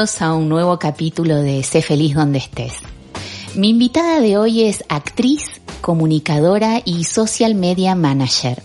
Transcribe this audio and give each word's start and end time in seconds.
A 0.00 0.32
un 0.32 0.48
nuevo 0.48 0.78
capítulo 0.78 1.42
de 1.42 1.62
Sé 1.62 1.82
feliz 1.82 2.14
donde 2.14 2.38
estés. 2.38 2.72
Mi 3.54 3.68
invitada 3.68 4.20
de 4.20 4.38
hoy 4.38 4.62
es 4.64 4.82
actriz, 4.88 5.60
comunicadora 5.82 6.80
y 6.86 7.04
social 7.04 7.54
media 7.54 7.94
manager. 7.94 8.62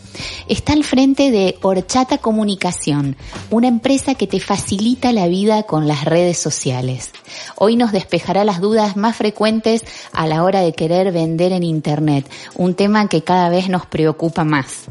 Está 0.47 0.71
al 0.71 0.85
frente 0.85 1.31
de 1.31 1.57
Horchata 1.61 2.19
Comunicación, 2.19 3.17
una 3.49 3.67
empresa 3.67 4.15
que 4.15 4.27
te 4.27 4.39
facilita 4.39 5.11
la 5.11 5.27
vida 5.27 5.63
con 5.63 5.89
las 5.89 6.05
redes 6.05 6.37
sociales. 6.37 7.11
Hoy 7.57 7.75
nos 7.75 7.91
despejará 7.91 8.45
las 8.45 8.61
dudas 8.61 8.95
más 8.95 9.17
frecuentes 9.17 9.83
a 10.13 10.27
la 10.27 10.41
hora 10.41 10.61
de 10.61 10.71
querer 10.71 11.11
vender 11.11 11.51
en 11.51 11.63
Internet, 11.63 12.31
un 12.55 12.75
tema 12.75 13.09
que 13.09 13.25
cada 13.25 13.49
vez 13.49 13.67
nos 13.67 13.85
preocupa 13.85 14.45
más. 14.45 14.85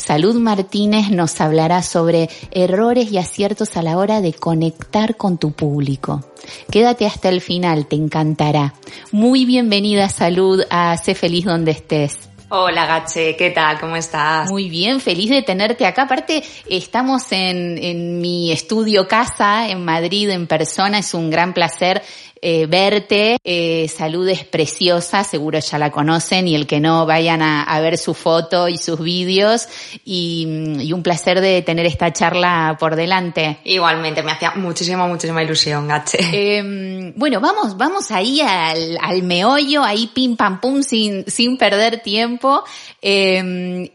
Salud 0.00 0.36
Martínez 0.36 1.10
nos 1.10 1.38
hablará 1.42 1.82
sobre 1.82 2.30
errores 2.52 3.12
y 3.12 3.18
aciertos 3.18 3.76
a 3.76 3.82
la 3.82 3.98
hora 3.98 4.22
de 4.22 4.32
conectar 4.32 5.16
con 5.16 5.36
tu 5.36 5.52
público. 5.52 6.24
Quédate 6.72 7.06
hasta 7.06 7.28
el 7.28 7.42
final, 7.42 7.86
te 7.86 7.96
encantará. 7.96 8.72
Muy 9.12 9.44
bienvenida 9.44 10.08
Salud 10.08 10.62
a 10.70 10.96
Sé 10.96 11.14
Feliz 11.14 11.44
donde 11.44 11.72
estés. 11.72 12.30
Hola 12.48 12.86
Gache, 12.86 13.36
¿qué 13.36 13.50
tal? 13.50 13.78
¿Cómo 13.78 13.94
estás? 13.94 14.50
Muy 14.50 14.68
bien, 14.70 15.00
feliz 15.00 15.30
de 15.30 15.42
tenerte 15.42 15.86
acá. 15.86 16.02
Aparte, 16.02 16.42
estamos 16.68 17.30
en, 17.30 17.78
en 17.78 18.20
mi 18.20 18.50
estudio 18.50 19.06
casa 19.06 19.68
en 19.68 19.84
Madrid 19.84 20.30
en 20.30 20.48
persona. 20.48 20.98
Es 20.98 21.14
un 21.14 21.30
gran 21.30 21.52
placer 21.52 22.02
eh, 22.42 22.66
verte. 22.66 23.36
Eh, 23.44 23.88
salud 23.88 24.28
es 24.28 24.44
preciosa, 24.44 25.24
seguro 25.24 25.58
ya 25.58 25.78
la 25.78 25.90
conocen 25.90 26.48
y 26.48 26.54
el 26.54 26.66
que 26.66 26.80
no 26.80 27.04
vayan 27.06 27.42
a, 27.42 27.62
a 27.62 27.80
ver 27.80 27.98
su 27.98 28.14
foto 28.14 28.68
y 28.68 28.78
sus 28.78 29.00
vídeos 29.00 29.68
y, 30.04 30.76
y, 30.80 30.92
un 30.92 31.02
placer 31.02 31.40
de 31.40 31.62
tener 31.62 31.86
esta 31.86 32.12
charla 32.12 32.76
por 32.80 32.96
delante. 32.96 33.58
Igualmente, 33.64 34.22
me 34.22 34.32
hacía 34.32 34.52
muchísima, 34.56 35.06
muchísima 35.06 35.42
ilusión, 35.42 35.88
Gache. 35.88 36.18
Eh, 36.32 37.12
bueno, 37.16 37.40
vamos, 37.40 37.76
vamos 37.76 38.10
ahí 38.10 38.40
al, 38.40 38.98
al, 39.02 39.22
meollo, 39.22 39.84
ahí 39.84 40.10
pim 40.12 40.36
pam 40.36 40.60
pum 40.60 40.82
sin, 40.82 41.24
sin 41.30 41.58
perder 41.58 42.00
tiempo. 42.00 42.64
y, 43.02 43.90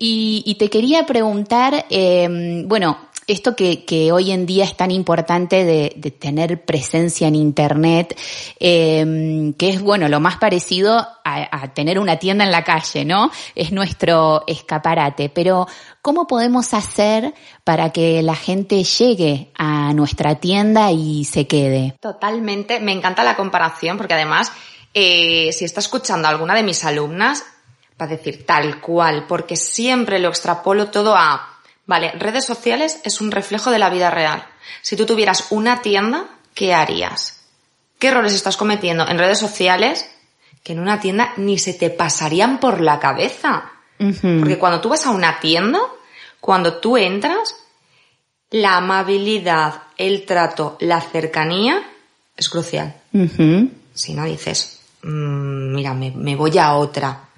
y, 0.45 0.55
te 0.55 0.69
quería 0.69 1.05
preguntar, 1.05 1.85
bueno, 2.65 3.04
esto 3.27 3.55
que, 3.55 4.11
hoy 4.11 4.31
en 4.31 4.45
día 4.45 4.65
es 4.65 4.77
tan 4.77 4.91
importante 4.91 5.63
de, 5.65 6.11
tener 6.11 6.63
presencia 6.63 7.27
en 7.27 7.35
Internet, 7.35 8.17
eh, 8.59 9.53
que 9.57 9.69
es, 9.69 9.81
bueno, 9.81 10.07
lo 10.09 10.19
más 10.19 10.37
parecido 10.37 10.97
a, 10.97 11.15
a, 11.23 11.73
tener 11.73 11.99
una 11.99 12.17
tienda 12.17 12.43
en 12.43 12.51
la 12.51 12.63
calle, 12.63 13.03
¿no? 13.03 13.31
Es 13.55 13.71
nuestro 13.71 14.43
escaparate. 14.47 15.29
Pero, 15.29 15.67
¿cómo 16.01 16.27
podemos 16.27 16.73
hacer 16.73 17.33
para 17.63 17.89
que 17.89 18.21
la 18.21 18.35
gente 18.35 18.83
llegue 18.83 19.49
a 19.57 19.93
nuestra 19.93 20.35
tienda 20.35 20.91
y 20.91 21.25
se 21.25 21.47
quede? 21.47 21.95
Totalmente. 21.99 22.79
Me 22.79 22.91
encanta 22.91 23.23
la 23.23 23.35
comparación 23.35 23.97
porque 23.97 24.13
además, 24.13 24.51
eh, 24.93 25.51
si 25.51 25.65
está 25.65 25.79
escuchando 25.79 26.27
a 26.27 26.31
alguna 26.31 26.53
de 26.53 26.63
mis 26.63 26.83
alumnas, 26.85 27.43
va 27.99 28.05
a 28.05 28.09
decir 28.09 28.45
tal 28.45 28.81
cual, 28.81 29.25
porque 29.27 29.55
siempre 29.55 30.19
lo 30.19 30.29
extrapolo 30.29 30.91
todo 30.91 31.15
a 31.15 31.54
Vale, 31.85 32.11
redes 32.13 32.45
sociales 32.45 32.99
es 33.03 33.21
un 33.21 33.31
reflejo 33.31 33.69
de 33.71 33.79
la 33.79 33.89
vida 33.89 34.09
real. 34.09 34.45
Si 34.81 34.95
tú 34.95 35.05
tuvieras 35.05 35.47
una 35.51 35.81
tienda, 35.81 36.25
¿qué 36.53 36.73
harías? 36.73 37.41
¿Qué 37.99 38.07
errores 38.07 38.33
estás 38.33 38.57
cometiendo 38.57 39.07
en 39.07 39.19
redes 39.19 39.39
sociales 39.39 40.09
que 40.63 40.73
en 40.73 40.79
una 40.79 40.99
tienda 40.99 41.33
ni 41.37 41.59
se 41.59 41.73
te 41.73 41.89
pasarían 41.91 42.59
por 42.59 42.81
la 42.81 42.99
cabeza? 42.99 43.71
Uh 43.99 44.05
-huh. 44.05 44.39
Porque 44.39 44.57
cuando 44.57 44.81
tú 44.81 44.89
vas 44.89 45.05
a 45.05 45.11
una 45.11 45.39
tienda, 45.39 45.79
cuando 46.41 46.79
tú 46.79 46.97
entras, 46.97 47.55
la 48.49 48.77
amabilidad, 48.77 49.83
el 49.97 50.25
trato, 50.25 50.77
la 50.79 51.01
cercanía 51.01 51.83
es 52.35 52.49
crucial. 52.49 52.95
Uh 53.13 53.19
-huh. 53.21 53.69
Si 53.93 54.13
no 54.13 54.25
dices, 54.25 54.81
mmm, 55.03 55.73
mira, 55.75 55.93
me, 55.93 56.11
me 56.11 56.35
voy 56.35 56.57
a 56.57 56.73
otra, 56.75 57.29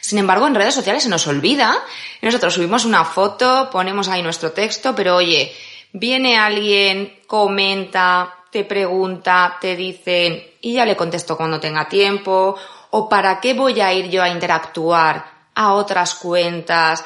sin 0.00 0.18
embargo, 0.18 0.46
en 0.46 0.54
redes 0.54 0.74
sociales 0.74 1.02
se 1.02 1.08
nos 1.08 1.26
olvida. 1.26 1.76
Nosotros 2.22 2.54
subimos 2.54 2.84
una 2.84 3.04
foto, 3.04 3.68
ponemos 3.70 4.08
ahí 4.08 4.22
nuestro 4.22 4.52
texto, 4.52 4.94
pero 4.94 5.16
oye, 5.16 5.54
viene 5.92 6.38
alguien, 6.38 7.20
comenta, 7.26 8.34
te 8.50 8.64
pregunta, 8.64 9.58
te 9.60 9.76
dicen, 9.76 10.42
y 10.60 10.74
ya 10.74 10.84
le 10.84 10.96
contesto 10.96 11.36
cuando 11.36 11.60
tenga 11.60 11.88
tiempo, 11.88 12.56
o 12.90 13.08
para 13.08 13.40
qué 13.40 13.54
voy 13.54 13.80
a 13.80 13.92
ir 13.92 14.08
yo 14.08 14.22
a 14.22 14.28
interactuar 14.28 15.36
a 15.54 15.72
otras 15.72 16.14
cuentas, 16.14 17.04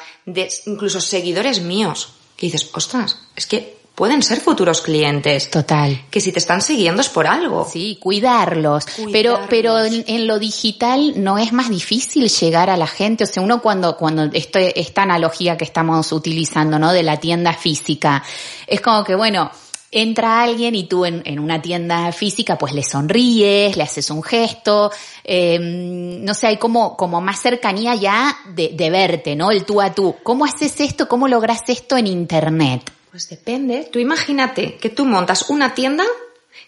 incluso 0.65 1.01
seguidores 1.01 1.61
míos, 1.61 2.13
que 2.35 2.47
dices, 2.47 2.69
ostras, 2.73 3.27
es 3.35 3.47
que 3.47 3.80
pueden 4.01 4.23
ser 4.23 4.39
futuros 4.39 4.81
clientes. 4.81 5.51
Total. 5.51 6.05
Que 6.09 6.19
si 6.19 6.31
te 6.31 6.39
están 6.39 6.63
siguiendo 6.63 7.01
es 7.01 7.09
por 7.09 7.27
algo. 7.27 7.69
Sí, 7.71 7.99
cuidarlos. 8.01 8.87
cuidarlos. 8.87 9.11
Pero, 9.11 9.39
pero 9.47 9.77
en, 9.77 10.03
en, 10.07 10.25
lo 10.25 10.39
digital 10.39 11.13
no 11.17 11.37
es 11.37 11.53
más 11.53 11.69
difícil 11.69 12.27
llegar 12.27 12.71
a 12.71 12.77
la 12.77 12.87
gente. 12.87 13.25
O 13.25 13.27
sea, 13.27 13.43
uno 13.43 13.61
cuando, 13.61 13.95
cuando 13.97 14.23
esto, 14.33 14.57
esta 14.57 15.03
analogía 15.03 15.55
que 15.55 15.65
estamos 15.65 16.11
utilizando, 16.13 16.79
¿no? 16.79 16.93
De 16.93 17.03
la 17.03 17.17
tienda 17.17 17.53
física, 17.53 18.23
es 18.65 18.81
como 18.81 19.03
que, 19.03 19.13
bueno, 19.13 19.51
entra 19.91 20.41
alguien 20.41 20.73
y 20.73 20.85
tú 20.85 21.05
en, 21.05 21.21
en, 21.23 21.37
una 21.37 21.61
tienda 21.61 22.11
física 22.11 22.57
pues 22.57 22.73
le 22.73 22.81
sonríes, 22.81 23.77
le 23.77 23.83
haces 23.83 24.09
un 24.09 24.23
gesto, 24.23 24.91
eh, 25.23 25.59
no 25.61 26.33
sé, 26.33 26.47
hay 26.47 26.57
como, 26.57 26.97
como 26.97 27.21
más 27.21 27.39
cercanía 27.39 27.93
ya 27.93 28.35
de, 28.55 28.69
de 28.69 28.89
verte, 28.89 29.35
¿no? 29.35 29.51
El 29.51 29.63
tú 29.63 29.79
a 29.79 29.93
tú. 29.93 30.15
¿Cómo 30.23 30.45
haces 30.45 30.79
esto? 30.79 31.07
¿Cómo 31.07 31.27
logras 31.27 31.61
esto 31.67 31.97
en 31.97 32.07
Internet? 32.07 32.91
Pues 33.11 33.29
depende. 33.29 33.89
Tú 33.91 33.99
imagínate 33.99 34.77
que 34.77 34.89
tú 34.89 35.05
montas 35.05 35.49
una 35.49 35.73
tienda 35.73 36.05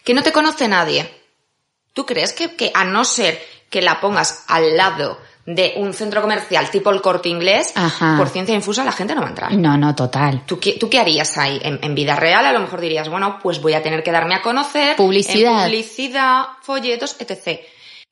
que 0.04 0.14
no 0.14 0.22
te 0.22 0.32
conoce 0.32 0.68
nadie. 0.68 1.10
¿Tú 1.94 2.04
crees 2.04 2.32
que, 2.32 2.54
que 2.54 2.70
a 2.74 2.84
no 2.84 3.04
ser 3.04 3.40
que 3.70 3.80
la 3.80 4.00
pongas 4.00 4.44
al 4.48 4.76
lado 4.76 5.18
de 5.46 5.74
un 5.76 5.92
centro 5.92 6.22
comercial 6.22 6.70
tipo 6.70 6.90
el 6.90 7.02
corte 7.02 7.28
inglés, 7.28 7.72
Ajá. 7.74 8.16
por 8.16 8.28
ciencia 8.28 8.54
infusa 8.54 8.84
la 8.84 8.92
gente 8.92 9.14
no 9.14 9.20
va 9.20 9.28
a 9.28 9.30
entrar? 9.30 9.52
No, 9.54 9.76
no, 9.76 9.94
total. 9.94 10.44
¿Tú 10.46 10.58
qué, 10.58 10.74
tú 10.78 10.90
qué 10.90 10.98
harías 10.98 11.36
ahí? 11.38 11.60
En, 11.62 11.78
en, 11.82 11.94
vida 11.94 12.16
real 12.16 12.44
a 12.44 12.52
lo 12.52 12.60
mejor 12.60 12.80
dirías, 12.80 13.08
bueno, 13.08 13.38
pues 13.42 13.60
voy 13.60 13.74
a 13.74 13.82
tener 13.82 14.02
que 14.02 14.12
darme 14.12 14.34
a 14.34 14.42
conocer. 14.42 14.96
Publicidad. 14.96 15.64
En 15.64 15.70
publicidad, 15.70 16.44
folletos, 16.62 17.16
etc. 17.18 17.60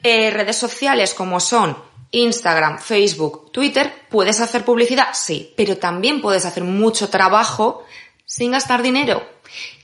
Eh, 0.02 0.30
redes 0.30 0.56
sociales 0.56 1.14
como 1.14 1.38
son 1.38 1.76
Instagram, 2.12 2.78
Facebook, 2.78 3.50
Twitter, 3.52 4.06
¿puedes 4.10 4.40
hacer 4.40 4.64
publicidad? 4.64 5.08
Sí, 5.14 5.52
pero 5.56 5.78
también 5.78 6.20
puedes 6.20 6.44
hacer 6.44 6.62
mucho 6.62 7.08
trabajo 7.08 7.84
sin 8.32 8.52
gastar 8.52 8.82
dinero. 8.82 9.22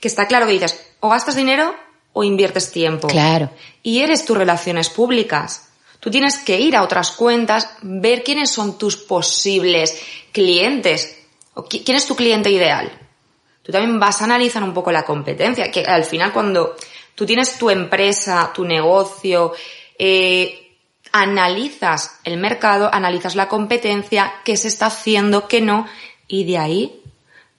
Que 0.01 0.09
está 0.09 0.27
claro 0.27 0.47
que 0.47 0.53
dices, 0.53 0.81
o 1.01 1.11
gastas 1.11 1.37
dinero 1.37 1.75
o 2.15 2.25
inviertes 2.25 2.73
tiempo. 2.73 3.07
Claro. 3.07 3.51
Y 3.83 4.01
eres 4.01 4.25
tus 4.25 4.39
relaciones 4.39 4.89
públicas. 4.89 5.69
Tú 6.01 6.11
tienes 6.11 6.39
que 6.39 6.59
ir 6.59 6.75
a 6.75 6.83
otras 6.83 7.11
cuentas, 7.11 7.69
ver 7.83 8.25
quiénes 8.25 8.51
son 8.51 8.79
tus 8.79 8.97
posibles 8.97 10.01
clientes. 10.33 11.27
O 11.53 11.65
quién 11.65 11.97
es 11.97 12.07
tu 12.07 12.17
cliente 12.17 12.51
ideal. 12.51 12.91
Tú 13.63 13.71
también 13.71 14.01
vas 14.01 14.23
a 14.23 14.25
analizar 14.25 14.63
un 14.63 14.73
poco 14.73 14.91
la 14.93 15.05
competencia, 15.05 15.71
que 15.71 15.83
al 15.83 16.05
final 16.05 16.33
cuando 16.33 16.75
tú 17.15 17.27
tienes 17.27 17.59
tu 17.59 17.69
empresa, 17.69 18.51
tu 18.55 18.65
negocio, 18.65 19.53
eh, 19.99 20.79
analizas 21.13 22.21
el 22.25 22.39
mercado, 22.39 22.89
analizas 22.91 23.35
la 23.35 23.47
competencia, 23.47 24.33
qué 24.43 24.57
se 24.57 24.69
está 24.69 24.87
haciendo, 24.87 25.49
qué 25.49 25.61
no, 25.61 25.87
y 26.27 26.45
de 26.45 26.57
ahí 26.57 27.03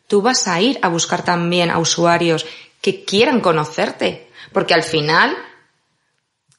tú 0.09 0.21
vas 0.21 0.47
a 0.47 0.59
ir 0.59 0.79
a 0.81 0.89
buscar 0.89 1.23
también 1.23 1.69
a 1.69 1.77
usuarios 1.77 2.45
que 2.81 3.05
quieran 3.05 3.39
conocerte, 3.39 4.27
porque 4.51 4.73
al 4.73 4.83
final 4.83 5.37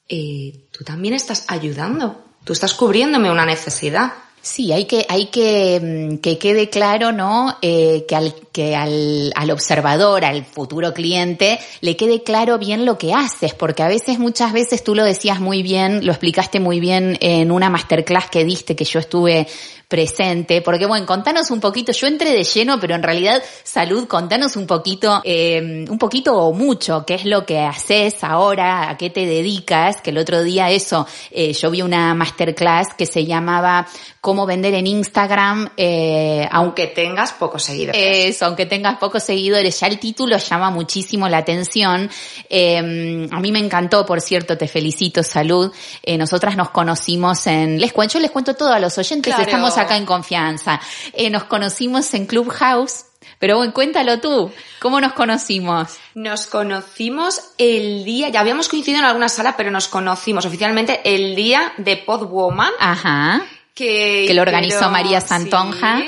eh, 0.08 0.68
tú 0.70 0.84
también 0.84 1.14
estás 1.14 1.44
ayudando, 1.48 2.24
tú 2.44 2.52
estás 2.52 2.72
cubriéndome 2.74 3.30
una 3.30 3.44
necesidad. 3.44 4.12
Sí, 4.42 4.72
hay 4.72 4.86
que, 4.86 5.04
hay 5.10 5.26
que, 5.26 6.18
que 6.22 6.38
quede 6.38 6.70
claro, 6.70 7.12
¿no? 7.12 7.58
Eh, 7.60 8.06
que 8.08 8.16
al, 8.16 8.34
que 8.52 8.74
al, 8.74 9.32
al 9.34 9.50
observador, 9.50 10.24
al 10.24 10.46
futuro 10.46 10.94
cliente, 10.94 11.58
le 11.82 11.94
quede 11.94 12.22
claro 12.22 12.56
bien 12.56 12.86
lo 12.86 12.96
que 12.96 13.12
haces, 13.12 13.52
porque 13.52 13.82
a 13.82 13.88
veces, 13.88 14.18
muchas 14.18 14.54
veces 14.54 14.82
tú 14.82 14.94
lo 14.94 15.04
decías 15.04 15.40
muy 15.40 15.62
bien, 15.62 16.06
lo 16.06 16.12
explicaste 16.12 16.58
muy 16.58 16.80
bien 16.80 17.18
en 17.20 17.50
una 17.50 17.68
masterclass 17.68 18.30
que 18.30 18.44
diste, 18.46 18.74
que 18.74 18.86
yo 18.86 19.00
estuve 19.00 19.46
presente, 19.90 20.62
porque 20.62 20.86
bueno, 20.86 21.04
contanos 21.04 21.50
un 21.50 21.58
poquito, 21.58 21.90
yo 21.90 22.06
entré 22.06 22.30
de 22.30 22.44
lleno, 22.44 22.78
pero 22.78 22.94
en 22.94 23.02
realidad, 23.02 23.42
Salud, 23.64 24.06
contanos 24.06 24.54
un 24.54 24.64
poquito, 24.64 25.20
eh, 25.24 25.84
un 25.88 25.98
poquito 25.98 26.36
o 26.36 26.52
mucho, 26.52 27.04
qué 27.04 27.14
es 27.14 27.24
lo 27.24 27.44
que 27.44 27.58
haces 27.58 28.22
ahora, 28.22 28.88
a 28.88 28.96
qué 28.96 29.10
te 29.10 29.26
dedicas, 29.26 30.00
que 30.00 30.10
el 30.10 30.18
otro 30.18 30.44
día 30.44 30.70
eso, 30.70 31.08
eh, 31.32 31.52
yo 31.52 31.72
vi 31.72 31.82
una 31.82 32.14
masterclass 32.14 32.94
que 32.96 33.04
se 33.04 33.26
llamaba 33.26 33.84
Cómo 34.20 34.44
vender 34.46 34.74
en 34.74 34.86
Instagram, 34.86 35.70
eh, 35.76 36.46
aunque 36.52 36.86
tengas 36.88 37.32
pocos 37.32 37.62
seguidores. 37.62 38.00
Eso, 38.36 38.44
aunque 38.44 38.66
tengas 38.66 38.98
pocos 38.98 39.22
seguidores, 39.22 39.80
ya 39.80 39.86
el 39.86 39.98
título 39.98 40.36
llama 40.36 40.70
muchísimo 40.70 41.26
la 41.26 41.38
atención. 41.38 42.10
Eh, 42.48 43.28
a 43.30 43.40
mí 43.40 43.50
me 43.50 43.58
encantó, 43.58 44.04
por 44.04 44.20
cierto, 44.20 44.58
te 44.58 44.68
felicito, 44.68 45.22
salud. 45.22 45.72
Eh, 46.02 46.18
nosotras 46.18 46.54
nos 46.54 46.68
conocimos 46.68 47.46
en, 47.46 47.80
les 47.80 47.94
cuento, 47.94 48.14
yo 48.14 48.20
les 48.20 48.30
cuento 48.30 48.54
todo 48.54 48.72
a 48.72 48.78
los 48.78 48.96
oyentes, 48.98 49.34
estamos 49.38 49.78
acá 49.80 49.96
en 49.96 50.06
confianza. 50.06 50.80
Eh, 51.12 51.30
nos 51.30 51.44
conocimos 51.44 52.12
en 52.14 52.26
Clubhouse, 52.26 53.06
pero 53.38 53.56
bueno, 53.56 53.72
cuéntalo 53.72 54.20
tú, 54.20 54.52
¿cómo 54.80 55.00
nos 55.00 55.12
conocimos? 55.12 55.98
Nos 56.14 56.46
conocimos 56.46 57.40
el 57.58 58.04
día, 58.04 58.28
ya 58.28 58.40
habíamos 58.40 58.68
coincidido 58.68 59.00
en 59.00 59.06
alguna 59.06 59.28
sala, 59.28 59.56
pero 59.56 59.70
nos 59.70 59.88
conocimos 59.88 60.44
oficialmente 60.44 61.00
el 61.04 61.34
día 61.34 61.72
de 61.78 61.96
Podwoman. 61.96 62.72
Ajá. 62.78 63.42
Que, 63.74 64.24
que 64.26 64.34
lo 64.34 64.42
organizó 64.42 64.90
María 64.90 65.20
Santonja. 65.20 66.02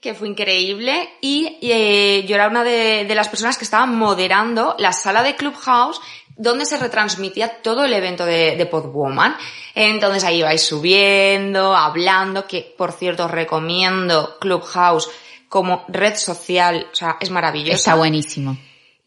que 0.00 0.14
fue 0.14 0.28
increíble. 0.28 1.10
Y 1.20 1.58
eh, 1.60 2.24
yo 2.26 2.36
era 2.36 2.48
una 2.48 2.64
de, 2.64 3.04
de 3.06 3.14
las 3.14 3.28
personas 3.28 3.58
que 3.58 3.64
estaban 3.64 3.94
moderando 3.96 4.76
la 4.78 4.92
sala 4.92 5.22
de 5.22 5.36
Clubhouse 5.36 6.00
donde 6.38 6.64
se 6.64 6.78
retransmitía 6.78 7.60
todo 7.60 7.84
el 7.84 7.92
evento 7.92 8.24
de, 8.24 8.56
de 8.56 8.66
Podwoman. 8.66 9.36
Entonces 9.74 10.24
ahí 10.24 10.40
vais 10.40 10.62
subiendo, 10.62 11.76
hablando, 11.76 12.46
que 12.46 12.74
por 12.76 12.92
cierto 12.92 13.26
os 13.26 13.30
recomiendo 13.30 14.38
Clubhouse 14.40 15.10
como 15.48 15.84
red 15.88 16.16
social, 16.16 16.88
o 16.92 16.94
sea, 16.94 17.16
es 17.20 17.30
maravilloso. 17.30 17.76
Está 17.76 17.94
buenísimo. 17.94 18.56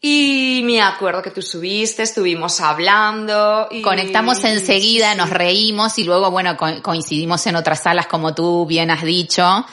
Y 0.04 0.62
me 0.64 0.82
acuerdo 0.82 1.22
que 1.22 1.30
tú 1.30 1.42
subiste, 1.42 2.02
estuvimos 2.02 2.60
hablando. 2.60 3.68
Y... 3.70 3.82
Conectamos 3.82 4.42
enseguida, 4.42 5.14
nos 5.14 5.30
reímos 5.30 5.96
y 5.98 6.04
luego, 6.04 6.30
bueno, 6.32 6.56
coincidimos 6.56 7.46
en 7.46 7.54
otras 7.54 7.84
salas 7.84 8.08
como 8.08 8.34
tú 8.34 8.66
bien 8.66 8.90
has 8.90 9.04
dicho. 9.04 9.64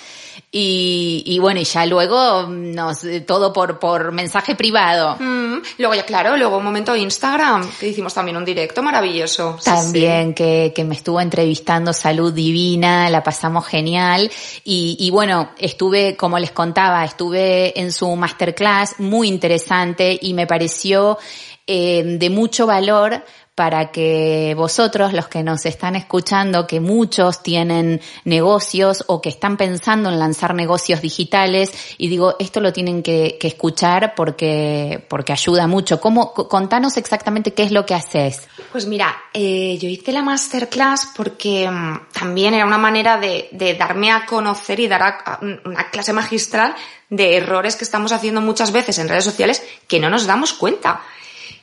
Y, 0.52 1.22
y, 1.28 1.38
bueno, 1.38 1.60
y 1.60 1.64
ya 1.64 1.86
luego 1.86 2.48
nos, 2.48 3.06
todo 3.28 3.54
por, 3.54 3.78
por 3.78 4.12
mensaje 4.12 4.56
privado. 4.56 5.16
Mm, 5.20 5.62
luego 5.78 5.94
ya, 5.94 6.04
claro, 6.06 6.36
luego 6.38 6.58
un 6.58 6.64
momento 6.64 6.96
Instagram, 6.96 7.70
que 7.80 7.90
hicimos 7.90 8.16
también 8.16 8.36
un 8.36 8.46
directo 8.46 8.82
maravilloso. 8.82 9.60
También, 9.64 10.34
Que, 10.34 10.74
que 10.76 10.84
me 10.84 10.96
estuvo 10.96 11.22
entrevistando 11.22 11.94
Salud 11.94 12.34
Divina, 12.34 13.12
la 13.12 13.22
pasamos 13.22 13.68
genial. 13.68 14.32
Y, 14.64 14.98
y 15.00 15.12
bueno, 15.12 15.52
estuve, 15.60 16.16
como 16.16 16.40
les 16.40 16.52
contaba, 16.52 17.06
estuve 17.06 17.80
en 17.80 17.92
su 17.92 18.16
masterclass, 18.16 19.00
muy 19.00 19.28
interesante 19.28 20.18
y 20.20 20.34
me 20.34 20.48
pareció 20.48 21.20
eh, 21.68 22.18
de 22.18 22.30
mucho 22.32 22.66
valor 22.66 23.24
para 23.60 23.92
que 23.92 24.54
vosotros, 24.56 25.12
los 25.12 25.28
que 25.28 25.44
nos 25.44 25.66
están 25.66 25.98
escuchando, 25.98 26.66
que 26.66 26.80
muchos 26.80 27.44
tienen 27.44 28.00
negocios 28.24 29.04
o 29.08 29.20
que 29.20 29.28
están 29.28 29.58
pensando 29.58 30.08
en 30.08 30.18
lanzar 30.18 30.56
negocios 30.56 31.02
digitales, 31.02 31.74
y 31.98 32.08
digo, 32.08 32.38
esto 32.40 32.62
lo 32.62 32.72
tienen 32.72 33.04
que, 33.04 33.38
escuchar 33.42 34.14
porque, 34.16 35.06
porque 35.10 35.34
ayuda 35.34 35.68
mucho. 35.68 36.00
¿Cómo, 36.00 36.34
contanos 36.34 36.96
exactamente 36.96 37.54
qué 37.54 37.64
es 37.64 37.74
lo 37.74 37.86
que 37.86 37.96
haces. 37.96 38.48
Pues 38.72 38.86
mira, 38.86 39.14
eh, 39.34 39.78
yo 39.78 39.90
hice 39.90 40.14
la 40.14 40.22
masterclass 40.22 41.10
porque 41.14 41.68
um, 41.68 42.00
también 42.14 42.54
era 42.54 42.66
una 42.66 42.78
manera 42.78 43.18
de, 43.18 43.50
darme 43.78 44.10
a 44.10 44.26
conocer 44.26 44.80
y 44.80 44.88
dar 44.88 45.04
a, 45.04 45.08
a 45.26 45.40
una 45.66 45.90
clase 45.90 46.14
magistral 46.14 46.76
de 47.10 47.36
errores 47.36 47.76
que 47.76 47.84
estamos 47.84 48.14
haciendo 48.14 48.40
muchas 48.40 48.72
veces 48.72 49.00
en 49.00 49.10
redes 49.10 49.26
sociales 49.26 49.62
que 49.86 50.00
no 50.00 50.10
nos 50.10 50.28
damos 50.28 50.54
cuenta 50.54 51.02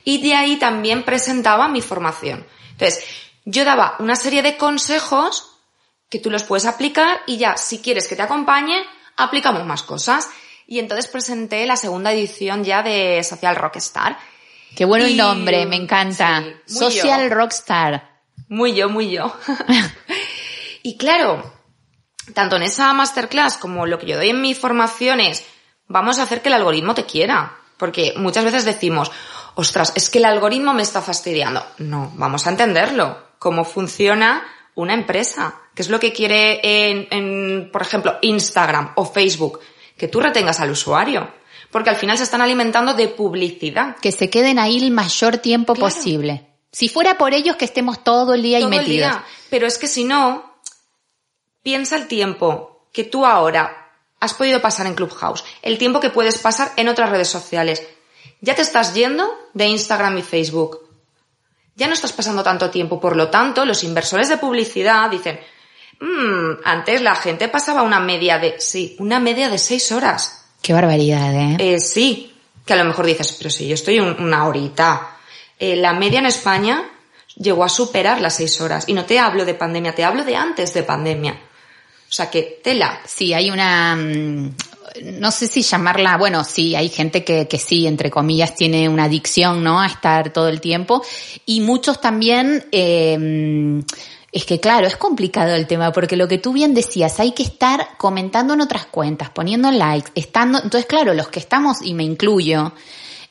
y 0.07 0.19
de 0.19 0.35
ahí 0.35 0.55
también 0.55 1.03
presentaba 1.03 1.67
mi 1.67 1.81
formación. 1.81 2.47
Entonces, 2.71 3.03
yo 3.43 3.65
daba 3.65 3.97
una 3.99 4.15
serie 4.15 4.41
de 4.41 4.55
consejos 4.55 5.51
que 6.09 6.19
tú 6.19 6.31
los 6.31 6.45
puedes 6.45 6.65
aplicar 6.65 7.19
y 7.27 7.35
ya, 7.35 7.57
si 7.57 7.79
quieres 7.79 8.07
que 8.07 8.15
te 8.15 8.21
acompañe, 8.21 8.85
aplicamos 9.17 9.65
más 9.65 9.83
cosas. 9.83 10.29
Y 10.65 10.79
entonces 10.79 11.11
presenté 11.11 11.65
la 11.65 11.75
segunda 11.75 12.13
edición 12.13 12.63
ya 12.63 12.83
de 12.83 13.21
Social 13.21 13.57
Rockstar. 13.57 14.17
Qué 14.77 14.85
bueno 14.85 15.03
el 15.03 15.17
nombre, 15.17 15.65
me 15.65 15.75
encanta. 15.75 16.41
Social 16.65 17.29
Rockstar. 17.29 18.21
Muy 18.47 18.75
yo, 18.75 18.87
muy 18.87 19.09
yo. 19.09 19.35
y 20.83 20.95
claro, 20.95 21.53
tanto 22.33 22.55
en 22.55 22.63
esa 22.63 22.93
masterclass 22.93 23.57
como 23.57 23.85
lo 23.85 23.99
que 23.99 24.07
yo 24.07 24.15
doy 24.15 24.29
en 24.29 24.39
mis 24.39 24.57
formaciones, 24.57 25.45
vamos 25.89 26.17
a 26.17 26.23
hacer 26.23 26.41
que 26.41 26.47
el 26.47 26.55
algoritmo 26.55 26.95
te 26.95 27.05
quiera. 27.05 27.57
Porque 27.77 28.13
muchas 28.17 28.43
veces 28.43 28.65
decimos, 28.65 29.11
ostras, 29.57 29.91
es 29.95 30.11
que 30.11 30.19
el 30.19 30.25
algoritmo 30.25 30.73
me 30.73 30.83
está 30.83 31.01
fastidiando. 31.01 31.65
No, 31.79 32.11
vamos 32.15 32.45
a 32.45 32.51
entenderlo. 32.51 33.17
Cómo 33.39 33.65
funciona 33.65 34.45
una 34.75 34.93
empresa. 34.93 35.55
¿Qué 35.73 35.81
es 35.81 35.89
lo 35.89 35.99
que 35.99 36.13
quiere 36.13 36.59
en, 36.63 37.07
en, 37.09 37.71
por 37.71 37.81
ejemplo, 37.81 38.19
Instagram 38.21 38.93
o 38.95 39.05
Facebook? 39.05 39.59
Que 39.97 40.07
tú 40.07 40.19
retengas 40.19 40.59
al 40.59 40.69
usuario. 40.69 41.27
Porque 41.71 41.89
al 41.89 41.95
final 41.95 42.17
se 42.17 42.23
están 42.23 42.41
alimentando 42.41 42.93
de 42.93 43.07
publicidad. 43.07 43.95
Que 43.97 44.11
se 44.11 44.29
queden 44.29 44.59
ahí 44.59 44.77
el 44.77 44.91
mayor 44.91 45.37
tiempo 45.37 45.73
claro. 45.73 45.91
posible. 45.91 46.47
Si 46.71 46.87
fuera 46.87 47.17
por 47.17 47.33
ellos 47.33 47.55
que 47.55 47.65
estemos 47.65 48.03
todo 48.03 48.35
el 48.35 48.43
día 48.43 48.59
todo 48.59 48.69
ahí 48.69 48.77
metidos. 48.77 49.07
El 49.07 49.13
día. 49.13 49.25
Pero 49.49 49.65
es 49.65 49.79
que 49.79 49.87
si 49.87 50.03
no, 50.03 50.59
piensa 51.63 51.95
el 51.95 52.07
tiempo 52.07 52.87
que 52.93 53.05
tú 53.05 53.25
ahora 53.25 53.89
has 54.19 54.35
podido 54.35 54.61
pasar 54.61 54.85
en 54.85 54.93
Clubhouse, 54.93 55.43
el 55.63 55.79
tiempo 55.79 55.99
que 55.99 56.11
puedes 56.11 56.37
pasar 56.37 56.73
en 56.75 56.89
otras 56.89 57.09
redes 57.09 57.27
sociales, 57.27 57.83
ya 58.41 58.55
te 58.55 58.61
estás 58.61 58.93
yendo 58.93 59.33
de 59.53 59.67
Instagram 59.67 60.17
y 60.17 60.21
Facebook. 60.21 60.87
Ya 61.75 61.87
no 61.87 61.93
estás 61.93 62.11
pasando 62.11 62.43
tanto 62.43 62.69
tiempo, 62.69 62.99
por 62.99 63.15
lo 63.15 63.29
tanto, 63.29 63.65
los 63.65 63.83
inversores 63.83 64.29
de 64.29 64.37
publicidad 64.37 65.09
dicen, 65.09 65.39
mmm, 65.99 66.61
antes 66.63 67.01
la 67.01 67.15
gente 67.15 67.47
pasaba 67.49 67.83
una 67.83 67.99
media 67.99 68.39
de, 68.39 68.59
sí, 68.59 68.95
una 68.99 69.19
media 69.19 69.49
de 69.49 69.57
seis 69.57 69.91
horas. 69.91 70.45
Qué 70.61 70.73
barbaridad, 70.73 71.33
¿eh? 71.33 71.57
eh 71.59 71.79
sí, 71.79 72.33
que 72.65 72.73
a 72.73 72.77
lo 72.77 72.85
mejor 72.85 73.05
dices, 73.05 73.33
pero 73.37 73.49
si 73.49 73.67
yo 73.67 73.75
estoy 73.75 73.99
un, 73.99 74.19
una 74.21 74.47
horita. 74.47 75.17
Eh, 75.59 75.75
la 75.75 75.93
media 75.93 76.19
en 76.19 76.25
España 76.25 76.83
llegó 77.35 77.63
a 77.63 77.69
superar 77.69 78.21
las 78.21 78.35
seis 78.35 78.59
horas. 78.61 78.85
Y 78.87 78.93
no 78.93 79.05
te 79.05 79.19
hablo 79.19 79.45
de 79.45 79.53
pandemia, 79.53 79.95
te 79.95 80.03
hablo 80.03 80.23
de 80.23 80.35
antes 80.35 80.73
de 80.73 80.83
pandemia. 80.83 81.33
O 81.33 82.11
sea 82.11 82.29
que 82.29 82.59
tela. 82.63 83.01
Sí, 83.05 83.33
hay 83.33 83.49
una, 83.51 83.95
mm, 83.95 84.55
no 85.03 85.31
sé 85.31 85.47
si 85.47 85.61
llamarla, 85.61 86.17
bueno, 86.17 86.43
sí, 86.43 86.75
hay 86.75 86.89
gente 86.89 87.23
que, 87.23 87.47
que 87.47 87.57
sí, 87.57 87.87
entre 87.87 88.09
comillas, 88.09 88.55
tiene 88.55 88.89
una 88.89 89.05
adicción, 89.05 89.63
¿no? 89.63 89.81
A 89.81 89.87
estar 89.87 90.31
todo 90.31 90.47
el 90.47 90.61
tiempo. 90.61 91.03
Y 91.45 91.61
muchos 91.61 92.01
también, 92.01 92.65
eh, 92.71 93.81
es 94.31 94.45
que 94.45 94.59
claro, 94.59 94.87
es 94.87 94.97
complicado 94.97 95.55
el 95.55 95.67
tema, 95.67 95.91
porque 95.91 96.15
lo 96.15 96.27
que 96.27 96.37
tú 96.37 96.53
bien 96.53 96.73
decías, 96.73 97.19
hay 97.19 97.31
que 97.31 97.43
estar 97.43 97.97
comentando 97.97 98.53
en 98.53 98.61
otras 98.61 98.85
cuentas, 98.85 99.29
poniendo 99.29 99.71
likes, 99.71 100.11
estando, 100.15 100.59
entonces 100.59 100.85
claro, 100.85 101.13
los 101.13 101.29
que 101.29 101.39
estamos, 101.39 101.81
y 101.81 101.93
me 101.93 102.03
incluyo, 102.03 102.73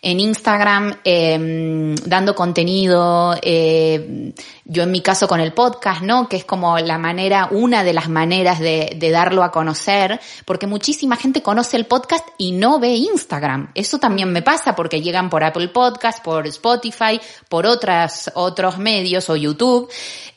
en 0.02 0.20
Instagram 0.20 0.98
eh, 1.04 1.94
dando 2.04 2.34
contenido, 2.34 3.34
eh, 3.42 4.32
yo 4.64 4.82
en 4.82 4.90
mi 4.90 5.00
caso 5.00 5.26
con 5.26 5.40
el 5.40 5.52
podcast, 5.52 6.02
¿no? 6.02 6.28
Que 6.28 6.36
es 6.36 6.44
como 6.44 6.78
la 6.78 6.98
manera, 6.98 7.48
una 7.50 7.82
de 7.82 7.92
las 7.92 8.08
maneras 8.08 8.60
de, 8.60 8.96
de, 8.96 9.10
darlo 9.10 9.42
a 9.42 9.50
conocer, 9.50 10.20
porque 10.44 10.66
muchísima 10.66 11.16
gente 11.16 11.42
conoce 11.42 11.76
el 11.76 11.86
podcast 11.86 12.26
y 12.38 12.52
no 12.52 12.78
ve 12.78 12.94
Instagram. 12.94 13.70
Eso 13.74 13.98
también 13.98 14.32
me 14.32 14.42
pasa 14.42 14.76
porque 14.76 15.02
llegan 15.02 15.30
por 15.30 15.42
Apple 15.42 15.68
Podcast, 15.68 16.22
por 16.22 16.46
Spotify, 16.46 17.20
por 17.48 17.66
otras, 17.66 18.30
otros 18.34 18.78
medios 18.78 19.28
o 19.30 19.36
YouTube. 19.36 19.90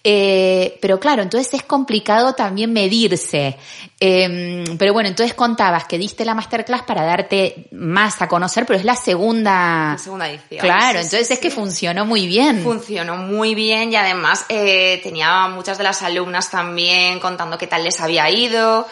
Eh, 0.04 0.78
pero 0.82 1.00
claro, 1.00 1.22
entonces 1.22 1.54
es 1.54 1.64
complicado 1.64 2.34
también 2.34 2.72
medirse. 2.72 3.58
Eh, 4.02 4.64
pero 4.78 4.94
bueno, 4.94 5.10
entonces 5.10 5.34
contabas 5.34 5.84
que 5.84 5.98
diste 5.98 6.24
la 6.24 6.34
masterclass 6.34 6.84
para 6.84 7.04
darte 7.04 7.68
más 7.72 8.22
a 8.22 8.30
conocer, 8.30 8.66
pero 8.66 8.80
es 8.80 8.86
la 8.86 8.96
segunda. 8.96 9.92
La 9.92 9.98
segunda 9.98 10.30
edición. 10.30 10.62
Claro, 10.62 11.00
sí, 11.00 11.06
entonces 11.06 11.28
sí, 11.28 11.34
es 11.34 11.40
que 11.40 11.52
funcionó 11.52 12.06
muy 12.06 12.26
bien. 12.26 12.64
Funcionó 12.64 13.18
muy 13.18 13.56
bien 13.56 13.92
y 13.92 13.98
además 13.98 14.46
eh, 14.48 15.02
tenía 15.04 15.50
muchas 15.50 15.78
de 15.78 15.84
las 15.84 16.02
alumnas 16.02 16.50
también 16.50 17.20
contando 17.20 17.58
qué 17.58 17.68
tal 17.68 17.84
les 17.84 18.00
había 18.00 18.30
ido. 18.30 18.88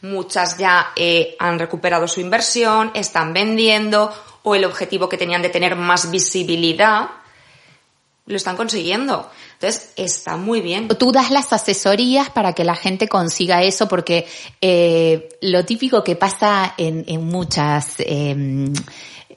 Muchas 0.00 0.56
ya 0.56 0.92
eh, 0.96 1.36
han 1.38 1.58
recuperado 1.58 2.08
su 2.08 2.20
inversión, 2.20 2.92
están 2.94 3.34
vendiendo 3.34 4.12
o 4.42 4.54
el 4.54 4.64
objetivo 4.64 5.08
que 5.08 5.18
tenían 5.18 5.42
de 5.42 5.50
tener 5.50 5.76
más 5.76 6.10
visibilidad 6.10 7.08
lo 8.26 8.36
están 8.36 8.56
consiguiendo. 8.56 9.30
Entonces, 9.58 9.90
está 9.96 10.36
muy 10.36 10.60
bien. 10.60 10.88
Tú 10.88 11.12
das 11.12 11.30
las 11.30 11.52
asesorías 11.52 12.28
para 12.30 12.52
que 12.52 12.62
la 12.62 12.74
gente 12.74 13.08
consiga 13.08 13.62
eso, 13.62 13.88
porque 13.88 14.26
eh, 14.60 15.30
lo 15.40 15.64
típico 15.64 16.04
que 16.04 16.14
pasa 16.14 16.74
en, 16.76 17.04
en 17.08 17.24
muchas 17.24 17.94
eh, 18.00 18.70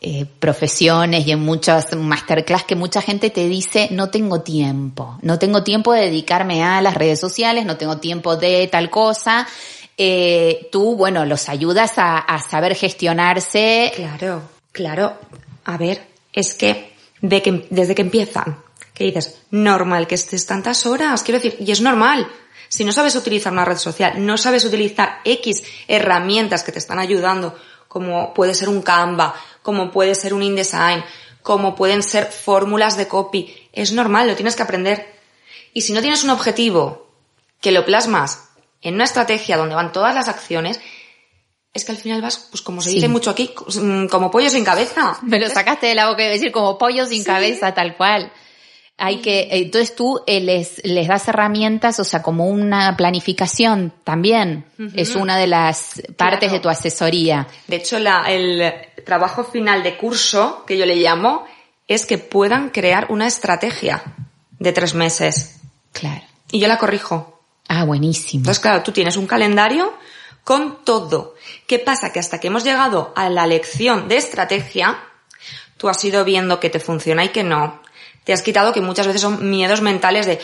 eh, 0.01 0.25
profesiones 0.39 1.25
y 1.25 1.31
en 1.31 1.39
muchas 1.39 1.95
masterclass 1.95 2.63
que 2.63 2.75
mucha 2.75 3.01
gente 3.01 3.29
te 3.29 3.47
dice, 3.47 3.89
no 3.91 4.09
tengo 4.09 4.41
tiempo, 4.41 5.17
no 5.21 5.39
tengo 5.39 5.63
tiempo 5.63 5.93
de 5.93 6.03
dedicarme 6.03 6.63
a 6.63 6.81
las 6.81 6.93
redes 6.95 7.19
sociales, 7.19 7.65
no 7.65 7.75
tengo 7.77 7.97
tiempo 7.97 8.35
de 8.35 8.67
tal 8.67 8.89
cosa. 8.89 9.47
eh, 10.01 10.69
tú, 10.71 10.95
bueno, 10.95 11.25
los 11.25 11.49
ayudas 11.49 11.97
a, 11.97 12.17
a 12.17 12.39
saber 12.39 12.75
gestionarse. 12.75 13.91
Claro, 13.95 14.43
claro. 14.71 15.17
A 15.65 15.77
ver, 15.77 16.07
es 16.31 16.53
que, 16.53 16.93
de 17.21 17.41
que 17.41 17.67
desde 17.69 17.93
que 17.95 18.01
empiezan, 18.01 18.57
que 18.99 19.05
dices, 19.05 19.37
normal 19.49 20.07
que 20.07 20.15
estés 20.15 20.45
tantas 20.45 20.85
horas, 20.85 21.23
quiero 21.23 21.39
decir, 21.39 21.55
y 21.65 21.71
es 21.71 21.79
normal. 21.79 22.27
Si 22.67 22.83
no 22.83 22.91
sabes 22.91 23.15
utilizar 23.15 23.53
una 23.53 23.63
red 23.63 23.77
social, 23.77 24.13
no 24.25 24.37
sabes 24.37 24.65
utilizar 24.65 25.21
X 25.23 25.63
herramientas 25.87 26.63
que 26.63 26.73
te 26.73 26.79
están 26.79 26.99
ayudando, 26.99 27.57
como 27.87 28.33
puede 28.33 28.53
ser 28.53 28.67
un 28.67 28.81
Canva, 28.81 29.33
como 29.63 29.89
puede 29.89 30.15
ser 30.15 30.33
un 30.33 30.43
InDesign, 30.43 31.01
como 31.41 31.75
pueden 31.75 32.03
ser 32.03 32.25
fórmulas 32.25 32.97
de 32.97 33.07
copy, 33.07 33.69
es 33.71 33.93
normal, 33.93 34.27
lo 34.27 34.35
tienes 34.35 34.57
que 34.57 34.63
aprender. 34.63 35.15
Y 35.73 35.81
si 35.81 35.93
no 35.93 36.01
tienes 36.01 36.25
un 36.25 36.31
objetivo 36.31 37.07
que 37.61 37.71
lo 37.71 37.85
plasmas 37.85 38.49
en 38.81 38.95
una 38.95 39.05
estrategia 39.05 39.55
donde 39.55 39.75
van 39.75 39.93
todas 39.93 40.13
las 40.13 40.27
acciones, 40.27 40.81
es 41.73 41.85
que 41.85 41.93
al 41.93 41.97
final 41.97 42.21
vas, 42.21 42.37
pues 42.51 42.61
como 42.61 42.81
se 42.81 42.89
Sí. 42.89 42.95
dice 42.95 43.07
mucho 43.07 43.29
aquí, 43.29 43.53
mm, 43.81 44.07
como 44.07 44.29
pollo 44.29 44.49
sin 44.49 44.65
cabeza. 44.65 45.17
Me 45.21 45.39
lo 45.39 45.47
sacaste 45.47 45.87
de 45.87 45.95
la 45.95 46.09
boca, 46.09 46.23
decir 46.23 46.51
como 46.51 46.77
pollo 46.77 47.05
sin 47.05 47.23
cabeza, 47.23 47.73
tal 47.73 47.95
cual. 47.95 48.29
Hay 49.01 49.21
que, 49.21 49.47
entonces 49.51 49.95
tú 49.95 50.21
eh, 50.27 50.41
les, 50.41 50.81
les 50.83 51.07
das 51.07 51.27
herramientas, 51.29 51.99
o 51.99 52.03
sea, 52.03 52.21
como 52.21 52.47
una 52.47 52.97
planificación 52.97 53.93
también. 54.03 54.65
Es 54.95 55.15
una 55.15 55.37
de 55.37 55.47
las 55.47 56.01
partes 56.17 56.39
Claro. 56.49 56.53
de 56.53 56.59
tu 56.59 56.69
asesoría. 56.69 57.47
De 57.67 57.77
hecho, 57.77 57.97
la- 57.99 58.25
el 58.29 58.73
trabajo 59.05 59.43
final 59.45 59.83
de 59.83 59.95
curso, 59.97 60.63
que 60.67 60.77
yo 60.77 60.85
le 60.85 60.97
llamo, 60.97 61.45
es 61.87 62.05
que 62.05 62.17
puedan 62.17 62.69
crear 62.69 63.07
una 63.09 63.25
estrategia 63.27 64.03
de 64.59 64.71
tres 64.73 64.93
meses. 64.93 65.55
Claro. 65.93 66.21
Y 66.51 66.59
yo 66.59 66.67
la 66.67 66.77
corrijo. 66.77 67.41
Ah, 67.67 67.85
buenísimo. 67.85 68.41
Entonces, 68.41 68.59
claro, 68.61 68.83
tú 68.83 68.91
tienes 68.91 69.15
un 69.17 69.27
calendario 69.27 69.93
con 70.43 70.83
todo. 70.83 71.35
¿Qué 71.67 71.79
pasa? 71.79 72.11
Que 72.11 72.19
hasta 72.19 72.39
que 72.39 72.47
hemos 72.47 72.63
llegado 72.63 73.13
a 73.15 73.29
la 73.29 73.45
lección 73.47 74.07
de 74.07 74.17
estrategia, 74.17 74.97
tú 75.77 75.87
has 75.89 76.03
ido 76.03 76.25
viendo 76.25 76.59
que 76.59 76.69
te 76.69 76.79
funciona 76.79 77.23
y 77.23 77.29
que 77.29 77.43
no. 77.43 77.81
Te 78.29 78.33
has 78.33 78.43
quitado 78.43 78.71
que 78.71 78.79
muchas 78.79 79.07
veces 79.07 79.23
son 79.23 79.49
miedos 79.49 79.81
mentales 79.81 80.27
de, 80.27 80.39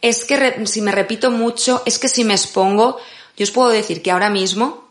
es 0.00 0.24
que 0.24 0.38
re- 0.38 0.66
si 0.66 0.80
me 0.80 0.90
repito 0.90 1.30
mucho, 1.30 1.82
es 1.84 1.98
que 1.98 2.08
si 2.08 2.24
me 2.24 2.32
expongo, 2.32 2.96
yo 3.36 3.44
os 3.44 3.50
puedo 3.50 3.68
decir 3.68 4.00
que 4.00 4.10
ahora 4.10 4.30
mismo 4.30 4.88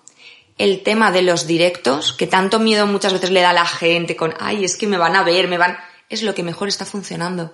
el 0.59 0.83
tema 0.83 1.09
de 1.09 1.23
los 1.23 1.47
directos, 1.47 2.13
que 2.13 2.27
tanto 2.27 2.59
miedo 2.59 2.85
muchas 2.85 3.13
veces 3.13 3.31
le 3.31 3.41
da 3.41 3.49
a 3.49 3.53
la 3.53 3.65
gente 3.65 4.15
con, 4.15 4.35
ay, 4.39 4.63
es 4.63 4.75
que 4.77 4.85
me 4.85 4.99
van 4.99 5.15
a 5.15 5.23
ver, 5.23 5.47
me 5.47 5.57
van, 5.57 5.75
es 6.07 6.21
lo 6.21 6.35
que 6.35 6.43
mejor 6.43 6.67
está 6.67 6.85
funcionando. 6.85 7.51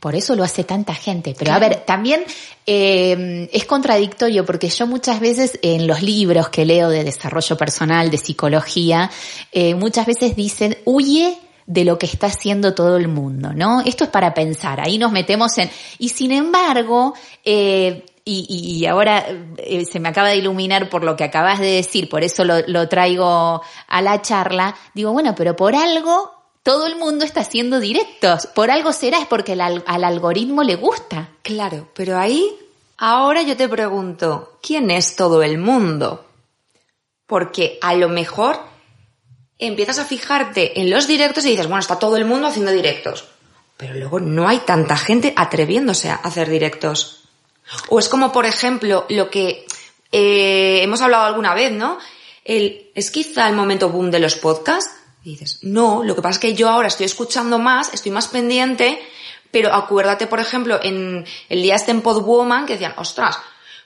Por 0.00 0.14
eso 0.14 0.34
lo 0.34 0.42
hace 0.42 0.64
tanta 0.64 0.94
gente. 0.94 1.34
Pero 1.38 1.52
a 1.52 1.58
ver, 1.58 1.84
también 1.84 2.24
eh, 2.64 3.46
es 3.52 3.66
contradictorio 3.66 4.46
porque 4.46 4.70
yo 4.70 4.86
muchas 4.86 5.20
veces 5.20 5.58
en 5.60 5.86
los 5.86 6.00
libros 6.00 6.48
que 6.48 6.64
leo 6.64 6.88
de 6.88 7.04
desarrollo 7.04 7.58
personal, 7.58 8.10
de 8.10 8.16
psicología, 8.16 9.10
eh, 9.52 9.74
muchas 9.74 10.06
veces 10.06 10.34
dicen, 10.34 10.78
huye 10.86 11.38
de 11.70 11.84
lo 11.84 11.98
que 11.98 12.06
está 12.06 12.26
haciendo 12.26 12.74
todo 12.74 12.96
el 12.96 13.06
mundo, 13.06 13.52
¿no? 13.54 13.80
Esto 13.82 14.02
es 14.02 14.10
para 14.10 14.34
pensar, 14.34 14.80
ahí 14.80 14.98
nos 14.98 15.12
metemos 15.12 15.56
en... 15.58 15.70
Y 16.00 16.08
sin 16.08 16.32
embargo, 16.32 17.14
eh, 17.44 18.04
y, 18.24 18.80
y- 18.80 18.86
ahora 18.86 19.24
eh, 19.56 19.84
se 19.84 20.00
me 20.00 20.08
acaba 20.08 20.30
de 20.30 20.36
iluminar 20.36 20.90
por 20.90 21.04
lo 21.04 21.14
que 21.14 21.22
acabas 21.22 21.60
de 21.60 21.70
decir, 21.70 22.08
por 22.08 22.24
eso 22.24 22.42
lo, 22.42 22.66
lo 22.66 22.88
traigo 22.88 23.62
a 23.86 24.02
la 24.02 24.20
charla, 24.20 24.74
digo, 24.94 25.12
bueno, 25.12 25.36
pero 25.36 25.54
por 25.54 25.76
algo 25.76 26.32
todo 26.64 26.88
el 26.88 26.96
mundo 26.96 27.24
está 27.24 27.42
haciendo 27.42 27.78
directos, 27.78 28.48
por 28.48 28.72
algo 28.72 28.92
será, 28.92 29.20
es 29.20 29.28
porque 29.28 29.52
al 29.52 30.04
algoritmo 30.04 30.64
le 30.64 30.74
gusta. 30.74 31.28
Claro, 31.42 31.88
pero 31.94 32.18
ahí, 32.18 32.50
ahora 32.98 33.42
yo 33.42 33.56
te 33.56 33.68
pregunto, 33.68 34.58
¿quién 34.60 34.90
es 34.90 35.14
todo 35.14 35.44
el 35.44 35.56
mundo? 35.58 36.26
Porque 37.26 37.78
a 37.80 37.94
lo 37.94 38.08
mejor 38.08 38.58
empiezas 39.60 39.98
a 39.98 40.04
fijarte 40.04 40.80
en 40.80 40.90
los 40.90 41.06
directos 41.06 41.44
y 41.44 41.50
dices, 41.50 41.66
bueno, 41.66 41.80
está 41.80 41.98
todo 41.98 42.16
el 42.16 42.24
mundo 42.24 42.48
haciendo 42.48 42.72
directos. 42.72 43.24
Pero 43.76 43.94
luego 43.94 44.20
no 44.20 44.48
hay 44.48 44.58
tanta 44.58 44.96
gente 44.96 45.32
atreviéndose 45.36 46.10
a 46.10 46.16
hacer 46.16 46.50
directos. 46.50 47.24
O 47.88 47.98
es 47.98 48.08
como, 48.08 48.32
por 48.32 48.46
ejemplo, 48.46 49.06
lo 49.08 49.30
que 49.30 49.64
eh, 50.12 50.80
hemos 50.82 51.00
hablado 51.00 51.24
alguna 51.24 51.54
vez, 51.54 51.72
¿no? 51.72 51.98
El, 52.44 52.90
¿Es 52.94 53.10
quizá 53.10 53.48
el 53.48 53.54
momento 53.54 53.90
boom 53.90 54.10
de 54.10 54.18
los 54.18 54.34
podcasts? 54.34 54.90
Y 55.22 55.32
dices, 55.32 55.60
no, 55.62 56.02
lo 56.02 56.14
que 56.14 56.22
pasa 56.22 56.32
es 56.32 56.38
que 56.38 56.54
yo 56.54 56.68
ahora 56.68 56.88
estoy 56.88 57.06
escuchando 57.06 57.58
más, 57.58 57.92
estoy 57.94 58.10
más 58.10 58.28
pendiente, 58.28 59.00
pero 59.50 59.72
acuérdate, 59.72 60.26
por 60.26 60.40
ejemplo, 60.40 60.80
en 60.82 61.24
el 61.48 61.62
día 61.62 61.74
este 61.74 61.90
en 61.90 62.00
Podwoman 62.00 62.66
que 62.66 62.74
decían, 62.74 62.94
ostras, 62.96 63.38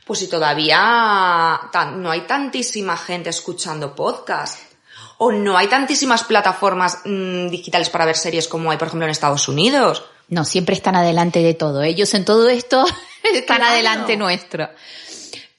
pues 0.04 0.18
si 0.18 0.28
todavía 0.28 1.60
no 1.96 2.10
hay 2.10 2.22
tantísima 2.22 2.96
gente 2.96 3.30
escuchando 3.30 3.94
podcast. 3.94 4.58
O 5.18 5.30
no 5.32 5.56
hay 5.56 5.68
tantísimas 5.68 6.24
plataformas 6.24 6.98
mm, 7.04 7.48
digitales 7.48 7.90
para 7.90 8.04
ver 8.04 8.16
series 8.16 8.48
como 8.48 8.70
hay, 8.70 8.78
por 8.78 8.88
ejemplo, 8.88 9.04
en 9.06 9.10
Estados 9.10 9.48
Unidos. 9.48 10.04
No, 10.28 10.44
siempre 10.44 10.74
están 10.74 10.96
adelante 10.96 11.40
de 11.42 11.54
todo. 11.54 11.82
Ellos 11.82 12.12
en 12.14 12.24
todo 12.24 12.48
esto 12.48 12.84
están 13.22 13.58
Claro. 13.58 13.72
adelante 13.72 14.16
nuestro. 14.16 14.68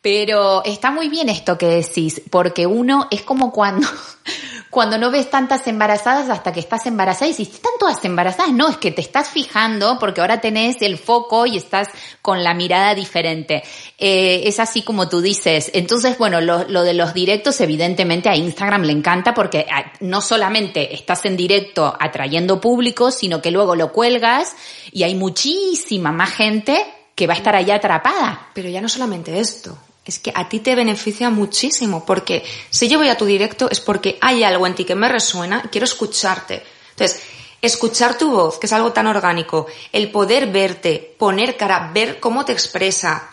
Pero 0.05 0.63
está 0.63 0.91
muy 0.91 1.09
bien 1.09 1.29
esto 1.29 1.57
que 1.57 1.65
decís, 1.65 2.21
porque 2.29 2.67
uno 2.67 3.07
es 3.09 3.23
como 3.23 3.51
cuando, 3.51 3.87
cuando 4.69 4.99
no 4.99 5.09
ves 5.09 5.31
tantas 5.31 5.65
embarazadas 5.65 6.29
hasta 6.29 6.53
que 6.53 6.59
estás 6.59 6.85
embarazada 6.85 7.31
y 7.31 7.33
si 7.33 7.41
están 7.41 7.71
todas 7.79 8.05
embarazadas, 8.05 8.53
no, 8.53 8.69
es 8.69 8.77
que 8.77 8.91
te 8.91 9.01
estás 9.01 9.29
fijando 9.29 9.97
porque 9.99 10.21
ahora 10.21 10.39
tenés 10.39 10.83
el 10.83 10.99
foco 10.99 11.47
y 11.47 11.57
estás 11.57 11.87
con 12.21 12.43
la 12.43 12.53
mirada 12.53 12.93
diferente. 12.93 13.63
Eh, 13.97 14.43
es 14.45 14.59
así 14.59 14.83
como 14.83 15.09
tú 15.09 15.21
dices. 15.21 15.71
Entonces, 15.73 16.19
bueno, 16.19 16.39
lo, 16.39 16.65
lo 16.65 16.83
de 16.83 16.93
los 16.93 17.15
directos, 17.15 17.59
evidentemente 17.61 18.29
a 18.29 18.35
Instagram 18.35 18.83
le 18.83 18.91
encanta 18.91 19.33
porque 19.33 19.65
ah, 19.71 19.91
no 20.01 20.21
solamente 20.21 20.93
estás 20.93 21.25
en 21.25 21.35
directo 21.35 21.97
atrayendo 21.99 22.61
público, 22.61 23.09
sino 23.09 23.41
que 23.41 23.49
luego 23.49 23.75
lo 23.75 23.91
cuelgas 23.91 24.55
y 24.91 25.01
hay 25.01 25.15
muchísima 25.15 26.11
más 26.11 26.29
gente 26.29 26.85
que 27.15 27.25
va 27.25 27.33
a 27.33 27.37
estar 27.37 27.55
allá 27.55 27.77
atrapada. 27.77 28.51
Pero 28.53 28.69
ya 28.69 28.81
no 28.81 28.89
solamente 28.89 29.39
esto, 29.39 29.75
es 30.05 30.19
que 30.19 30.31
a 30.35 30.47
ti 30.49 30.59
te 30.59 30.75
beneficia 30.75 31.29
muchísimo, 31.29 32.05
porque 32.05 32.43
si 32.69 32.87
yo 32.87 32.99
voy 32.99 33.09
a 33.09 33.17
tu 33.17 33.25
directo 33.25 33.69
es 33.71 33.79
porque 33.79 34.17
hay 34.21 34.43
algo 34.43 34.67
en 34.67 34.75
ti 34.75 34.85
que 34.85 34.95
me 34.95 35.09
resuena 35.09 35.61
y 35.65 35.67
quiero 35.69 35.85
escucharte. 35.85 36.63
Entonces, 36.91 37.21
escuchar 37.61 38.17
tu 38.17 38.29
voz, 38.31 38.59
que 38.59 38.67
es 38.67 38.73
algo 38.73 38.91
tan 38.93 39.07
orgánico, 39.07 39.65
el 39.91 40.11
poder 40.11 40.51
verte, 40.51 41.15
poner 41.17 41.57
cara, 41.57 41.91
ver 41.93 42.19
cómo 42.19 42.45
te 42.45 42.51
expresa, 42.53 43.29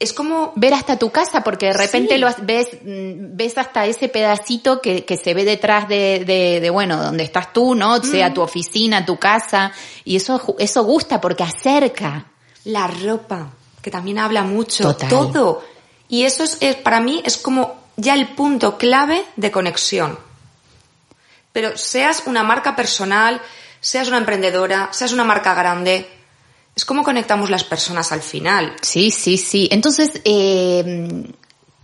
es 0.00 0.14
como 0.14 0.52
ver 0.56 0.72
hasta 0.72 0.98
tu 0.98 1.10
casa, 1.10 1.44
porque 1.44 1.66
de 1.66 1.74
repente 1.74 2.14
Sí. 2.14 2.20
lo 2.20 2.28
ves, 2.42 2.68
mm, 2.82 3.36
ves 3.36 3.58
hasta 3.58 3.84
ese 3.84 4.08
pedacito 4.08 4.80
que, 4.80 5.04
que 5.04 5.18
se 5.18 5.34
ve 5.34 5.44
detrás 5.44 5.86
de, 5.88 6.24
de, 6.26 6.58
de, 6.60 6.70
bueno, 6.70 7.02
donde 7.02 7.22
estás 7.22 7.52
tú, 7.52 7.74
¿no? 7.74 8.02
Sea 8.02 8.32
tu 8.32 8.40
oficina, 8.40 9.04
tu 9.04 9.18
casa, 9.18 9.72
y 10.04 10.16
eso, 10.16 10.56
eso 10.58 10.84
gusta 10.84 11.20
porque 11.20 11.44
acerca. 11.44 12.24
la 12.64 12.86
ropa, 12.86 13.50
que 13.82 13.90
también 13.90 14.18
habla 14.18 14.42
mucho, 14.42 14.84
Total. 14.84 15.08
todo. 15.08 15.64
Y 16.08 16.24
eso 16.24 16.42
es, 16.44 16.58
es- 16.60 16.76
para 16.76 17.00
mí 17.00 17.22
es 17.24 17.36
como 17.36 17.74
ya 17.96 18.14
el 18.14 18.28
punto 18.34 18.78
clave 18.78 19.24
de 19.36 19.50
conexión. 19.50 20.18
Pero 21.52 21.76
seas 21.76 22.22
una 22.26 22.42
marca 22.44 22.76
personal, 22.76 23.40
seas 23.80 24.08
una 24.08 24.18
emprendedora, 24.18 24.88
seas 24.92 25.12
una 25.12 25.24
marca 25.24 25.54
grande, 25.54 26.08
es 26.76 26.84
como 26.84 27.02
conectamos 27.02 27.50
las 27.50 27.64
personas 27.64 28.12
al 28.12 28.22
final. 28.22 28.74
Sí, 28.82 29.10
sí, 29.10 29.36
sí. 29.36 29.68
Entonces, 29.72 30.20
eh, 30.24 31.24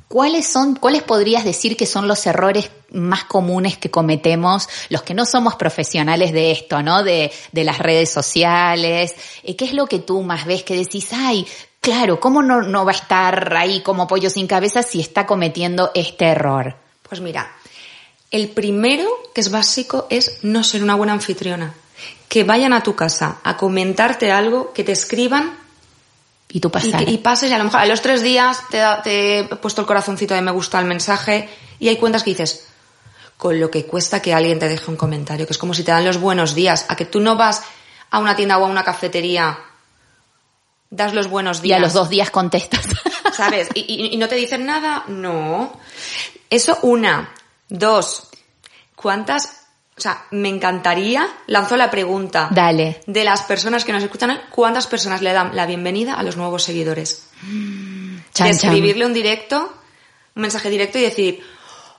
¿cuáles 0.09 0.47
son, 0.47 0.77
cuáles 0.77 1.03
podrías 1.03 1.45
decir 1.45 1.77
que 1.77 1.87
son 1.87 2.07
los 2.07 2.25
errores 2.27 2.71
más 2.93 3.25
comunes 3.25 3.77
que 3.77 3.91
cometemos 3.91 4.69
los 4.89 5.03
que 5.03 5.13
no 5.15 5.27
somos 5.27 5.57
profesionales 5.57 6.33
de 6.33 6.53
esto, 6.53 6.83
¿no? 6.83 7.03
De, 7.03 7.33
de 7.51 7.65
las 7.65 7.79
redes 7.79 8.11
sociales. 8.13 9.15
Eh, 9.43 9.57
¿Qué 9.57 9.65
es 9.65 9.73
lo 9.75 9.87
que 9.87 9.99
tú 9.99 10.23
más 10.23 10.47
ves 10.47 10.63
que 10.63 10.77
decís, 10.77 11.09
ay, 11.13 11.45
claro, 11.87 12.19
¿cómo 12.19 12.43
no, 12.43 12.63
no 12.63 12.85
va 12.85 12.91
a 12.91 12.95
estar 12.97 13.55
ahí 13.57 13.81
como 13.81 14.09
pollo 14.09 14.29
sin 14.29 14.49
cabeza 14.49 14.83
si 14.83 15.01
está 15.01 15.25
cometiendo 15.25 15.93
este 15.95 16.25
error? 16.27 16.75
Pues 17.09 17.21
mira, 17.21 17.49
el 18.33 18.49
primero 18.49 19.09
que 19.33 19.41
es 19.41 19.53
básico 19.53 20.09
es 20.11 20.41
no 20.43 20.65
ser 20.65 20.83
una 20.83 20.97
buena 20.97 21.13
anfitriona. 21.13 21.75
Que 22.29 22.43
vayan 22.43 22.73
a 22.73 22.83
tu 22.83 22.97
casa 22.97 23.37
a 23.45 23.57
comentarte 23.57 24.33
algo, 24.33 24.73
que 24.73 24.83
te 24.83 24.91
escriban 24.93 25.57
Y 26.49 26.59
tú 26.59 26.71
Y, 27.01 27.05
que- 27.05 27.11
y 27.13 27.19
pases 27.19 27.51
y 27.51 27.55
a 27.55 27.59
lo 27.59 27.65
mejor 27.65 27.81
a 27.81 27.87
los 27.87 28.03
tres 28.03 28.21
días 28.23 28.63
te, 28.69 28.79
da- 28.79 29.01
te 29.03 29.41
he 29.41 29.45
puesto 29.45 29.81
el 29.83 29.87
corazoncito 29.87 30.35
de 30.35 30.43
me 30.43 30.51
gusta 30.51 30.79
el 30.81 30.87
mensaje 30.87 31.49
y 31.79 31.89
hay 31.89 31.97
cuentas 31.99 32.23
que 32.25 32.31
dices, 32.31 32.67
con 33.37 33.61
lo 33.61 33.71
que 33.71 33.85
cuesta 33.87 34.21
que 34.23 34.35
alguien 34.35 34.59
te 34.59 34.69
deje 34.69 34.91
un 34.91 34.97
comentario, 34.97 35.47
que 35.47 35.53
es 35.53 35.59
como 35.59 35.73
si 35.75 35.85
te 35.85 35.93
dan 35.93 36.05
los 36.05 36.19
buenos 36.19 36.55
días, 36.55 36.87
a 36.89 36.97
que 36.97 37.05
tú 37.05 37.21
no 37.21 37.37
vas 37.37 37.63
a 38.11 38.19
una 38.19 38.35
tienda 38.35 38.59
o 38.59 38.65
a 38.65 38.69
una 38.69 38.83
cafetería, 38.85 39.59
das 40.91 41.15
los 41.15 41.29
buenos 41.29 41.59
y 41.59 41.63
días. 41.63 41.79
a 41.79 41.81
los 41.81 41.93
dos 41.93 42.09
días 42.09 42.31
contestas. 42.31 42.87
¿Sabes? 43.37 43.69
Y, 43.75 43.81
y- 43.81 44.15
y 44.15 44.17
no 44.17 44.29
te 44.29 44.35
dicen 44.37 44.65
nada, 44.67 45.05
no. 45.09 45.79
Eso 46.51 46.79
una. 46.83 47.33
Dos. 47.69 48.29
¿Cuántas? 48.95 49.63
O 49.97 50.01
sea, 50.01 50.27
me 50.31 50.49
encantaría, 50.49 51.27
lanzo 51.47 51.77
la 51.77 51.91
pregunta. 51.91 52.49
Dale. 52.51 53.01
De 53.07 53.25
las 53.25 53.43
personas 53.43 53.85
que 53.85 53.93
nos 53.93 54.03
escuchan, 54.03 54.41
¿cuántas 54.51 54.87
personas 54.87 55.23
le 55.23 55.33
dan 55.33 55.57
la 55.57 55.65
bienvenida 55.67 56.15
a 56.15 56.23
los 56.23 56.37
nuevos 56.37 56.63
seguidores? 56.65 57.29
Chan, 57.41 58.23
de 58.25 58.33
chan. 58.33 58.49
escribirle 58.49 59.07
un 59.07 59.15
directo 59.15 59.73
un 60.35 60.43
mensaje 60.43 60.69
directo 60.69 60.99
y 60.99 61.03
decir, 61.03 61.43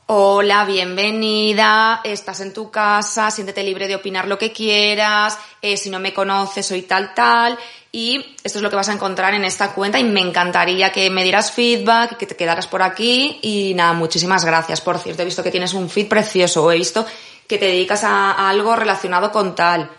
hola, 0.09 0.63
bienvenida, 0.63 1.99
estás 2.01 2.39
en 2.39 2.53
tu 2.53 2.71
casa, 2.71 3.29
siéntete 3.29 3.61
libre 3.61 3.89
de 3.89 3.95
opinar 3.95 4.25
lo 4.25 4.37
que 4.37 4.53
quieras, 4.53 5.37
eh, 5.61 5.75
si 5.75 5.89
no 5.89 5.99
me 5.99 6.13
conoces 6.13 6.65
soy 6.65 6.83
tal 6.83 7.13
tal, 7.13 7.59
y 7.91 8.37
esto 8.41 8.59
es 8.59 8.63
lo 8.63 8.69
que 8.69 8.77
vas 8.77 8.87
a 8.87 8.93
encontrar 8.93 9.33
en 9.33 9.43
esta 9.43 9.73
cuenta 9.73 9.99
y 9.99 10.05
me 10.05 10.21
encantaría 10.21 10.93
que 10.93 11.09
me 11.09 11.23
dieras 11.23 11.51
feedback, 11.51 12.15
que 12.15 12.25
te 12.25 12.37
quedaras 12.37 12.67
por 12.67 12.83
aquí 12.83 13.39
y 13.41 13.73
nada, 13.73 13.91
muchísimas 13.93 14.45
gracias. 14.45 14.79
Por 14.79 14.97
cierto, 14.97 15.23
he 15.23 15.25
visto 15.25 15.43
que 15.43 15.51
tienes 15.51 15.73
un 15.73 15.89
feed 15.89 16.07
precioso, 16.07 16.71
he 16.71 16.77
visto 16.77 17.05
que 17.45 17.57
te 17.57 17.65
dedicas 17.65 18.05
a, 18.05 18.31
a 18.31 18.49
algo 18.49 18.77
relacionado 18.77 19.29
con 19.31 19.55
tal. 19.55 19.89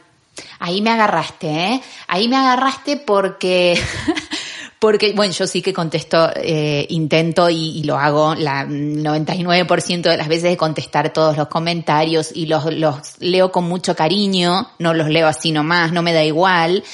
Ahí 0.58 0.80
me 0.80 0.90
agarraste, 0.90 1.48
¿eh? 1.48 1.82
Ahí 2.06 2.28
me 2.28 2.36
agarraste 2.36 2.96
porque 2.96 3.78
Porque, 4.78 5.12
bueno, 5.12 5.32
yo 5.32 5.46
sí 5.46 5.60
que 5.60 5.72
contesto, 5.72 6.30
eh, 6.36 6.86
intento 6.90 7.50
y, 7.50 7.78
y, 7.78 7.82
lo 7.82 7.96
hago 7.96 8.36
la 8.36 8.64
99% 8.64 10.02
de 10.02 10.16
las 10.16 10.28
veces 10.28 10.50
de 10.50 10.56
contestar 10.56 11.12
todos 11.12 11.36
los 11.36 11.48
comentarios 11.48 12.30
y 12.32 12.46
los, 12.46 12.72
los 12.72 13.18
leo 13.18 13.50
con 13.50 13.64
mucho 13.64 13.96
cariño, 13.96 14.68
no 14.78 14.94
los 14.94 15.08
leo 15.08 15.26
así 15.26 15.50
nomás, 15.50 15.92
no 15.92 16.02
me 16.02 16.12
da 16.12 16.22
igual. 16.22 16.84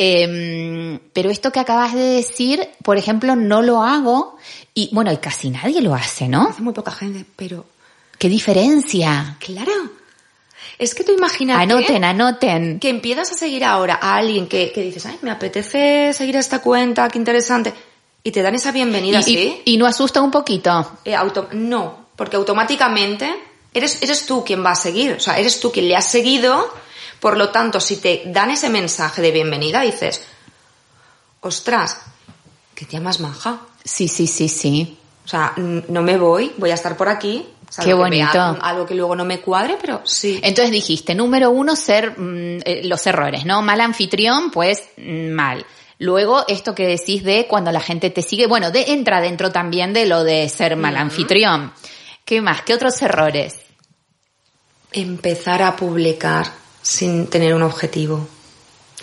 Eh, 0.00 1.00
pero 1.12 1.28
esto 1.28 1.50
que 1.50 1.58
acabas 1.58 1.92
de 1.92 2.00
decir, 2.00 2.68
por 2.84 2.96
ejemplo, 2.96 3.34
no 3.34 3.62
lo 3.62 3.82
hago 3.82 4.36
y, 4.72 4.88
bueno, 4.92 5.12
y 5.12 5.16
casi 5.16 5.50
nadie 5.50 5.82
lo 5.82 5.92
hace, 5.92 6.28
¿no? 6.28 6.48
Hace 6.48 6.62
muy 6.62 6.72
poca 6.72 6.92
gente, 6.92 7.24
pero... 7.34 7.66
¿Qué 8.16 8.28
diferencia? 8.28 9.36
Claro. 9.40 9.72
Es 10.78 10.94
que 10.94 11.02
tú 11.02 11.12
imagínate... 11.12 11.62
Anoten, 11.62 12.04
anoten. 12.04 12.78
Que 12.78 12.88
empiezas 12.88 13.32
a 13.32 13.34
seguir 13.34 13.64
ahora 13.64 13.98
a 14.00 14.14
alguien 14.16 14.46
que, 14.46 14.70
que 14.72 14.82
dices, 14.82 15.06
ay, 15.06 15.18
me 15.22 15.30
apetece 15.30 16.12
seguir 16.12 16.36
a 16.36 16.40
esta 16.40 16.60
cuenta, 16.60 17.08
qué 17.08 17.18
interesante. 17.18 17.74
Y 18.22 18.30
te 18.30 18.42
dan 18.42 18.54
esa 18.54 18.70
bienvenida, 18.70 19.18
y, 19.20 19.22
¿sí? 19.22 19.62
Y, 19.64 19.74
y, 19.74 19.76
no 19.76 19.86
asusta 19.86 20.20
un 20.20 20.30
poquito. 20.30 20.98
Eh, 21.04 21.14
auto 21.14 21.48
no, 21.52 22.08
porque 22.14 22.36
automáticamente 22.36 23.28
eres, 23.74 24.02
eres 24.02 24.26
tú 24.26 24.44
quien 24.44 24.64
va 24.64 24.72
a 24.72 24.76
seguir. 24.76 25.12
O 25.12 25.20
sea, 25.20 25.38
eres 25.38 25.58
tú 25.58 25.72
quien 25.72 25.88
le 25.88 25.96
has 25.96 26.06
seguido. 26.06 26.72
Por 27.18 27.36
lo 27.36 27.50
tanto, 27.50 27.80
si 27.80 27.96
te 27.96 28.22
dan 28.26 28.50
ese 28.50 28.68
mensaje 28.68 29.20
de 29.20 29.32
bienvenida, 29.32 29.80
dices, 29.80 30.22
ostras, 31.40 32.02
que 32.74 32.84
tía 32.84 33.00
más 33.00 33.18
maja. 33.18 33.62
Sí, 33.84 34.06
sí, 34.06 34.28
sí, 34.28 34.48
sí. 34.48 34.98
O 35.24 35.28
sea, 35.28 35.52
no 35.56 36.02
me 36.02 36.16
voy, 36.16 36.52
voy 36.56 36.70
a 36.70 36.74
estar 36.74 36.96
por 36.96 37.08
aquí, 37.08 37.46
Qué 37.82 37.94
bonito. 37.94 38.32
Que 38.32 38.60
algo 38.62 38.86
que 38.86 38.94
luego 38.94 39.14
no 39.14 39.24
me 39.24 39.40
cuadre, 39.40 39.76
pero 39.80 40.00
sí. 40.04 40.40
Entonces 40.42 40.72
dijiste, 40.72 41.14
número 41.14 41.50
uno, 41.50 41.76
ser 41.76 42.18
mmm, 42.18 42.60
eh, 42.64 42.80
los 42.84 43.06
errores, 43.06 43.44
¿no? 43.44 43.62
Mal 43.62 43.80
anfitrión, 43.80 44.50
pues 44.50 44.82
mmm, 44.96 45.30
mal. 45.30 45.64
Luego, 45.98 46.44
esto 46.46 46.74
que 46.74 46.86
decís 46.86 47.24
de 47.24 47.46
cuando 47.48 47.72
la 47.72 47.80
gente 47.80 48.10
te 48.10 48.22
sigue, 48.22 48.46
bueno, 48.46 48.70
de, 48.70 48.92
entra 48.92 49.20
dentro 49.20 49.50
también 49.50 49.92
de 49.92 50.06
lo 50.06 50.22
de 50.22 50.48
ser 50.48 50.76
mal 50.76 50.94
uh 50.94 50.98
-huh. 50.98 51.02
anfitrión. 51.02 51.72
¿Qué 52.24 52.40
más? 52.40 52.62
¿Qué 52.62 52.74
otros 52.74 53.00
errores? 53.02 53.56
Empezar 54.92 55.62
a 55.62 55.74
publicar 55.74 56.46
sin 56.82 57.26
tener 57.26 57.54
un 57.54 57.62
objetivo. 57.62 58.28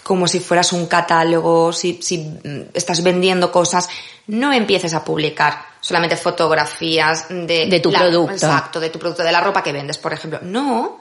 Como 0.04 0.28
si 0.28 0.40
fueras 0.40 0.72
un 0.72 0.86
catálogo, 0.86 1.74
si, 1.74 2.00
si 2.02 2.32
estás 2.74 3.04
vendiendo 3.04 3.52
cosas, 3.52 3.90
no 4.28 4.54
empieces 4.54 4.94
a 4.94 5.04
publicar 5.04 5.75
solamente 5.86 6.18
fotografías 6.18 7.28
de, 7.30 7.68
de 7.68 7.80
tu 7.80 7.92
la, 7.92 8.00
producto. 8.00 8.34
Exacto, 8.34 8.80
de 8.80 8.90
tu 8.90 8.98
producto, 8.98 9.22
de 9.22 9.32
la 9.32 9.40
ropa 9.40 9.62
que 9.62 9.72
vendes, 9.72 10.00
por 10.00 10.14
ejemplo. 10.14 10.40
No, 10.42 11.00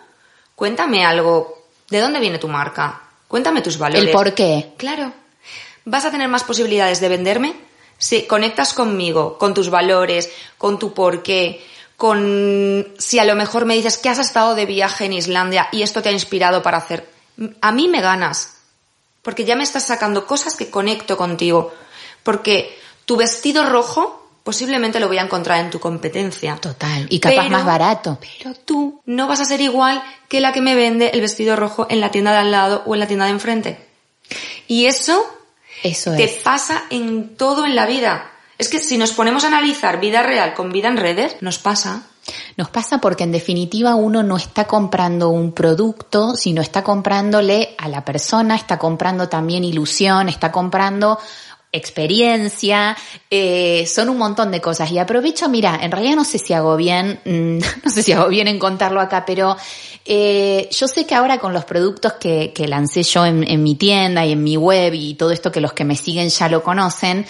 cuéntame 0.55 1.07
algo. 1.07 1.69
¿De 1.89 2.01
dónde 2.01 2.21
viene 2.21 2.39
tu 2.39 2.49
marca? 2.49 3.01
Cuéntame 3.27 3.63
tus 3.63 3.79
valores. 3.79 4.05
El 4.05 4.11
por 4.11 4.35
qué. 4.35 4.75
Claro. 4.77 5.11
Vas 5.87 6.05
a 6.05 6.11
tener 6.11 6.29
más 6.29 6.45
posibilidades 6.45 7.01
de 7.01 7.09
venderme 7.09 7.57
si 7.97 8.27
conectas 8.27 8.75
conmigo, 8.75 9.39
con 9.39 9.55
tus 9.55 9.71
valores, 9.71 10.31
con 10.59 10.79
tu 10.79 10.93
por 10.93 11.23
qué, 11.23 11.65
con 11.97 12.93
si 12.99 13.19
a 13.19 13.25
lo 13.25 13.37
mejor 13.37 13.65
me 13.65 13.77
dices 13.77 13.97
que 13.97 14.11
has 14.11 14.19
estado 14.19 14.55
de 14.55 14.67
viaje 14.67 15.07
en 15.07 15.15
Islandia 15.15 15.69
y 15.73 15.81
esto 15.81 16.03
te 16.03 16.11
ha 16.11 16.13
inspirado 16.13 16.63
para 16.63 16.77
hacer. 16.77 17.09
A 17.63 17.73
mí 17.73 17.89
me 17.89 18.03
ganas. 18.03 18.59
Porque 19.23 19.47
ya 19.47 19.57
me 19.57 19.63
estás 19.63 19.87
sacando 19.87 20.27
cosas 20.27 20.57
que 20.57 20.69
conecto 20.69 21.17
contigo. 21.17 21.73
Porque 22.23 22.79
tu 23.07 23.17
vestido 23.17 23.65
rojo 23.65 24.24
posiblemente 24.45 25.01
lo 25.01 25.09
voy 25.09 25.19
a 25.19 25.23
encontrar 25.23 25.65
en 25.65 25.71
tu 25.71 25.81
competencia. 25.81 26.57
Total. 26.57 27.07
Y 27.09 27.19
capaz 27.19 27.45
pero, 27.45 27.51
más 27.51 27.65
barato. 27.65 28.19
Pero 28.39 28.55
tú 28.55 29.03
no 29.07 29.27
vas 29.27 29.41
a 29.41 29.45
ser 29.45 29.61
igual 29.61 30.01
que 30.29 30.41
la 30.41 30.53
que 30.53 30.61
me 30.61 30.77
vende 30.77 31.09
el 31.09 31.23
vestido 31.23 31.57
rojo 31.57 31.87
en 31.91 32.01
la 32.01 32.13
tienda 32.13 32.31
de 32.33 32.39
al 32.39 32.53
lado 32.53 32.83
o 32.87 32.95
en 32.95 33.01
la 33.01 33.09
tienda 33.09 33.25
de 33.25 33.33
enfrente. 33.33 33.89
Y 34.69 34.85
eso, 34.85 35.25
eso 35.83 36.13
te 36.13 36.25
es. 36.25 36.43
pasa 36.43 36.85
en 36.91 37.37
todo 37.37 37.65
en 37.65 37.75
la 37.75 37.87
vida. 37.87 38.31
Es 38.59 38.69
que 38.69 38.79
si 38.79 38.99
nos 38.99 39.13
ponemos 39.13 39.45
a 39.45 39.49
analizar 39.49 39.99
vida 39.99 40.23
real 40.23 40.55
con 40.55 40.71
vida 40.71 40.89
en 40.89 40.99
redes, 40.99 41.37
nos 41.41 41.59
pasa. 41.59 42.03
Nos 42.57 42.69
pasa 42.69 42.99
porque 42.99 43.25
en 43.25 43.33
definitiva 43.33 43.95
uno 43.95 44.23
no 44.23 44.37
está 44.37 44.67
comprando 44.67 45.29
un 45.31 45.53
producto, 45.53 46.37
sino 46.37 46.63
está 46.63 46.83
comprándole 46.83 47.75
a 47.79 47.89
la 47.89 48.05
persona, 48.05 48.57
está 48.57 48.79
comprando 48.79 49.29
también 49.29 49.65
ilusión, 49.65 50.29
está 50.29 50.53
comprando 50.53 51.19
experiencia, 51.75 52.97
eh, 53.31 53.87
son 53.87 54.09
un 54.09 54.19
montón 54.19 54.51
de 54.51 54.61
cosas. 54.61 54.91
Y 54.91 54.99
aprovecho, 54.99 55.49
mira, 55.49 55.79
en 55.83 55.91
realidad 55.91 56.17
no 56.17 56.25
sé 56.25 56.39
si 56.39 56.53
hago 56.53 56.77
bien, 56.77 57.21
mmm, 57.25 57.59
no 57.85 57.91
sé 57.91 58.03
si 58.03 58.13
hago 58.13 58.29
bien 58.29 58.49
en 58.49 58.59
contarlo 58.59 59.01
acá, 59.01 59.25
pero 59.27 59.57
eh, 60.05 60.69
yo 60.71 60.89
sé 60.89 61.07
que 61.07 61.15
ahora 61.15 61.39
con 61.39 61.53
los 61.53 61.65
productos 61.65 62.15
que, 62.15 62.53
que 62.55 62.69
lancé 62.69 63.03
yo 63.03 63.27
en, 63.27 63.43
en, 63.49 63.63
mi 63.63 63.75
tienda 63.75 64.25
y 64.25 64.33
en 64.33 64.43
mi 64.43 64.57
web 64.57 64.95
y 64.95 65.15
todo 65.15 65.31
esto 65.31 65.51
que 65.51 65.61
los 65.61 65.73
que 65.73 65.85
me 65.85 65.97
siguen 65.97 66.29
ya 66.29 66.49
lo 66.49 66.63
conocen, 66.63 67.27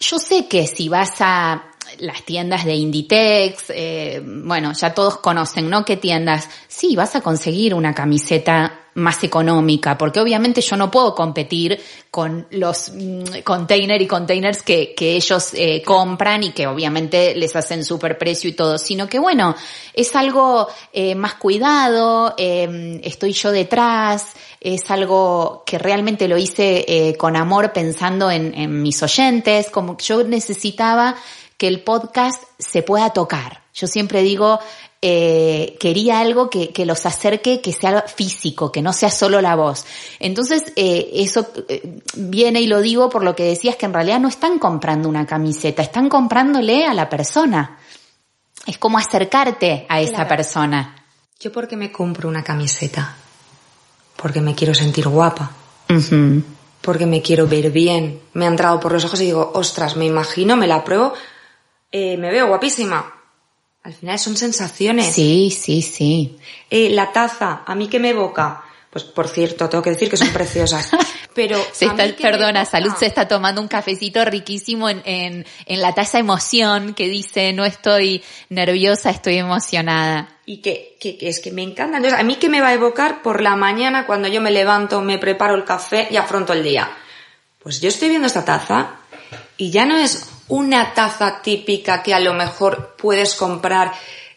yo 0.00 0.18
sé 0.18 0.46
que 0.48 0.66
si 0.66 0.88
vas 0.88 1.12
a 1.20 1.70
las 1.98 2.22
tiendas 2.22 2.64
de 2.64 2.74
Inditex, 2.74 3.64
eh, 3.70 4.22
bueno, 4.24 4.72
ya 4.72 4.94
todos 4.94 5.18
conocen, 5.18 5.68
¿no? 5.68 5.84
¿Qué 5.84 5.96
tiendas? 5.96 6.48
Sí, 6.68 6.96
vas 6.96 7.16
a 7.16 7.20
conseguir 7.20 7.74
una 7.74 7.94
camiseta 7.94 8.80
más 8.94 9.22
económica, 9.22 9.96
porque 9.96 10.20
obviamente 10.20 10.60
yo 10.60 10.76
no 10.76 10.90
puedo 10.90 11.14
competir 11.14 11.80
con 12.10 12.46
los 12.50 12.92
mm, 12.92 13.40
container 13.44 14.00
y 14.02 14.06
containers 14.06 14.62
que, 14.62 14.94
que 14.94 15.16
ellos 15.16 15.50
eh, 15.54 15.82
compran 15.82 16.42
y 16.42 16.52
que 16.52 16.66
obviamente 16.66 17.34
les 17.36 17.54
hacen 17.54 17.84
super 17.84 18.18
precio 18.18 18.50
y 18.50 18.54
todo, 18.54 18.78
sino 18.78 19.08
que 19.08 19.18
bueno, 19.18 19.54
es 19.94 20.14
algo 20.16 20.68
eh, 20.92 21.14
más 21.14 21.34
cuidado, 21.34 22.34
eh, 22.36 23.00
estoy 23.04 23.32
yo 23.32 23.52
detrás, 23.52 24.34
es 24.60 24.90
algo 24.90 25.62
que 25.64 25.78
realmente 25.78 26.28
lo 26.28 26.36
hice 26.36 27.14
con 27.18 27.36
amor 27.36 27.72
pensando 27.72 28.30
en, 28.30 28.52
en 28.54 28.82
mis 28.82 29.02
oyentes, 29.02 29.70
como 29.70 29.96
yo 29.96 30.22
necesitaba 30.24 31.16
que 31.56 31.68
el 31.68 31.82
podcast 31.82 32.42
se 32.58 32.82
pueda 32.82 33.10
tocar. 33.10 33.62
Yo 33.74 33.86
siempre 33.86 34.22
digo, 34.22 34.58
eh, 35.02 35.76
quería 35.80 36.20
algo 36.20 36.50
que, 36.50 36.70
que, 36.70 36.84
los 36.84 37.06
acerque, 37.06 37.62
que 37.62 37.72
sea 37.72 38.02
físico, 38.02 38.70
que 38.70 38.82
no 38.82 38.92
sea 38.92 39.10
solo 39.10 39.40
la 39.40 39.56
voz. 39.56 39.86
Entonces, 40.18 40.72
eh, 40.76 41.10
eso 41.14 41.48
eh, 41.68 42.00
viene 42.16 42.60
y 42.60 42.66
lo 42.66 42.82
digo 42.82 43.08
por 43.08 43.24
lo 43.24 43.34
que 43.34 43.44
decías 43.44 43.76
que 43.76 43.86
en 43.86 43.94
realidad 43.94 44.20
no 44.20 44.28
están 44.28 44.58
comprando 44.58 45.08
una 45.08 45.26
camiseta, 45.26 45.82
están 45.82 46.10
comprándole 46.10 46.84
a 46.84 46.92
la 46.92 47.08
persona. 47.08 47.78
Es 48.66 48.76
como 48.76 48.98
acercarte 48.98 49.86
a 49.88 50.02
esa 50.02 50.16
claro. 50.16 50.28
persona. 50.28 51.04
¿Yo 51.38 51.50
por 51.50 51.66
qué 51.66 51.76
me 51.76 51.90
compro 51.90 52.28
una 52.28 52.44
camiseta? 52.44 53.16
Porque 54.16 54.42
me 54.42 54.54
quiero 54.54 54.74
sentir 54.74 55.08
guapa. 55.08 55.50
Uh 55.88 55.94
-huh. 55.94 56.42
Porque 56.82 57.06
me 57.06 57.22
quiero 57.22 57.46
ver 57.46 57.70
bien. 57.70 58.20
Me 58.34 58.44
ha 58.44 58.48
entrado 58.48 58.78
por 58.78 58.92
los 58.92 59.04
ojos 59.06 59.18
y 59.22 59.24
digo, 59.24 59.50
ostras, 59.54 59.96
me 59.96 60.04
imagino, 60.04 60.56
me 60.56 60.66
la 60.66 60.84
pruebo, 60.84 61.14
eh, 61.90 62.18
me 62.18 62.30
veo 62.30 62.48
guapísima 62.48 63.19
al 63.82 63.94
final 63.94 64.18
son 64.18 64.36
sensaciones. 64.36 65.14
Sí, 65.14 65.50
sí, 65.50 65.82
sí. 65.82 66.38
Eh, 66.68 66.90
la 66.90 67.12
taza, 67.12 67.62
¿a 67.66 67.74
mí 67.74 67.88
qué 67.88 67.98
me 67.98 68.10
evoca? 68.10 68.62
Pues 68.90 69.04
por 69.04 69.28
cierto, 69.28 69.68
tengo 69.68 69.82
que 69.82 69.90
decir 69.90 70.10
que 70.10 70.16
son 70.16 70.28
preciosas. 70.30 70.90
Pero. 71.34 71.56
Se 71.72 71.86
está, 71.86 72.04
perdona, 72.20 72.64
Salud 72.64 72.92
se 72.98 73.06
está 73.06 73.28
tomando 73.28 73.60
un 73.62 73.68
cafecito 73.68 74.24
riquísimo 74.24 74.88
en, 74.88 75.00
en, 75.04 75.46
en, 75.66 75.80
la 75.80 75.94
taza 75.94 76.18
emoción 76.18 76.92
que 76.92 77.08
dice 77.08 77.52
no 77.52 77.64
estoy 77.64 78.22
nerviosa, 78.48 79.10
estoy 79.10 79.36
emocionada. 79.38 80.28
Y 80.44 80.60
que, 80.60 80.96
que, 81.00 81.16
que, 81.16 81.28
es 81.28 81.38
que 81.38 81.52
me 81.52 81.62
encanta. 81.62 81.98
Entonces, 81.98 82.18
¿a 82.18 82.24
mí 82.24 82.36
qué 82.36 82.48
me 82.48 82.60
va 82.60 82.68
a 82.68 82.74
evocar 82.74 83.22
por 83.22 83.40
la 83.40 83.54
mañana 83.54 84.06
cuando 84.06 84.26
yo 84.26 84.40
me 84.40 84.50
levanto, 84.50 85.00
me 85.02 85.18
preparo 85.18 85.54
el 85.54 85.64
café 85.64 86.08
y 86.10 86.16
afronto 86.16 86.52
el 86.52 86.64
día? 86.64 86.90
Pues 87.62 87.80
yo 87.80 87.88
estoy 87.88 88.08
viendo 88.08 88.26
esta 88.26 88.44
taza 88.44 88.99
y 89.56 89.70
ya 89.70 89.84
no 89.84 89.96
es 89.96 90.28
una 90.48 90.94
taza 90.94 91.42
típica 91.42 92.02
que 92.02 92.14
a 92.14 92.20
lo 92.20 92.34
mejor 92.34 92.96
puedes 92.96 93.34
comprar 93.34 93.92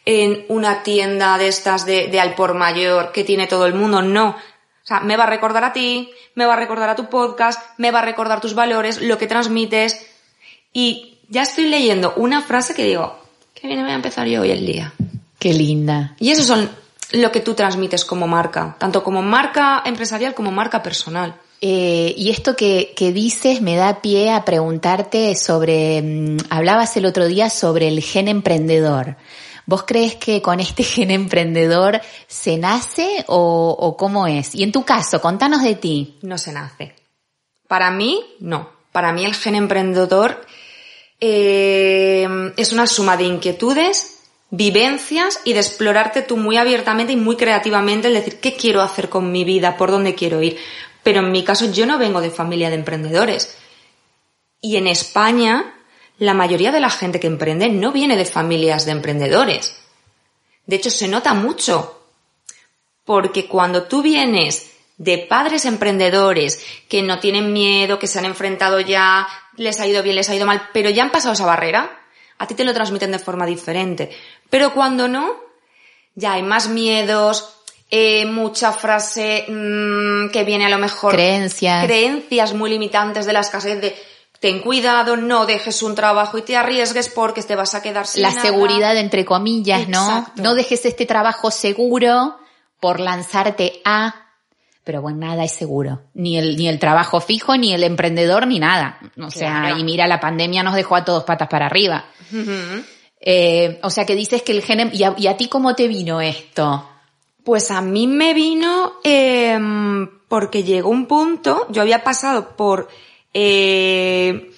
en 0.05 0.45
una 0.49 0.83
tienda 0.83 1.37
de 1.37 1.47
estas 1.47 1.85
de, 1.85 2.07
de 2.07 2.19
al 2.19 2.35
por 2.35 2.53
mayor 2.53 3.11
que 3.11 3.23
tiene 3.23 3.47
todo 3.47 3.65
el 3.65 3.73
mundo, 3.73 4.01
no. 4.01 4.29
O 4.29 4.85
sea, 4.85 4.99
me 4.99 5.15
va 5.15 5.23
a 5.23 5.29
recordar 5.29 5.63
a 5.63 5.71
ti, 5.71 6.11
me 6.35 6.45
va 6.45 6.53
a 6.53 6.57
recordar 6.57 6.89
a 6.89 6.95
tu 6.95 7.09
podcast, 7.09 7.61
me 7.77 7.91
va 7.91 7.99
a 7.99 8.05
recordar 8.05 8.41
tus 8.41 8.53
valores, 8.53 9.01
lo 9.01 9.17
que 9.17 9.27
transmites. 9.27 10.05
Y 10.73 11.19
ya 11.29 11.43
estoy 11.43 11.67
leyendo 11.67 12.13
una 12.17 12.41
frase 12.41 12.75
que 12.75 12.83
digo, 12.83 13.17
que 13.53 13.67
bien 13.67 13.81
voy 13.81 13.91
a 13.91 13.95
empezar 13.95 14.27
yo 14.27 14.41
hoy 14.41 14.51
el 14.51 14.65
día. 14.65 14.93
Qué 15.39 15.53
linda. 15.53 16.15
Y 16.19 16.31
eso 16.31 16.43
son 16.43 16.69
lo 17.13 17.31
que 17.31 17.39
tú 17.39 17.53
transmites 17.53 18.03
como 18.03 18.27
marca, 18.27 18.75
tanto 18.77 19.03
como 19.03 19.21
marca 19.21 19.83
empresarial 19.85 20.33
como 20.33 20.51
marca 20.51 20.83
personal. 20.83 21.35
Eh, 21.65 22.13
y 22.17 22.29
esto 22.29 22.57
que, 22.57 22.93
dices 23.13 23.61
me 23.61 23.77
da 23.77 24.01
pie 24.01 24.31
a 24.31 24.43
preguntarte 24.43 25.33
sobre, 25.37 26.01
mm, 26.01 26.37
hablabas 26.49 26.97
el 26.97 27.05
otro 27.05 27.25
día 27.25 27.49
sobre 27.49 27.87
el 27.87 28.01
gen 28.01 28.27
emprendedor. 28.27 29.15
¿Vos 29.65 29.83
crees 29.83 30.15
que 30.15 30.41
con 30.41 30.59
este 30.59 30.83
gen 30.83 31.09
emprendedor 31.09 32.01
se 32.27 32.57
nace 32.57 33.23
o, 33.27 33.77
o 33.79 33.95
cómo 33.95 34.27
es? 34.27 34.53
Y 34.55 34.63
en 34.63 34.73
tu 34.73 34.83
caso, 34.83 35.21
contanos 35.21 35.63
de 35.63 35.75
ti. 35.75 36.17
No 36.21 36.37
se 36.37 36.51
nace. 36.51 36.95
Para 37.69 37.91
mí, 37.91 38.21
no. 38.41 38.69
Para 38.91 39.13
mí 39.13 39.23
el 39.23 39.33
gen 39.33 39.55
emprendedor 39.55 40.45
eh, 41.21 42.27
es 42.57 42.73
una 42.73 42.87
suma 42.87 43.15
de 43.15 43.23
inquietudes, 43.23 44.23
vivencias 44.49 45.39
y 45.45 45.53
de 45.53 45.61
explorarte 45.61 46.23
tú 46.23 46.35
muy 46.35 46.57
abiertamente 46.57 47.13
y 47.13 47.15
muy 47.15 47.37
creativamente, 47.37 48.09
el 48.09 48.15
decir, 48.15 48.41
¿qué 48.41 48.57
quiero 48.57 48.81
hacer 48.81 49.07
con 49.07 49.31
mi 49.31 49.45
vida? 49.45 49.77
¿Por 49.77 49.91
dónde 49.91 50.13
quiero 50.13 50.41
ir? 50.41 50.57
Pero 51.03 51.19
en 51.19 51.31
mi 51.31 51.43
caso 51.43 51.71
yo 51.71 51.85
no 51.85 51.97
vengo 51.97 52.21
de 52.21 52.31
familia 52.31 52.69
de 52.69 52.75
emprendedores. 52.75 53.57
Y 54.61 54.77
en 54.77 54.87
España, 54.87 55.75
la 56.17 56.33
mayoría 56.33 56.71
de 56.71 56.79
la 56.79 56.89
gente 56.89 57.19
que 57.19 57.27
emprende 57.27 57.69
no 57.69 57.91
viene 57.91 58.15
de 58.15 58.25
familias 58.25 58.85
de 58.85 58.93
emprendedores. 58.93 59.75
De 60.65 60.77
hecho, 60.77 60.89
se 60.89 61.07
nota 61.07 61.33
mucho. 61.33 61.99
Porque 63.03 63.47
cuando 63.47 63.83
tú 63.83 64.01
vienes 64.01 64.71
de 64.97 65.17
padres 65.17 65.65
emprendedores 65.65 66.63
que 66.87 67.01
no 67.01 67.19
tienen 67.19 67.51
miedo, 67.51 67.99
que 67.99 68.07
se 68.07 68.19
han 68.19 68.25
enfrentado 68.25 68.79
ya, 68.79 69.27
les 69.57 69.79
ha 69.79 69.87
ido 69.87 70.03
bien, 70.03 70.15
les 70.15 70.29
ha 70.29 70.35
ido 70.35 70.45
mal, 70.45 70.69
pero 70.71 70.89
ya 70.89 71.03
han 71.03 71.11
pasado 71.11 71.33
esa 71.33 71.45
barrera, 71.45 71.99
a 72.37 72.47
ti 72.47 72.55
te 72.55 72.63
lo 72.63 72.73
transmiten 72.73 73.11
de 73.11 73.19
forma 73.19 73.45
diferente. 73.45 74.11
Pero 74.49 74.73
cuando 74.73 75.07
no, 75.07 75.35
ya 76.15 76.33
hay 76.33 76.43
más 76.43 76.69
miedos, 76.69 77.62
eh, 77.95 78.25
mucha 78.25 78.71
frase 78.71 79.45
mmm, 79.47 80.29
que 80.31 80.43
viene 80.43 80.65
a 80.65 80.69
lo 80.69 80.79
mejor... 80.79 81.13
Creencias. 81.13 81.85
Creencias 81.85 82.55
muy 82.55 82.71
limitantes 82.71 83.27
de 83.27 83.33
la 83.33 83.41
escasez 83.41 83.79
de 83.81 83.95
ten 84.39 84.61
cuidado, 84.61 85.15
no 85.15 85.45
dejes 85.45 85.83
un 85.83 85.93
trabajo 85.93 86.39
y 86.39 86.41
te 86.41 86.57
arriesgues 86.57 87.09
porque 87.09 87.43
te 87.43 87.55
vas 87.55 87.75
a 87.75 87.83
quedar 87.83 88.07
sin 88.07 88.23
La 88.23 88.29
nada. 88.31 88.41
seguridad 88.41 88.97
entre 88.97 89.25
comillas, 89.25 89.81
Exacto. 89.83 90.31
¿no? 90.37 90.43
No 90.43 90.55
dejes 90.55 90.83
este 90.85 91.05
trabajo 91.05 91.51
seguro 91.51 92.37
por 92.79 92.99
lanzarte 92.99 93.81
a 93.85 94.15
pero 94.83 95.01
bueno, 95.01 95.19
nada 95.19 95.45
es 95.45 95.53
seguro. 95.53 96.01
Ni 96.15 96.37
el, 96.37 96.57
ni 96.57 96.67
el 96.67 96.77
trabajo 96.79 97.21
fijo, 97.21 97.55
ni 97.55 97.73
el 97.73 97.83
emprendedor, 97.83 98.47
ni 98.47 98.59
nada. 98.59 98.99
O 99.21 99.29
sea, 99.31 99.61
Claro. 99.61 99.77
y 99.77 99.83
mira, 99.85 100.07
la 100.07 100.19
pandemia 100.19 100.61
nos 100.63 100.73
dejó 100.75 100.95
a 100.97 101.05
todos 101.05 101.23
patas 101.23 101.47
para 101.47 101.67
arriba. 101.67 102.03
Eh, 103.21 103.79
o 103.81 103.89
sea, 103.89 104.05
que 104.05 104.15
dices 104.15 104.41
que 104.41 104.51
el 104.51 104.61
gen... 104.61 104.89
¿Y 104.93 105.03
a, 105.03 105.13
y 105.15 105.27
a 105.27 105.37
ti 105.37 105.47
cómo 105.47 105.73
te 105.75 105.87
vino 105.87 106.19
esto? 106.19 106.89
Pues 107.43 107.71
a 107.71 107.81
mí 107.81 108.07
me 108.07 108.33
vino 108.33 108.93
eh, 109.03 109.59
porque 110.27 110.63
llegó 110.63 110.89
un 110.89 111.05
punto, 111.05 111.67
yo 111.69 111.81
había 111.81 112.03
pasado 112.03 112.55
por, 112.55 112.87
eh, 113.33 114.51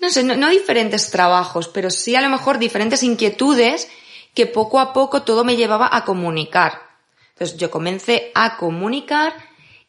no 0.00 0.10
sé, 0.10 0.24
no, 0.24 0.36
no 0.36 0.50
diferentes 0.50 1.10
trabajos, 1.10 1.68
pero 1.68 1.90
sí 1.90 2.16
a 2.16 2.20
lo 2.20 2.28
mejor 2.28 2.58
diferentes 2.58 3.02
inquietudes 3.02 3.88
que 4.34 4.46
poco 4.46 4.80
a 4.80 4.92
poco 4.92 5.22
todo 5.22 5.44
me 5.44 5.56
llevaba 5.56 5.88
a 5.92 6.04
comunicar. 6.04 6.80
Entonces 7.34 7.56
yo 7.56 7.70
comencé 7.70 8.32
a 8.34 8.56
comunicar 8.56 9.34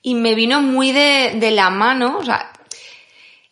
y 0.01 0.15
me 0.15 0.35
vino 0.35 0.61
muy 0.61 0.91
de, 0.91 1.35
de 1.39 1.51
la 1.51 1.69
mano, 1.69 2.17
o 2.19 2.23
sea, 2.23 2.53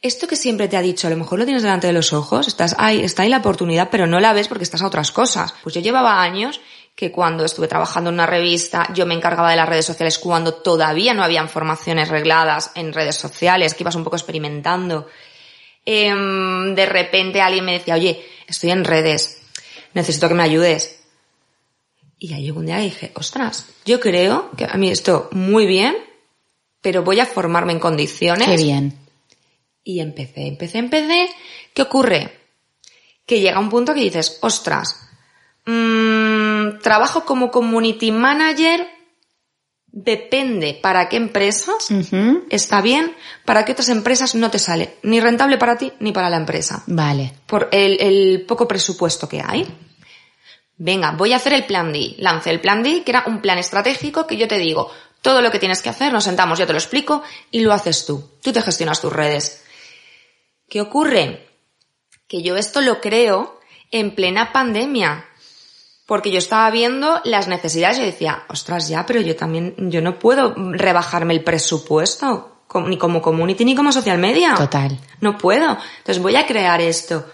esto 0.01 0.27
que 0.27 0.35
siempre 0.35 0.67
te 0.67 0.77
ha 0.77 0.81
dicho, 0.81 1.07
a 1.07 1.11
lo 1.11 1.17
mejor 1.17 1.37
lo 1.37 1.45
tienes 1.45 1.61
delante 1.61 1.87
de 1.87 1.93
los 1.93 2.11
ojos, 2.11 2.47
estás 2.47 2.75
ahí, 2.79 3.01
está 3.03 3.21
ahí 3.21 3.29
la 3.29 3.37
oportunidad, 3.37 3.89
pero 3.91 4.07
no 4.07 4.19
la 4.19 4.33
ves 4.33 4.47
porque 4.47 4.63
estás 4.63 4.81
a 4.81 4.87
otras 4.87 5.11
cosas. 5.11 5.53
Pues 5.61 5.75
yo 5.75 5.81
llevaba 5.81 6.21
años 6.23 6.59
que 6.95 7.11
cuando 7.11 7.45
estuve 7.45 7.67
trabajando 7.67 8.09
en 8.09 8.15
una 8.15 8.25
revista, 8.25 8.87
yo 8.93 9.05
me 9.05 9.15
encargaba 9.15 9.49
de 9.49 9.55
las 9.55 9.67
redes 9.67 9.85
sociales 9.85 10.19
cuando 10.19 10.55
todavía 10.55 11.13
no 11.13 11.23
habían 11.23 11.49
formaciones 11.49 12.09
regladas 12.09 12.71
en 12.75 12.93
redes 12.93 13.15
sociales, 13.15 13.73
que 13.73 13.83
ibas 13.83 13.95
un 13.95 14.03
poco 14.03 14.17
experimentando. 14.17 15.07
Em, 15.85 16.75
de 16.75 16.85
repente 16.85 17.41
alguien 17.41 17.65
me 17.65 17.73
decía, 17.73 17.95
oye, 17.95 18.23
estoy 18.47 18.71
en 18.71 18.83
redes, 18.83 19.41
necesito 19.93 20.27
que 20.27 20.35
me 20.35 20.43
ayudes. 20.43 20.99
Y 22.19 22.33
ahí 22.33 22.43
llegó 22.43 22.59
un 22.59 22.67
día 22.67 22.81
y 22.81 22.89
dije, 22.91 23.11
ostras, 23.15 23.65
yo 23.83 23.99
creo 23.99 24.51
que 24.55 24.65
a 24.65 24.75
mí 24.75 24.91
esto 24.91 25.27
muy 25.31 25.65
bien, 25.65 25.95
pero 26.81 27.03
voy 27.03 27.19
a 27.19 27.25
formarme 27.25 27.71
en 27.71 27.79
condiciones 27.79 28.47
Qué 28.47 28.57
bien. 28.57 28.95
y 29.83 30.01
empecé, 30.01 30.45
empecé, 30.45 30.77
empecé. 30.77 31.29
¿Qué 31.73 31.81
ocurre? 31.81 32.37
Que 33.25 33.39
llega 33.39 33.59
un 33.59 33.69
punto 33.69 33.95
que 33.95 34.01
dices, 34.01 34.37
ostras, 34.41 35.09
mm, 35.65 36.79
trabajo 36.81 37.25
como 37.25 37.51
community 37.51 38.11
manager, 38.11 38.87
depende 39.87 40.79
para 40.81 41.09
qué 41.09 41.17
empresas 41.17 41.89
está 42.49 42.81
bien, 42.81 43.13
para 43.45 43.65
qué 43.65 43.73
otras 43.73 43.89
empresas 43.89 44.35
no 44.35 44.49
te 44.49 44.59
sale, 44.59 44.97
ni 45.03 45.19
rentable 45.19 45.57
para 45.57 45.77
ti 45.77 45.91
ni 45.99 46.11
para 46.11 46.29
la 46.29 46.37
empresa, 46.37 46.83
Vale. 46.87 47.33
por 47.45 47.67
el, 47.71 47.99
el 47.99 48.45
poco 48.47 48.67
presupuesto 48.67 49.27
que 49.27 49.41
hay. 49.45 49.67
Venga, 50.77 51.11
voy 51.11 51.33
a 51.33 51.35
hacer 51.35 51.53
el 51.53 51.65
plan 51.65 51.93
D. 51.93 52.15
Lancé 52.17 52.49
el 52.49 52.59
plan 52.59 52.81
D, 52.81 53.03
que 53.03 53.11
era 53.11 53.25
un 53.27 53.39
plan 53.39 53.59
estratégico 53.59 54.25
que 54.25 54.37
yo 54.37 54.47
te 54.47 54.57
digo, 54.57 54.89
todo 55.21 55.43
lo 55.43 55.51
que 55.51 55.59
tienes 55.59 55.81
que 55.81 55.89
hacer, 55.89 56.11
nos 56.11 56.23
sentamos, 56.23 56.57
yo 56.57 56.65
te 56.65 56.73
lo 56.73 56.79
explico 56.79 57.21
y 57.51 57.59
lo 57.59 57.73
haces 57.73 58.05
tú. 58.05 58.31
Tú 58.41 58.51
te 58.51 58.61
gestionas 58.61 58.99
tus 58.99 59.13
redes. 59.13 59.63
¿Qué 60.67 60.81
ocurre? 60.81 61.47
Que 62.27 62.41
yo 62.41 62.57
esto 62.57 62.81
lo 62.81 62.99
creo 62.99 63.59
en 63.91 64.15
plena 64.15 64.51
pandemia. 64.51 65.25
Porque 66.11 66.29
yo 66.29 66.39
estaba 66.39 66.69
viendo 66.71 67.21
las 67.23 67.47
necesidades 67.47 67.99
y 67.99 68.01
decía, 68.01 68.43
ostras, 68.49 68.89
ya, 68.89 69.05
pero 69.05 69.21
yo 69.21 69.33
también, 69.37 69.75
yo 69.89 70.01
no 70.01 70.19
puedo 70.19 70.53
rebajarme 70.57 71.33
el 71.33 71.41
presupuesto, 71.41 72.65
ni 72.85 72.97
como 72.97 73.21
community 73.21 73.63
ni 73.63 73.75
como 73.75 73.93
social 73.93 74.17
media. 74.17 74.55
Total. 74.55 74.99
No 75.21 75.37
puedo. 75.37 75.77
Entonces 75.99 76.21
voy 76.21 76.35
a 76.35 76.45
crear 76.45 76.81
esto. 76.81 77.25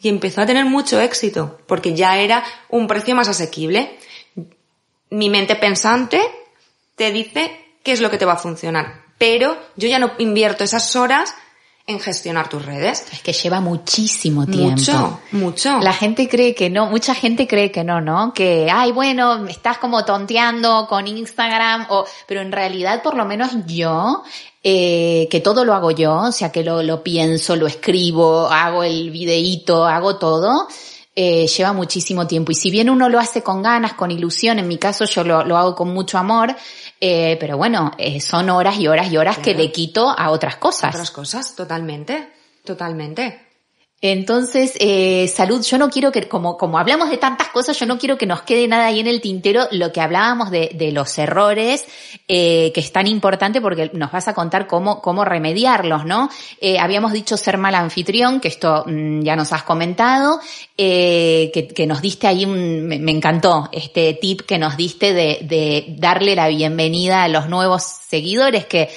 Y 0.00 0.08
empezó 0.08 0.42
a 0.42 0.46
tener 0.46 0.64
mucho 0.64 1.00
éxito, 1.00 1.58
porque 1.66 1.96
ya 1.96 2.18
era 2.18 2.44
un 2.68 2.86
precio 2.86 3.16
más 3.16 3.26
asequible. 3.26 3.98
Mi 5.10 5.28
mente 5.28 5.56
pensante 5.56 6.22
te 6.94 7.10
dice 7.10 7.78
qué 7.82 7.90
es 7.90 8.00
lo 8.00 8.12
que 8.12 8.18
te 8.18 8.26
va 8.26 8.34
a 8.34 8.36
funcionar. 8.36 9.06
Pero 9.18 9.58
yo 9.74 9.88
ya 9.88 9.98
no 9.98 10.12
invierto 10.18 10.62
esas 10.62 10.94
horas 10.94 11.34
en 11.90 12.00
gestionar 12.00 12.48
tus 12.48 12.64
redes. 12.64 13.04
Es 13.12 13.22
que 13.22 13.32
lleva 13.32 13.60
muchísimo 13.60 14.46
tiempo. 14.46 14.76
Mucho, 14.76 15.20
mucho. 15.32 15.78
La 15.80 15.92
gente 15.92 16.28
cree 16.28 16.54
que 16.54 16.70
no, 16.70 16.86
mucha 16.86 17.14
gente 17.14 17.46
cree 17.46 17.70
que 17.70 17.84
no, 17.84 18.00
¿no? 18.00 18.32
Que, 18.32 18.68
ay, 18.72 18.92
bueno, 18.92 19.46
estás 19.46 19.78
como 19.78 20.04
tonteando 20.04 20.86
con 20.88 21.06
Instagram, 21.06 21.86
o, 21.90 22.04
pero 22.26 22.40
en 22.40 22.52
realidad 22.52 23.02
por 23.02 23.16
lo 23.16 23.24
menos 23.24 23.50
yo, 23.66 24.22
eh, 24.62 25.26
que 25.30 25.40
todo 25.40 25.64
lo 25.64 25.74
hago 25.74 25.90
yo, 25.90 26.14
o 26.14 26.32
sea, 26.32 26.52
que 26.52 26.62
lo, 26.62 26.82
lo 26.82 27.02
pienso, 27.02 27.56
lo 27.56 27.66
escribo, 27.66 28.46
hago 28.46 28.84
el 28.84 29.10
videíto, 29.10 29.86
hago 29.86 30.16
todo, 30.16 30.68
eh, 31.16 31.46
lleva 31.46 31.72
muchísimo 31.72 32.26
tiempo. 32.26 32.52
Y 32.52 32.54
si 32.54 32.70
bien 32.70 32.90
uno 32.90 33.08
lo 33.08 33.18
hace 33.18 33.42
con 33.42 33.62
ganas, 33.62 33.94
con 33.94 34.10
ilusión, 34.10 34.58
en 34.58 34.68
mi 34.68 34.78
caso 34.78 35.04
yo 35.06 35.24
lo, 35.24 35.44
lo 35.44 35.56
hago 35.56 35.74
con 35.74 35.92
mucho 35.92 36.18
amor, 36.18 36.54
eh, 37.00 37.36
pero 37.40 37.56
bueno, 37.56 37.92
eh, 37.98 38.20
son 38.20 38.50
horas 38.50 38.78
y 38.78 38.86
horas 38.86 39.10
y 39.10 39.16
horas 39.16 39.38
que 39.38 39.54
le 39.54 39.72
quito 39.72 40.10
a 40.10 40.30
otras 40.30 40.56
cosas. 40.56 40.94
Otras 40.94 41.10
cosas, 41.10 41.56
totalmente. 41.56 42.32
Totalmente. 42.64 43.49
Entonces, 44.02 44.72
eh, 44.80 45.28
salud, 45.28 45.62
yo 45.62 45.76
no 45.76 45.90
quiero 45.90 46.10
que, 46.10 46.26
como, 46.26 46.56
como 46.56 46.78
hablamos 46.78 47.10
de 47.10 47.18
tantas 47.18 47.48
cosas, 47.48 47.78
yo 47.78 47.84
no 47.84 47.98
quiero 47.98 48.16
que 48.16 48.24
nos 48.24 48.40
quede 48.42 48.66
nada 48.66 48.86
ahí 48.86 48.98
en 48.98 49.06
el 49.06 49.20
tintero 49.20 49.68
lo 49.72 49.92
que 49.92 50.00
hablábamos 50.00 50.50
de, 50.50 50.70
de 50.74 50.90
los 50.90 51.18
errores, 51.18 51.84
eh, 52.26 52.72
que 52.72 52.80
es 52.80 52.92
tan 52.92 53.06
importante 53.06 53.60
porque 53.60 53.90
nos 53.92 54.10
vas 54.10 54.26
a 54.26 54.32
contar 54.32 54.66
cómo, 54.66 55.02
cómo 55.02 55.22
remediarlos, 55.26 56.06
¿no? 56.06 56.30
Eh, 56.62 56.78
habíamos 56.78 57.12
dicho 57.12 57.36
ser 57.36 57.58
mal 57.58 57.74
anfitrión, 57.74 58.40
que 58.40 58.48
esto 58.48 58.84
mm, 58.86 59.20
ya 59.20 59.36
nos 59.36 59.52
has 59.52 59.64
comentado, 59.64 60.40
eh, 60.78 61.50
que, 61.52 61.68
que 61.68 61.86
nos 61.86 62.00
diste 62.00 62.26
ahí 62.26 62.46
un, 62.46 62.86
me, 62.86 62.98
me 62.98 63.12
encantó 63.12 63.68
este 63.70 64.14
tip 64.14 64.42
que 64.42 64.58
nos 64.58 64.78
diste 64.78 65.12
de, 65.12 65.40
de 65.42 65.84
darle 65.98 66.34
la 66.34 66.48
bienvenida 66.48 67.24
a 67.24 67.28
los 67.28 67.50
nuevos 67.50 67.82
seguidores 67.82 68.64
que, 68.64 68.88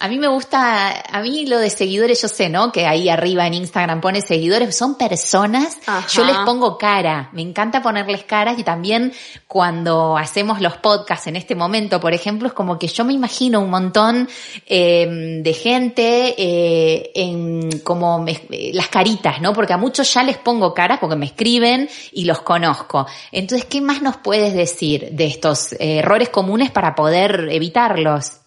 a 0.00 0.08
mí 0.08 0.18
me 0.18 0.28
gusta, 0.28 1.02
a 1.12 1.20
mí 1.20 1.46
lo 1.46 1.58
de 1.58 1.68
seguidores, 1.70 2.22
yo 2.22 2.28
sé, 2.28 2.48
¿no? 2.48 2.72
Que 2.72 2.86
ahí 2.86 3.08
arriba 3.10 3.46
en 3.46 3.54
Instagram 3.54 4.00
pone 4.00 4.22
seguidores, 4.22 4.74
son 4.74 4.96
personas, 4.96 5.76
Ajá. 5.86 6.06
yo 6.08 6.24
les 6.24 6.36
pongo 6.38 6.78
cara, 6.78 7.28
me 7.32 7.42
encanta 7.42 7.82
ponerles 7.82 8.24
caras 8.24 8.58
y 8.58 8.64
también 8.64 9.12
cuando 9.46 10.16
hacemos 10.16 10.60
los 10.60 10.78
podcasts 10.78 11.26
en 11.26 11.36
este 11.36 11.54
momento, 11.54 12.00
por 12.00 12.14
ejemplo, 12.14 12.48
es 12.48 12.54
como 12.54 12.78
que 12.78 12.88
yo 12.88 13.04
me 13.04 13.12
imagino 13.12 13.60
un 13.60 13.68
montón 13.70 14.28
eh, 14.66 15.40
de 15.42 15.52
gente 15.52 16.34
eh, 16.38 17.10
en 17.14 17.80
como 17.80 18.20
me- 18.20 18.40
las 18.72 18.88
caritas, 18.88 19.40
¿no? 19.40 19.52
Porque 19.52 19.72
a 19.74 19.76
muchos 19.78 20.12
ya 20.14 20.22
les 20.22 20.38
pongo 20.38 20.72
caras 20.72 20.98
porque 20.98 21.16
me 21.16 21.26
escriben 21.26 21.88
y 22.12 22.24
los 22.24 22.40
conozco. 22.40 23.06
Entonces, 23.32 23.66
¿qué 23.66 23.80
más 23.80 24.00
nos 24.02 24.16
puedes 24.16 24.54
decir 24.54 25.10
de 25.12 25.26
estos 25.26 25.72
eh, 25.74 25.98
errores 25.98 26.30
comunes 26.30 26.70
para 26.70 26.94
poder 26.94 27.48
evitarlos? 27.50 28.39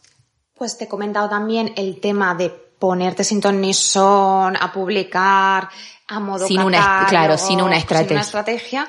Pues 0.63 0.78
te 0.78 0.86
he 0.86 0.88
comentado 0.88 1.28
también 1.28 1.73
el 1.76 1.99
tema 1.99 2.36
de 2.36 2.49
ponerte 2.49 3.26
sin 3.26 3.41
ton 3.41 3.60
ni 3.60 3.73
son, 3.73 4.56
a 4.56 4.71
publicar, 4.71 5.67
a 6.08 6.19
modo 6.21 6.47
Sin 6.47 6.62
una- 6.62 7.06
claro, 7.10 7.38
sin 7.38 7.62
una 7.62 7.76
estrategia. 7.76 8.21
estrategia 8.21 8.88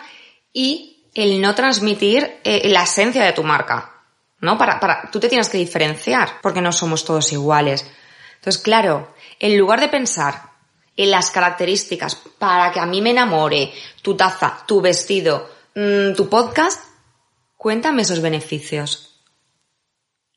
y 0.53 1.09
el 1.15 1.41
no 1.41 1.53
transmitir 1.57 2.39
eh, 2.45 2.69
la 2.69 2.85
esencia 2.85 3.25
de 3.25 3.33
tu 3.33 3.43
marca, 3.43 3.93
¿no? 4.39 4.57
Para, 4.57 4.79
para, 4.79 5.11
tú 5.11 5.19
te 5.19 5.29
tienes 5.29 5.49
que 5.49 5.59
diferenciar 5.59 6.41
porque 6.41 6.61
no 6.61 6.71
somos 6.71 7.05
todos 7.05 7.33
iguales. 7.33 7.85
Entonces, 8.37 8.63
claro, 8.63 9.13
en 9.41 9.59
lugar 9.59 9.81
de 9.81 9.89
pensar 9.89 10.51
en 10.97 11.11
las 11.11 11.33
características 11.33 12.15
para 12.39 12.71
que 12.71 12.79
a 12.79 12.87
mí 12.87 13.03
me 13.03 13.11
enamore 13.11 13.73
tu 14.01 14.17
taza, 14.17 14.63
tu 14.65 14.81
vestido, 14.81 15.51
mm, 15.75 16.15
tu 16.15 16.29
podcast, 16.29 16.85
cuéntame 17.57 18.03
esos 18.03 18.23
beneficios. 18.23 19.19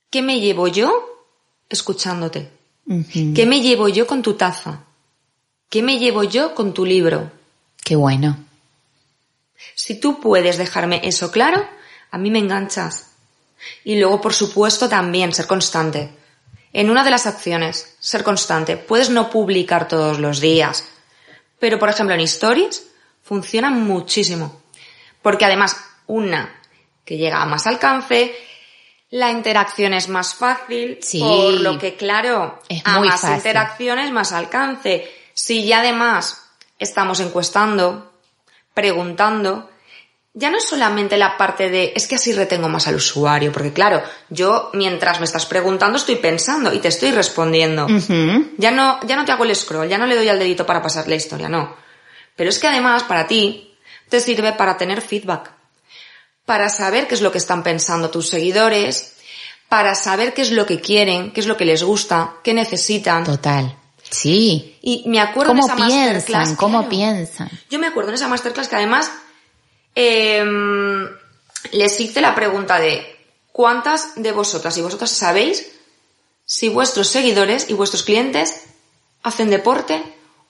¿Qué 0.10 0.24
me 0.24 0.40
llevo 0.40 0.68
yo 0.68 1.14
escuchándote? 1.70 2.52
¿Qué 3.36 3.46
me 3.46 3.62
llevo 3.62 3.90
yo 3.90 4.08
con 4.08 4.22
tu 4.22 4.36
taza? 4.36 4.84
¿Qué 5.70 5.84
me 5.84 6.00
llevo 6.00 6.24
yo 6.24 6.56
con 6.56 6.74
tu 6.74 6.86
libro? 6.86 7.32
Qué 7.84 7.96
bueno. 7.96 8.38
Si 9.76 10.00
tú 10.00 10.22
puedes 10.22 10.58
dejarme 10.58 11.02
eso 11.04 11.32
claro, 11.32 11.68
a 12.12 12.18
mí 12.18 12.32
me 12.32 12.40
enganchas. 12.40 13.12
Y 13.84 14.00
luego, 14.00 14.22
por 14.22 14.34
supuesto, 14.34 14.88
también 14.88 15.34
ser 15.34 15.48
constante. 15.48 16.12
En 16.72 16.90
una 16.90 17.04
de 17.04 17.12
las 17.12 17.26
acciones, 17.26 17.96
ser 18.00 18.24
constante. 18.24 18.78
Puedes 18.78 19.10
no 19.10 19.30
publicar 19.30 19.88
todos 19.88 20.20
los 20.20 20.40
días, 20.40 20.86
pero 21.60 21.80
por 21.80 21.90
ejemplo 21.90 22.16
en 22.16 22.22
stories 22.22 22.88
funciona 23.24 23.70
muchísimo. 23.70 24.62
Porque 25.22 25.46
además, 25.46 25.76
una, 26.06 26.62
que 27.04 27.18
llega 27.18 27.42
a 27.42 27.46
más 27.46 27.68
alcance, 27.68 28.34
la 29.10 29.32
interacción 29.32 29.94
es 29.94 30.10
más 30.10 30.36
fácil, 30.36 30.98
Sí. 31.02 31.20
por 31.20 31.54
lo 31.62 31.78
que 31.80 31.96
claro, 31.96 32.60
Es 32.70 32.82
a 32.86 33.00
más 33.00 33.22
fácil. 33.22 33.38
interacciones, 33.38 34.12
más 34.12 34.32
alcance. 34.34 35.10
Si 35.34 35.66
ya 35.66 35.80
además 35.80 36.50
estamos 36.80 37.20
encuestando, 37.20 38.12
preguntando, 38.74 39.70
ya 40.34 40.52
no 40.52 40.58
es 40.58 40.66
solamente 40.68 41.18
la 41.18 41.36
parte 41.38 41.70
de 41.70 41.94
es 41.96 42.08
que 42.08 42.16
así 42.16 42.32
retengo 42.32 42.70
más 42.70 42.88
al 42.88 42.96
usuario, 42.96 43.52
porque 43.52 43.74
claro, 43.74 44.04
yo 44.30 44.70
mientras 44.74 45.20
me 45.20 45.26
estás 45.26 45.48
preguntando 45.48 45.98
estoy 45.98 46.18
pensando 46.18 46.72
y 46.74 46.80
te 46.80 46.90
estoy 46.90 47.12
respondiendo. 47.12 47.88
Ya 48.58 48.70
no, 48.72 49.00
ya 49.08 49.16
no 49.16 49.26
te 49.26 49.32
hago 49.32 49.46
el 49.46 49.56
scroll, 49.56 49.90
ya 49.90 49.98
no 49.98 50.06
le 50.06 50.16
doy 50.16 50.30
al 50.30 50.38
dedito 50.38 50.66
para 50.66 50.82
pasar 50.84 51.08
la 51.08 51.16
historia, 51.16 51.50
no. 51.50 51.76
Pero 52.36 52.52
es 52.52 52.60
que 52.60 52.68
además 52.68 53.02
para 53.04 53.26
ti 53.26 53.76
te 54.10 54.20
sirve 54.20 54.54
para 54.54 54.78
tener 54.78 55.02
feedback, 55.02 55.52
para 56.48 56.70
saber 56.70 57.10
qué 57.10 57.16
es 57.16 57.22
lo 57.22 57.34
que 57.34 57.40
están 57.40 57.62
pensando 57.62 58.10
tus 58.10 58.30
seguidores, 58.30 59.18
para 59.68 59.96
saber 59.96 60.34
qué 60.34 60.44
es 60.44 60.52
lo 60.52 60.66
que 60.66 60.80
quieren, 60.80 61.34
qué 61.34 61.42
es 61.42 61.46
lo 61.46 61.58
que 61.58 61.66
les 61.66 61.84
gusta, 61.84 62.36
qué 62.42 62.54
necesitan. 62.54 63.26
Total. 63.26 63.78
Sí. 64.10 64.78
Y 64.82 65.04
me 65.08 65.20
acuerdo 65.20 65.52
¿Cómo 65.52 65.68
de 65.68 65.74
esa 65.74 65.76
masterclass. 65.76 66.54
¿Cómo 66.54 66.78
claro. 66.78 66.90
piensan? 66.90 67.52
Yo 67.70 67.80
me 67.80 67.88
acuerdo 67.88 68.12
en 68.12 68.16
esa 68.16 68.30
masterclass 68.30 68.70
que 68.70 68.78
además 68.78 69.12
em, 69.94 71.10
les 71.74 72.00
hice 72.00 72.22
la 72.22 72.34
pregunta 72.34 72.80
de 72.80 73.06
¿cuántas 73.52 74.16
de 74.16 74.32
vosotras 74.32 74.78
y 74.78 74.82
vosotras 74.82 75.12
sabéis 75.12 75.68
si 76.46 76.70
vuestros 76.70 77.10
seguidores 77.10 77.70
y 77.70 77.74
vuestros 77.74 78.04
clientes 78.04 78.68
hacen 79.22 79.50
deporte 79.50 80.02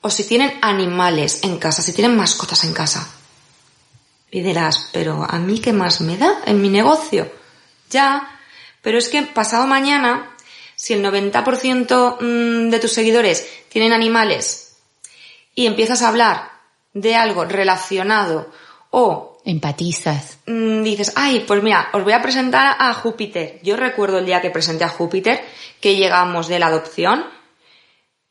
o 0.01 0.11
si 0.11 0.25
tienen 0.25 0.59
animales 0.61 1.39
en 1.41 1.57
casa, 1.57 1.81
si 1.81 1.91
tienen 1.91 2.15
mascotas 2.15 2.63
en 2.65 2.73
casa? 2.73 3.16
Y 4.31 4.41
dirás, 4.41 4.89
pero 4.91 5.25
¿a 5.27 5.39
mí 5.39 5.59
qué 5.59 5.73
más 5.73 6.01
me 6.01 6.17
da 6.17 6.41
en 6.45 6.61
mi 6.61 6.69
negocio? 6.69 7.31
Ya, 7.89 8.39
pero 8.81 8.97
es 8.97 9.09
que 9.09 9.21
pasado 9.23 9.67
mañana, 9.67 10.35
si 10.75 10.93
el 10.93 11.03
90% 11.03 12.17
mm, 12.19 12.69
de 12.69 12.79
tus 12.79 12.91
seguidores 12.91 13.47
tienen 13.69 13.93
animales 13.93 14.77
y 15.55 15.65
empiezas 15.65 16.01
a 16.01 16.09
hablar 16.09 16.51
de 16.93 17.15
algo 17.15 17.45
relacionado 17.45 18.51
o 18.91 19.37
Empatizas. 19.45 20.39
mm, 20.45 20.83
dices, 20.83 21.13
ay, 21.15 21.45
pues 21.47 21.63
mira, 21.63 21.89
os 21.93 22.03
voy 22.03 22.11
a 22.11 22.21
presentar 22.21 22.75
a 22.79 22.93
Júpiter. 22.93 23.59
Yo 23.63 23.77
recuerdo 23.77 24.17
el 24.17 24.25
día 24.25 24.41
que 24.41 24.49
presenté 24.49 24.83
a 24.83 24.89
Júpiter, 24.89 25.41
que 25.79 25.95
llegamos 25.95 26.49
de 26.49 26.59
la 26.59 26.67
adopción. 26.67 27.25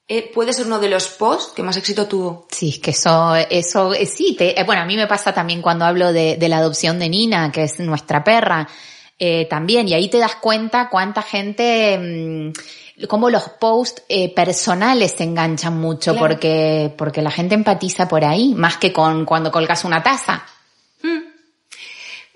Eh, 0.09 0.31
puede 0.33 0.53
ser 0.53 0.66
uno 0.66 0.79
de 0.79 0.88
los 0.88 1.09
posts 1.09 1.53
que 1.53 1.64
más 1.64 1.77
éxito 1.77 2.07
tuvo. 2.07 2.47
Sí, 2.51 2.69
es 2.69 2.79
que 2.79 2.92
eso, 2.92 3.35
eso, 3.35 3.92
eh, 3.92 4.07
sí, 4.07 4.37
te- 4.38 4.59
eh, 4.61 4.62
bueno, 4.64 4.83
a 4.83 4.85
mí 4.85 4.95
me 4.97 5.09
pasa 5.09 5.35
también 5.35 5.61
cuando 5.61 5.85
hablo 5.85 6.12
de, 6.12 6.37
de 6.37 6.49
la 6.49 6.59
adopción 6.59 6.99
de 7.01 7.09
Nina, 7.09 7.51
que 7.51 7.64
es 7.64 7.81
nuestra 7.81 8.23
perra, 8.23 8.69
eh, 9.19 9.47
también, 9.51 9.88
y 9.88 9.95
ahí 9.95 10.09
te 10.09 10.19
das 10.19 10.37
cuenta 10.37 10.88
cuánta 10.90 11.23
gente, 11.23 11.99
mm, 11.99 13.07
cómo 13.09 13.31
los 13.31 13.49
posts 13.59 14.05
eh, 14.09 14.33
personales 14.33 15.12
se 15.16 15.25
enganchan 15.25 15.77
mucho, 15.77 16.12
Claro. 16.12 16.29
porque, 16.35 16.95
porque 16.97 17.21
la 17.23 17.31
gente 17.33 17.57
empatiza 17.57 18.07
por 18.07 18.25
ahí, 18.25 18.55
más 18.55 18.77
que 18.77 18.92
con 18.92 19.25
cuando 19.25 19.51
colgas 19.51 19.85
una 19.85 20.03
taza. 20.05 20.45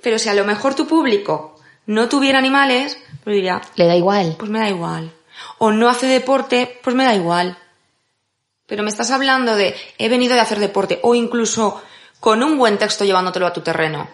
Pero 0.03 0.19
si 0.19 0.29
a 0.29 0.35
lo 0.35 0.45
mejor 0.45 0.75
tu 0.75 0.87
público 0.87 1.57
no 1.87 2.09
tuviera 2.09 2.39
animales, 2.39 2.97
pues 3.23 3.35
diría, 3.37 3.61
Le 3.77 3.87
da 3.87 3.95
igual. 3.95 4.35
pues 4.39 4.51
me 4.51 4.59
da 4.59 4.69
igual. 4.71 5.13
O 5.59 5.71
no 5.71 5.89
hace 5.89 6.07
deporte, 6.07 6.79
pues 6.83 6.97
me 6.97 7.05
da 7.05 7.15
igual. 7.15 7.59
Pero 8.67 8.83
me 8.83 8.91
estás 8.91 9.11
hablando 9.11 9.57
de 9.57 9.75
he 9.99 10.09
venido 10.09 10.35
de 10.35 10.41
hacer 10.41 10.59
deporte 10.61 11.01
o 11.03 11.15
incluso 11.15 11.83
con 12.21 12.43
un 12.43 12.57
buen 12.59 12.79
texto 12.79 13.05
llevándotelo 13.05 13.47
a 13.47 13.53
tu 13.53 13.61
terreno. 13.63 14.09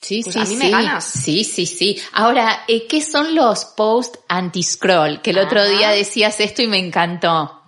Sí, 0.00 0.22
Pues 0.22 0.34
sí, 0.34 0.38
a 0.40 0.44
mí 0.44 0.48
sí. 0.48 0.56
me 0.56 0.70
ganas. 0.70 1.04
Sí, 1.04 1.44
sí, 1.44 1.64
sí. 1.66 2.00
Ahora, 2.12 2.64
eh, 2.68 2.86
¿qué 2.86 3.00
son 3.00 3.34
los 3.34 3.64
posts 3.64 4.20
anti-scroll? 4.28 5.22
Que 5.22 5.30
el 5.30 5.38
otro 5.38 5.66
día 5.66 5.90
decías 5.90 6.40
esto 6.40 6.60
y 6.60 6.66
me 6.66 6.78
encantó. 6.78 7.62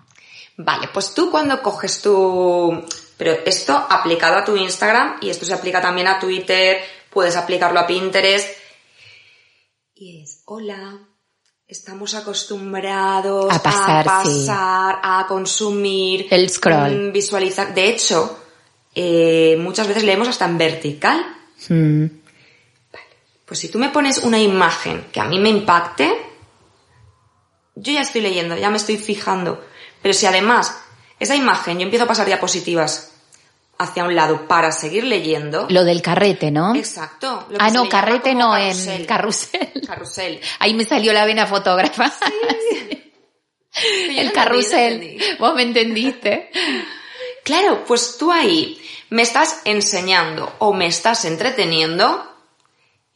Vale, 0.58 0.88
pues 0.88 1.14
tú 1.14 1.30
cuando 1.30 1.62
coges 1.62 2.02
tu... 2.02 2.84
Pero 3.16 3.32
esto 3.46 3.74
aplicado 3.74 4.36
a 4.36 4.44
tu 4.44 4.54
Instagram 4.54 5.16
y 5.22 5.30
esto 5.30 5.46
se 5.46 5.54
aplica 5.54 5.80
también 5.80 6.06
a 6.08 6.18
Twitter, 6.18 6.84
puedes 7.08 7.34
aplicarlo 7.36 7.80
a 7.80 7.86
Pinterest. 7.86 8.46
Y 9.94 10.22
es, 10.22 10.42
hola, 10.44 10.98
estamos 11.68 12.14
acostumbrados 12.14 13.52
A 13.52 13.62
pasar, 13.62 14.08
a, 14.08 14.24
sí. 14.24 14.46
pasar, 14.46 14.98
a 15.02 15.26
consumir, 15.26 16.26
El 16.30 16.48
scroll. 16.48 17.08
mm, 17.08 17.12
visualizar. 17.12 17.74
De 17.74 17.88
hecho, 17.88 18.38
eh, 18.94 19.56
muchas 19.58 19.88
veces 19.88 20.04
leemos 20.04 20.28
hasta 20.28 20.44
en 20.44 20.58
vertical. 20.58 21.26
Mm. 21.68 22.06
Pues 23.44 23.60
si 23.60 23.68
tú 23.68 23.78
me 23.78 23.90
pones 23.90 24.18
una 24.18 24.40
imagen 24.40 25.06
que 25.12 25.20
a 25.20 25.24
mí 25.24 25.38
me 25.38 25.48
impacte, 25.48 26.12
yo 27.74 27.92
ya 27.92 28.00
estoy 28.02 28.20
leyendo, 28.20 28.56
ya 28.56 28.70
me 28.70 28.76
estoy 28.76 28.96
fijando. 28.96 29.64
Pero 30.02 30.14
si 30.14 30.26
además 30.26 30.76
esa 31.20 31.36
imagen 31.36 31.78
yo 31.78 31.84
empiezo 31.84 32.04
a 32.04 32.08
pasar 32.08 32.26
diapositivas 32.26 33.12
hacia 33.78 34.04
un 34.04 34.14
lado 34.14 34.48
para 34.48 34.72
seguir 34.72 35.04
leyendo. 35.04 35.66
Lo 35.70 35.84
del 35.84 36.00
carrete, 36.02 36.50
¿no? 36.50 36.74
Exacto. 36.74 37.46
lo 37.50 37.58
que 37.58 37.64
Ah, 37.64 37.70
no, 37.70 37.88
carrete 37.88 38.34
no, 38.34 38.52
carrusel. 38.52 39.00
en 39.00 39.06
carrusel. 39.06 39.72
Carrusel. 39.86 40.40
Ahí 40.58 40.74
me 40.74 40.84
salió 40.84 41.12
la 41.12 41.24
vena 41.26 41.46
fotógrafa. 41.46 42.12
El 44.16 44.32
carrusel. 44.32 44.94
entendí. 44.94 45.24
Vos 45.38 45.54
me 45.54 45.62
entendiste. 45.62 46.50
Claro, 47.44 47.84
pues 47.86 48.16
tú 48.18 48.32
ahí 48.32 48.80
me 49.10 49.22
estás 49.22 49.60
enseñando 49.64 50.54
o 50.58 50.72
me 50.72 50.86
estás 50.86 51.24
entreteniendo 51.26 52.32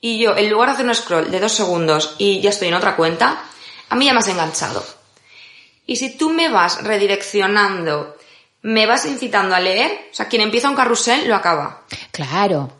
y 0.00 0.18
yo, 0.18 0.36
en 0.36 0.50
lugar 0.50 0.68
de 0.68 0.74
hacer 0.74 0.86
un 0.86 0.94
scroll 0.94 1.30
de 1.30 1.40
dos 1.40 1.52
segundos 1.52 2.14
y 2.18 2.40
ya 2.40 2.50
estoy 2.50 2.68
en 2.68 2.74
otra 2.74 2.94
cuenta, 2.94 3.42
a 3.88 3.96
mí 3.96 4.04
ya 4.06 4.12
me 4.12 4.20
has 4.20 4.28
enganchado. 4.28 4.84
Y 5.86 5.96
si 5.96 6.16
tú 6.16 6.30
me 6.30 6.48
vas 6.48 6.84
redireccionando, 6.84 8.16
me 8.62 8.86
vas 8.86 9.06
incitando 9.06 9.54
a 9.54 9.60
leer, 9.60 10.08
o 10.10 10.14
sea, 10.14 10.26
quien 10.28 10.42
empieza 10.42 10.68
un 10.68 10.76
carrusel 10.76 11.26
lo 11.28 11.34
acaba. 11.34 11.82
Claro. 12.12 12.70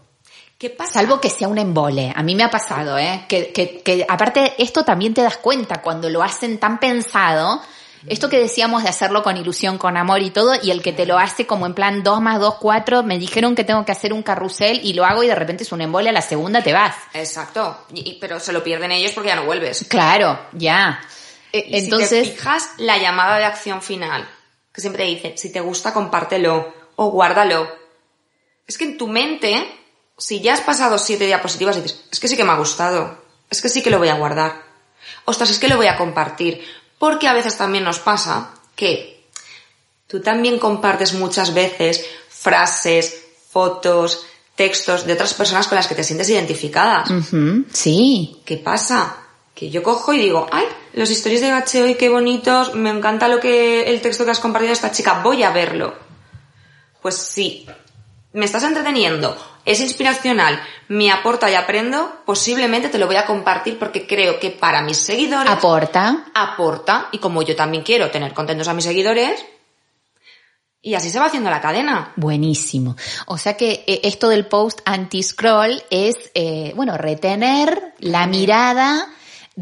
¿Qué 0.59 0.69
pasa? 0.69 0.93
Salvo 0.95 1.21
que 1.21 1.31
sea 1.31 1.49
un 1.49 1.57
embole. 1.57 2.13
A 2.15 2.23
mí 2.23 2.35
me 2.35 2.43
ha 2.45 2.51
pasado, 2.51 2.99
¿eh? 2.99 3.25
Que, 3.29 3.51
que, 3.51 3.81
que 3.81 4.05
aparte 4.07 4.53
esto 4.59 4.85
también 4.85 5.15
te 5.15 5.23
das 5.23 5.39
cuenta 5.39 5.81
cuando 5.81 6.11
lo 6.11 6.23
hacen 6.23 6.59
tan 6.59 6.79
pensado. 6.79 7.63
Esto 8.07 8.31
que 8.31 8.39
decíamos 8.39 8.83
de 8.83 8.89
hacerlo 8.89 9.23
con 9.23 9.37
ilusión, 9.37 9.77
con 9.77 9.99
amor 9.99 10.23
y 10.23 10.31
todo, 10.31 10.55
y 10.63 10.71
el 10.71 10.81
que 10.83 10.93
te 10.93 11.05
lo 11.05 11.19
hace 11.19 11.47
como 11.47 11.67
en 11.67 11.75
plan 11.75 12.03
2 12.03 12.21
más 12.23 12.41
2, 12.41 12.55
4, 12.59 13.03
me 13.03 13.19
dijeron 13.19 13.55
que 13.55 13.63
tengo 13.63 13.85
que 13.85 13.93
hacer 13.93 14.15
un 14.15 14.23
carrusel 14.23 14.81
y 14.83 14.95
lo 14.95 15.05
hago 15.05 15.23
y 15.23 15.27
de 15.27 15.35
repente 15.35 15.65
es 15.65 15.73
un 15.73 15.83
embole, 15.83 16.09
a 16.09 16.13
la 16.13 16.23
segunda 16.23 16.63
te 16.63 16.73
vas. 16.73 16.95
Exacto. 17.13 17.85
Y- 17.93 18.19
pero 18.19 18.41
se 18.41 18.55
lo 18.55 18.65
pierden 18.65 18.91
ellos 18.93 19.13
porque 19.13 19.29
ya 19.29 19.37
no 19.37 19.45
vuelves. 19.45 19.85
Claro, 19.89 20.39
ya. 20.53 20.99
Eh, 21.53 21.65
Y 21.69 21.79
Entonces, 21.79 22.25
si 22.27 22.31
te 22.33 22.37
fijas 22.39 22.71
la 22.79 22.97
llamada 22.97 23.37
de 23.37 23.45
acción 23.45 23.83
final, 23.83 24.27
que 24.73 24.81
siempre 24.81 25.05
te 25.05 25.11
dice, 25.11 25.35
si 25.37 25.53
te 25.53 25.61
gusta, 25.61 25.93
compártelo 25.93 26.73
o 26.97 27.11
guárdalo. 27.11 27.69
Es 28.67 28.79
que 28.79 28.85
en 28.85 28.99
tu 28.99 29.09
mente, 29.09 29.67
si 30.17 30.41
ya 30.41 30.55
has 30.55 30.61
pasado 30.61 30.99
siete 30.99 31.27
diapositivas, 31.27 31.77
dices, 31.77 32.05
es 32.11 32.21
que 32.21 32.29
sí 32.29 32.37
que 32.37 32.45
me 32.45 32.53
ha 32.53 32.57
gustado, 32.57 33.19
es 33.49 33.61
que 33.61 33.69
sí 33.69 33.83
que 33.83 33.91
lo 33.91 33.99
voy 33.99 34.09
a 34.09 34.15
guardar. 34.15 34.63
Ostras, 35.25 35.51
es 35.51 35.59
que 35.59 35.69
lo 35.69 35.77
voy 35.77 35.89
a 35.89 35.97
compartir. 35.97 36.63
Porque 36.99 37.27
a 37.27 37.33
veces 37.33 37.57
también 37.57 37.85
nos 37.85 37.99
pasa 37.99 38.55
que 38.77 39.27
tú 40.07 40.21
también 40.21 40.59
compartes 40.59 41.15
muchas 41.15 41.55
veces 41.55 42.05
frases, 42.29 43.25
fotos, 43.49 44.27
textos 44.55 45.07
de 45.07 45.15
otras 45.15 45.35
personas 45.35 45.67
con 45.67 45.77
las 45.77 45.87
que 45.87 45.95
te 45.95 46.05
sientes 46.05 46.29
identificada. 46.29 47.05
ujú, 47.05 47.65
sí, 47.73 48.43
¿Qué 48.45 48.59
pasa? 48.59 49.17
Que 49.55 49.71
yo 49.71 49.83
cojo 49.83 50.13
y 50.13 50.19
digo, 50.19 50.47
ay, 50.51 50.65
los 50.93 51.11
historias 51.11 51.43
de 51.43 51.51
Gache 51.51 51.83
hoy 51.83 51.95
qué 51.97 52.09
bonitos, 52.09 52.75
me 52.75 52.91
encanta 52.91 53.29
lo 53.29 53.41
que 53.41 53.91
el 53.91 54.01
texto 54.01 54.25
que 54.25 54.31
has 54.31 54.41
compartido 54.41 54.73
esta 54.73 54.91
chica, 54.91 55.21
voy 55.23 55.43
a 55.43 55.51
verlo. 55.51 55.95
Pues 57.03 57.17
sí, 57.17 57.67
me 58.33 58.45
estás 58.45 58.63
entreteniendo, 58.63 59.37
es 59.65 59.81
inspiracional, 59.81 60.61
me 60.89 61.11
aporta 61.11 61.51
y 61.51 61.55
aprendo, 61.55 62.23
posiblemente 62.25 62.89
te 62.89 62.99
lo 62.99 63.07
voy 63.07 63.17
a 63.17 63.27
compartir 63.27 63.79
porque 63.79 64.07
creo 64.07 64.39
que 64.39 64.51
para 64.51 64.83
mis 64.83 64.99
seguidores 64.99 65.51
Aporta. 65.51 66.27
aporta 66.35 67.09
y 67.13 67.19
como 67.19 67.43
yo 67.43 67.57
también 67.57 67.83
quiero 67.83 68.11
tener 68.11 68.33
contentos 68.33 68.69
a 68.69 68.75
mis 68.75 68.85
seguidores, 68.85 69.45
y 70.83 70.95
así 70.95 71.11
se 71.11 71.19
va 71.19 71.27
haciendo 71.27 71.51
la 71.51 71.61
cadena. 71.61 72.13
Buenísimo. 72.17 72.97
O 73.27 73.37
sea 73.37 73.55
que 73.57 73.85
eh, 73.87 74.01
esto 74.05 74.31
del 74.31 74.47
post 74.47 74.81
anti-scroll 74.87 75.83
es, 75.91 76.31
eh, 76.35 76.73
bueno, 76.75 76.97
retener 76.97 77.95
la 77.99 78.27
mirada 78.27 79.07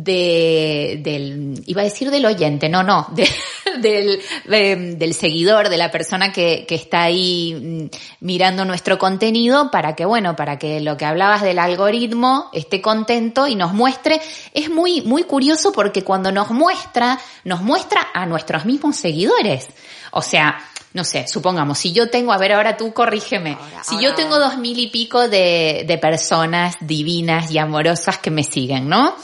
de, 0.04 1.00
del, 1.02 1.62
iba 1.66 1.80
a 1.82 1.84
decir 1.84 2.10
del 2.10 2.24
oyente, 2.26 2.68
no, 2.68 2.82
no, 2.82 3.06
de- 3.12 3.28
del, 3.80 4.20
de- 4.46 4.94
del 4.96 5.14
seguidor, 5.14 5.68
de 5.68 5.76
la 5.76 5.90
persona 5.90 6.32
que, 6.32 6.64
que 6.66 6.74
está 6.74 7.02
ahí 7.02 7.54
mm, 7.90 7.96
mirando 8.20 8.64
nuestro 8.64 8.98
contenido 8.98 9.70
para 9.70 9.94
que, 9.94 10.04
bueno, 10.04 10.36
para 10.36 10.58
que 10.58 10.80
lo 10.80 10.96
que 10.96 11.04
hablabas 11.04 11.42
del 11.42 11.58
algoritmo 11.58 12.48
esté 12.52 12.80
contento 12.80 13.46
y 13.48 13.54
nos 13.56 13.72
muestre. 13.72 14.20
Es 14.54 14.70
muy, 14.70 15.02
muy 15.02 15.24
curioso 15.24 15.72
porque 15.72 16.02
cuando 16.02 16.30
nos 16.32 16.50
muestra, 16.50 17.18
nos 17.44 17.60
muestra 17.62 18.08
a 18.14 18.24
nuestros 18.26 18.64
mismos 18.64 18.96
seguidores. 18.96 19.66
O 20.12 20.22
sea, 20.22 20.58
no 20.94 21.04
sé, 21.04 21.26
supongamos, 21.28 21.78
si 21.78 21.92
yo 21.92 22.08
tengo, 22.08 22.32
a 22.32 22.38
ver, 22.38 22.52
ahora 22.52 22.76
tú 22.76 22.92
corrígeme, 22.94 23.52
Ahora, 23.60 23.84
si 23.84 23.96
ahora. 23.96 24.08
yo 24.08 24.14
tengo 24.14 24.38
dos 24.38 24.56
mil 24.56 24.78
y 24.78 24.86
pico 24.86 25.28
de, 25.28 25.84
de 25.86 25.98
personas 25.98 26.76
divinas 26.80 27.50
y 27.50 27.58
amorosas 27.58 28.18
que 28.18 28.30
me 28.30 28.42
siguen, 28.42 28.88
¿no? 28.88 29.14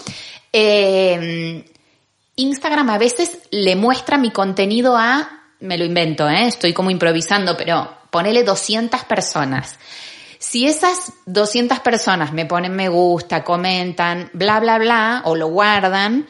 Eh, 0.57 1.64
Instagram 2.37 2.90
a 2.90 2.99
veces 2.99 3.38
le 3.51 3.75
muestra 3.77 4.17
mi 4.19 4.31
contenido 4.31 4.97
a, 4.97 5.43
me 5.61 5.77
lo 5.77 5.85
invento, 5.85 6.29
¿eh? 6.29 6.47
estoy 6.47 6.73
como 6.73 6.90
improvisando, 6.90 7.57
pero 7.57 7.88
ponele 8.11 8.45
200 8.45 9.03
personas. 9.05 9.79
Si 10.38 10.67
esas 10.67 11.12
200 11.27 11.81
personas 11.81 12.33
me 12.33 12.47
ponen 12.47 12.75
me 12.77 12.88
gusta, 12.88 13.43
comentan, 13.43 14.31
bla, 14.33 14.61
bla, 14.61 14.79
bla, 14.79 15.23
o 15.25 15.35
lo 15.35 15.49
guardan, 15.49 16.27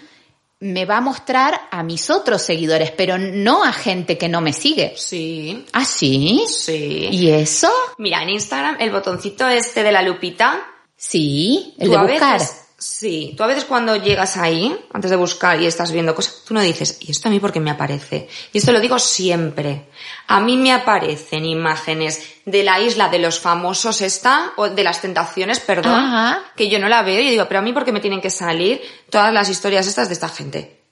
me 0.60 0.87
va 0.87 0.98
a 0.98 1.00
mostrar 1.02 1.60
a 1.70 1.82
mis 1.82 2.08
otros 2.08 2.40
seguidores, 2.40 2.90
pero 2.92 3.18
no 3.18 3.62
a 3.64 3.72
gente 3.72 4.16
que 4.16 4.28
no 4.30 4.40
me 4.40 4.52
sigue. 4.54 4.94
Sí, 4.96 5.66
¿Ah, 5.72 5.84
sí? 5.84 6.44
sí. 6.48 7.08
¿Y 7.10 7.30
eso? 7.30 7.70
Mira, 7.98 8.22
en 8.22 8.30
Instagram 8.30 8.76
el 8.80 8.90
botoncito 8.90 9.46
este 9.48 9.82
de 9.82 9.92
la 9.92 10.00
lupita, 10.02 10.64
Sí, 10.96 11.74
el 11.78 11.90
de 11.90 11.98
buscar. 11.98 12.38
veces- 12.40 12.63
sí, 12.84 13.34
tú 13.34 13.42
a 13.42 13.46
veces 13.46 13.64
cuando 13.64 13.96
llegas 13.96 14.36
ahí, 14.36 14.78
antes 14.92 15.10
de 15.10 15.16
buscar 15.16 15.58
y 15.60 15.66
estás 15.66 15.90
viendo 15.90 16.14
cosas, 16.14 16.42
tú 16.44 16.52
no 16.52 16.60
dices, 16.60 16.98
¿y 17.00 17.10
esto 17.10 17.28
a 17.28 17.30
mí 17.30 17.40
por 17.40 17.50
qué 17.50 17.58
me 17.58 17.70
aparece? 17.70 18.28
Y 18.52 18.58
esto 18.58 18.72
lo 18.72 18.80
digo 18.80 18.98
siempre. 18.98 19.88
A 20.26 20.40
mí 20.40 20.58
me 20.58 20.70
aparecen 20.70 21.46
imágenes 21.46 22.22
de 22.44 22.62
la 22.62 22.78
isla 22.80 23.08
de 23.08 23.20
los 23.20 23.40
famosos 23.40 24.02
esta, 24.02 24.52
o 24.56 24.68
de 24.68 24.84
las 24.84 25.00
tentaciones, 25.00 25.60
perdón, 25.60 25.94
Ajá. 25.94 26.44
que 26.54 26.68
yo 26.68 26.78
no 26.78 26.88
la 26.88 27.02
veo 27.02 27.20
y 27.20 27.30
digo, 27.30 27.46
pero 27.48 27.60
a 27.60 27.62
mí 27.62 27.72
por 27.72 27.86
qué 27.86 27.92
me 27.92 28.00
tienen 28.00 28.20
que 28.20 28.30
salir 28.30 28.82
todas 29.08 29.32
las 29.32 29.48
historias 29.48 29.86
estas 29.86 30.08
de 30.08 30.14
esta 30.14 30.28
gente. 30.28 30.82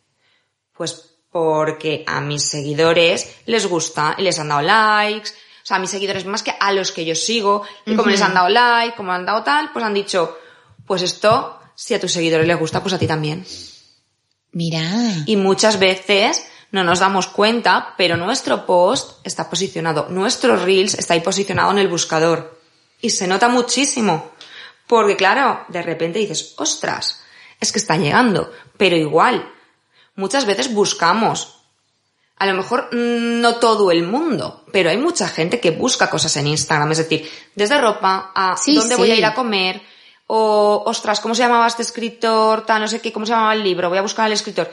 Pues 0.73 1.11
porque 1.31 2.05
a 2.07 2.21
mis 2.21 2.49
seguidores 2.49 3.37
les 3.47 3.67
gusta 3.67 4.15
y 4.17 4.23
les 4.23 4.39
han 4.39 4.49
dado 4.49 4.63
likes. 4.63 5.31
O 5.31 5.67
sea, 5.67 5.77
a 5.77 5.81
mis 5.81 5.91
seguidores 5.91 6.25
más 6.25 6.43
que 6.43 6.55
a 6.59 6.73
los 6.73 6.91
que 6.91 7.05
yo 7.05 7.15
sigo. 7.15 7.63
Y 7.85 7.95
como 7.97 8.11
les 8.11 8.23
han 8.23 8.35
dado 8.35 8.49
like, 8.49 8.97
como 8.97 9.13
han 9.13 9.27
dado 9.27 9.43
tal, 9.43 9.71
pues 9.73 9.85
han 9.85 9.95
dicho, 9.95 10.39
pues 10.87 11.03
esto, 11.03 11.62
si 11.83 11.95
a 11.95 12.01
tus 12.01 12.13
seguidores 12.13 12.47
les 12.47 12.57
gusta, 12.57 12.81
pues 12.81 12.95
a 12.95 12.99
ti 12.99 13.09
también. 13.09 13.45
Mira. 14.53 14.85
Y 15.27 15.35
muchas 15.35 15.81
veces 15.81 16.47
no 16.71 16.85
nos 16.85 17.01
damos 17.01 17.27
cuenta, 17.27 17.95
pero 17.99 18.17
nuestro 18.17 18.67
post 18.67 19.19
está 19.27 19.51
posicionado, 19.51 20.07
nuestro 20.09 20.55
Reels 20.55 20.95
está 20.95 21.15
ahí 21.15 21.21
posicionado 21.21 21.73
en 21.73 21.79
el 21.79 21.89
buscador. 21.89 22.57
Y 23.01 23.11
se 23.11 23.27
nota 23.27 23.49
muchísimo. 23.49 24.31
Porque 24.87 25.17
claro, 25.17 25.65
de 25.71 25.83
repente 25.83 26.21
dices, 26.21 26.55
ostras, 26.57 27.25
es 27.59 27.73
que 27.73 27.81
están 27.81 28.01
llegando. 28.01 28.53
Pero 28.77 28.97
igual, 28.97 29.53
muchas 30.15 30.47
veces 30.47 30.73
buscamos. 30.73 31.65
A 32.37 32.47
lo 32.47 32.55
mejor 32.55 32.91
mm, 32.93 33.41
no 33.41 33.57
todo 33.57 33.91
el 33.91 34.05
mundo, 34.05 34.65
pero 34.73 34.89
hay 34.89 34.99
mucha 34.99 35.27
gente 35.27 35.59
que 35.59 35.73
busca 35.73 36.09
cosas 36.09 36.37
en 36.37 36.47
Instagram. 36.47 36.93
Es 36.93 36.99
decir, 36.99 37.29
desde 37.57 37.81
ropa 37.81 38.31
a 38.37 38.57
Sí, 38.57 38.77
dónde 38.77 38.95
voy 38.95 39.11
a 39.11 39.17
ir 39.17 39.25
a 39.25 39.35
comer, 39.35 39.83
o 40.35 40.85
ostras, 40.87 41.21
¿cómo 41.21 41.35
se 41.35 41.43
llamaba 41.43 41.67
este 41.67 41.83
escritor? 41.83 42.65
Tal, 42.65 42.81
no 42.81 42.89
sé 42.89 43.03
qué, 43.03 43.13
¿cómo 43.13 43.27
se 43.27 43.33
llamaba 43.33 43.53
el 43.53 43.63
libro? 43.63 43.91
Voy 43.91 43.99
a 43.99 44.03
buscar 44.03 44.25
al 44.25 44.33
escritor. 44.33 44.67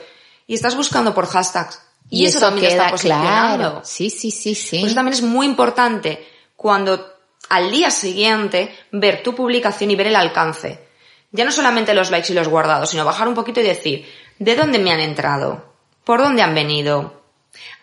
Y 0.46 0.54
estás 0.54 0.74
buscando 0.74 1.12
por 1.12 1.26
hashtags. 1.26 1.82
Y, 2.08 2.24
eso, 2.24 2.40
también 2.40 2.66
te 2.66 2.72
está 2.72 2.90
posicionando. 2.90 3.58
claro. 3.58 3.80
Sí, 3.84 4.08
sí, 4.08 4.30
sí, 4.30 4.54
sí. 4.54 4.78
Pues 4.78 4.92
eso 4.92 4.94
también 4.94 5.12
es 5.12 5.22
muy 5.22 5.44
importante 5.44 6.26
cuando 6.56 7.12
al 7.50 7.70
día 7.70 7.90
siguiente 7.90 8.74
ver 8.90 9.22
tu 9.22 9.34
publicación 9.34 9.90
y 9.90 9.96
ver 9.96 10.06
el 10.06 10.16
alcance. 10.16 10.82
Ya 11.30 11.44
no 11.44 11.52
solamente 11.52 11.92
los 11.92 12.10
likes 12.10 12.32
y 12.32 12.34
los 12.34 12.48
guardados, 12.48 12.88
sino 12.88 13.04
bajar 13.04 13.28
un 13.28 13.34
poquito 13.34 13.60
y 13.60 13.64
decir, 13.64 14.10
¿de 14.38 14.56
dónde 14.56 14.78
me 14.78 14.92
han 14.92 15.00
entrado? 15.00 15.74
¿Por 16.04 16.22
dónde 16.22 16.40
han 16.40 16.54
venido? 16.54 17.22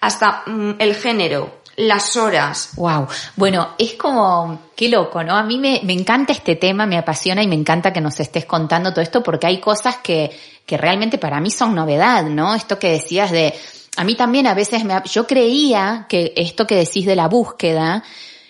Hasta 0.02 0.42
mm, 0.48 0.78
el 0.80 0.96
género, 0.96 1.62
las 1.78 2.18
horas. 2.18 2.72
Wow. 2.76 3.08
Bueno, 3.36 3.76
es 3.78 3.94
como, 3.94 4.62
qué 4.76 4.90
loco, 4.90 5.24
¿no? 5.24 5.36
A 5.38 5.44
mí 5.44 5.60
me, 5.60 5.80
me 5.84 5.94
encanta 5.94 6.34
este 6.34 6.56
tema, 6.56 6.86
me 6.86 6.98
apasiona 6.98 7.44
y 7.44 7.48
me 7.48 7.56
encanta 7.56 7.94
que 7.94 8.02
nos 8.02 8.20
estés 8.20 8.46
contando 8.46 8.92
todo 8.92 9.02
esto 9.02 9.22
porque 9.24 9.48
hay 9.48 9.60
cosas 9.60 9.98
que, 9.98 10.36
que 10.66 10.76
realmente 10.78 11.18
para 11.20 11.40
mí 11.40 11.52
son 11.52 11.76
novedad, 11.76 12.24
¿no? 12.26 12.56
Esto 12.56 12.80
que 12.80 12.92
decías 12.92 13.32
de, 13.32 13.54
a 13.96 14.04
mí 14.04 14.16
también 14.16 14.48
a 14.48 14.56
veces 14.56 14.84
me, 14.84 14.96
yo 15.06 15.28
creía 15.28 16.08
que 16.10 16.34
esto 16.36 16.66
que 16.66 16.76
decís 16.76 17.06
de 17.06 17.16
la 17.16 17.28
búsqueda, 17.28 18.04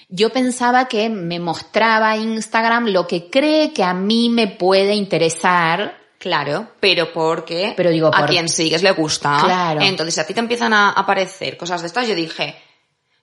yo 0.08 0.30
pensaba 0.30 0.88
que 0.88 1.10
me 1.10 1.40
mostraba 1.42 2.16
Instagram 2.16 2.88
lo 2.88 3.08
que 3.08 3.30
cree 3.30 3.74
que 3.74 3.84
a 3.84 3.94
mí 3.94 4.30
me 4.30 4.48
puede 4.48 4.96
interesar. 4.96 5.98
Claro, 6.18 6.70
pero 6.80 7.12
porque 7.12 7.74
Pero 7.76 7.90
digo, 7.90 8.08
a 8.08 8.20
por- 8.20 8.30
quien 8.30 8.48
sigues 8.48 8.82
le 8.84 8.92
gusta. 8.92 9.38
Claro. 9.44 9.82
Entonces, 9.82 10.16
si 10.16 10.22
a 10.22 10.26
ti 10.26 10.34
te 10.34 10.40
empiezan 10.40 10.72
a 10.74 10.92
aparecer 10.92 11.58
cosas 11.58 11.82
de 11.82 11.88
estas, 11.88 12.08
yo 12.08 12.16
dije, 12.16 12.56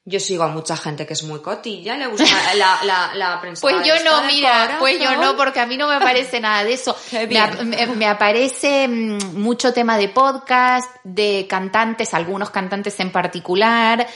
yo 0.06 0.20
sigo 0.20 0.44
a 0.44 0.48
mucha 0.48 0.76
gente 0.76 1.06
que 1.06 1.14
es 1.14 1.22
muy 1.22 1.40
cotilla, 1.40 1.96
le 1.96 2.06
gusta 2.08 2.26
la, 2.56 2.78
la, 2.84 3.10
la 3.14 3.40
prensa. 3.40 3.62
Pues 3.62 3.76
yo 3.86 3.94
no, 4.04 4.22
mira, 4.26 4.76
pues 4.78 4.98
yo 5.00 5.16
no, 5.16 5.36
porque 5.36 5.60
a 5.60 5.66
mí 5.66 5.76
no 5.78 5.88
me 5.88 5.94
aparece 5.94 6.40
nada 6.40 6.62
de 6.64 6.74
eso. 6.74 6.94
Me, 7.12 7.38
ap- 7.38 7.60
me- 7.62 7.86
me 7.86 8.06
aparece 8.06 8.86
mm, 8.86 9.38
mucho 9.40 9.72
tema 9.72 9.96
de 9.96 10.08
podcast, 10.10 10.90
de 11.04 11.46
cantantes, 11.48 12.12
algunos 12.12 12.50
cantantes 12.50 13.00
en 13.00 13.10
particular, 13.12 14.06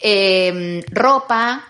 eh, 0.00 0.82
ropa, 0.90 1.62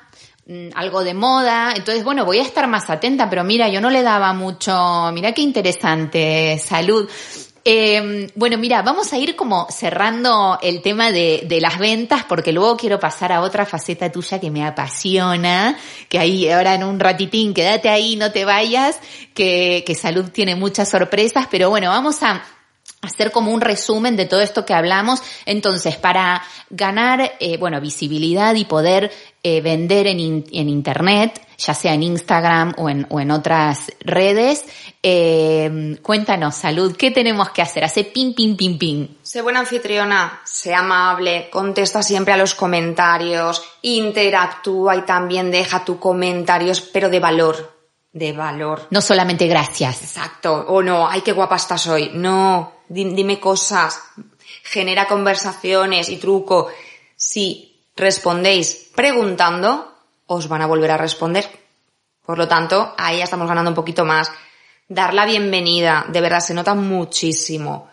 mm, 0.46 0.68
algo 0.74 1.02
de 1.02 1.14
moda. 1.14 1.72
Entonces, 1.74 2.04
bueno, 2.04 2.24
voy 2.24 2.38
a 2.38 2.42
estar 2.42 2.66
más 2.68 2.88
atenta, 2.90 3.28
pero 3.28 3.42
mira, 3.44 3.68
yo 3.68 3.80
no 3.80 3.90
le 3.90 4.02
daba 4.02 4.32
mucho, 4.32 5.10
mira 5.12 5.32
qué 5.32 5.42
interesante, 5.42 6.58
salud. 6.64 7.08
Eh, 7.66 8.30
bueno, 8.34 8.58
mira, 8.58 8.82
vamos 8.82 9.10
a 9.14 9.18
ir 9.18 9.34
como 9.36 9.66
cerrando 9.70 10.58
el 10.60 10.82
tema 10.82 11.10
de, 11.10 11.46
las 11.62 11.78
ventas 11.78 12.24
porque 12.24 12.52
luego 12.52 12.76
quiero 12.76 13.00
pasar 13.00 13.32
a 13.32 13.40
otra 13.40 13.64
faceta 13.64 14.12
tuya 14.12 14.38
que 14.38 14.50
me 14.50 14.66
apasiona, 14.66 15.78
que 16.10 16.18
ahí 16.18 16.50
ahora 16.50 16.74
en 16.74 16.84
un 16.84 17.00
ratitín, 17.00 17.54
quédate 17.54 17.88
ahí, 17.88 18.16
no 18.16 18.32
te 18.32 18.44
vayas, 18.44 19.00
que, 19.32 19.82
salud 19.98 20.28
tiene 20.30 20.56
muchas 20.56 20.90
sorpresas, 20.90 21.46
pero 21.50 21.70
bueno, 21.70 21.88
vamos 21.88 22.22
a 22.22 22.44
hacer 23.00 23.30
como 23.30 23.50
un 23.50 23.62
resumen 23.62 24.14
de 24.16 24.26
todo 24.26 24.42
esto 24.42 24.66
que 24.66 24.74
hablamos. 24.74 25.22
Entonces, 25.46 25.96
para 25.96 26.42
ganar, 26.68 27.32
eh, 27.40 27.56
bueno, 27.56 27.80
visibilidad 27.80 28.54
y 28.56 28.66
poder 28.66 29.10
eh, 29.42 29.62
vender 29.62 30.06
en 30.06 30.18
Internet, 30.50 31.40
ya 31.58 31.74
sea 31.74 31.94
en 31.94 32.02
Instagram 32.02 32.74
o 32.78 32.88
en, 32.88 33.06
o 33.10 33.20
en 33.20 33.30
otras 33.30 33.92
redes, 34.00 34.64
eh, 35.02 35.98
cuéntanos, 36.02 36.54
Salud, 36.54 36.96
¿qué 36.96 37.10
tenemos 37.10 37.50
que 37.50 37.62
hacer? 37.62 37.84
Hace 37.84 38.04
pin, 38.04 38.34
pin, 38.34 38.56
pin, 38.56 38.78
pin. 38.78 39.18
Sé 39.22 39.42
buena 39.42 39.60
anfitriona, 39.60 40.40
sé 40.44 40.74
amable, 40.74 41.48
contesta 41.50 42.02
siempre 42.02 42.32
a 42.34 42.36
los 42.36 42.54
comentarios, 42.54 43.62
interactúa 43.82 44.96
y 44.96 45.02
también 45.02 45.50
deja 45.50 45.84
tus 45.84 45.98
comentarios, 45.98 46.80
pero 46.80 47.08
de 47.10 47.20
valor, 47.20 47.72
de 48.12 48.32
valor. 48.32 48.86
No 48.90 49.00
solamente 49.00 49.46
gracias. 49.46 50.02
Exacto. 50.02 50.52
O 50.68 50.82
no, 50.82 51.08
ay, 51.08 51.20
qué 51.22 51.32
guapa 51.32 51.56
estás 51.56 51.86
hoy. 51.86 52.10
No, 52.14 52.72
di- 52.88 53.12
dime 53.14 53.38
cosas, 53.40 54.00
genera 54.62 55.06
conversaciones 55.06 56.08
y 56.08 56.16
truco. 56.16 56.68
Si 57.16 57.82
respondéis 57.96 58.90
preguntando, 58.94 59.93
os 60.26 60.48
van 60.48 60.62
a 60.62 60.66
volver 60.66 60.90
a 60.90 60.96
responder. 60.96 61.48
Por 62.24 62.38
lo 62.38 62.48
tanto, 62.48 62.94
ahí 62.96 63.18
ya 63.18 63.24
estamos 63.24 63.48
ganando 63.48 63.70
un 63.70 63.74
poquito 63.74 64.04
más. 64.04 64.30
Dar 64.88 65.14
la 65.14 65.26
bienvenida, 65.26 66.06
de 66.08 66.20
verdad, 66.20 66.40
se 66.40 66.54
nota 66.54 66.74
muchísimo. 66.74 67.90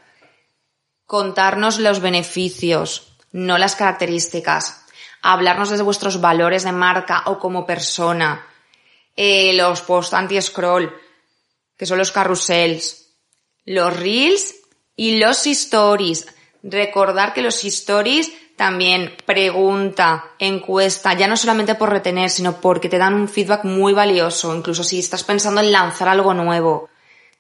Contarnos 1.06 1.80
los 1.80 2.00
beneficios, 2.00 3.14
no 3.32 3.58
las 3.58 3.76
características. 3.76 4.86
Hablarnos 5.22 5.70
desde 5.70 5.84
vuestros 5.84 6.22
valores 6.22 6.64
de 6.64 6.72
marca 6.72 7.24
o 7.26 7.40
como 7.40 7.66
persona. 7.66 8.48
Eh, 9.16 9.54
los 9.54 9.82
post 9.82 10.14
anti-scroll, 10.14 10.94
que 11.78 11.86
son 11.86 11.98
los 11.98 12.12
carrusels, 12.12 13.10
los 13.66 13.96
reels 13.96 14.56
y 14.96 15.18
los 15.18 15.46
stories. 15.46 16.28
Recordar 16.64 17.34
que 17.34 17.42
los 17.42 17.64
stories 17.64 18.32
también 18.62 19.16
pregunta, 19.26 20.34
encuesta, 20.38 21.16
ya 21.16 21.28
no 21.28 21.36
solamente 21.36 21.74
por 21.74 21.90
retener, 21.90 22.30
sino 22.30 22.62
porque 22.62 22.90
te 22.90 23.00
dan 23.00 23.16
un 23.16 23.28
feedback 23.28 23.64
muy 23.64 23.92
valioso, 23.92 24.56
incluso 24.56 24.84
si 24.84 25.00
estás 25.00 25.24
pensando 25.24 25.62
en 25.62 25.72
lanzar 25.72 26.08
algo 26.08 26.36
nuevo. 26.36 26.88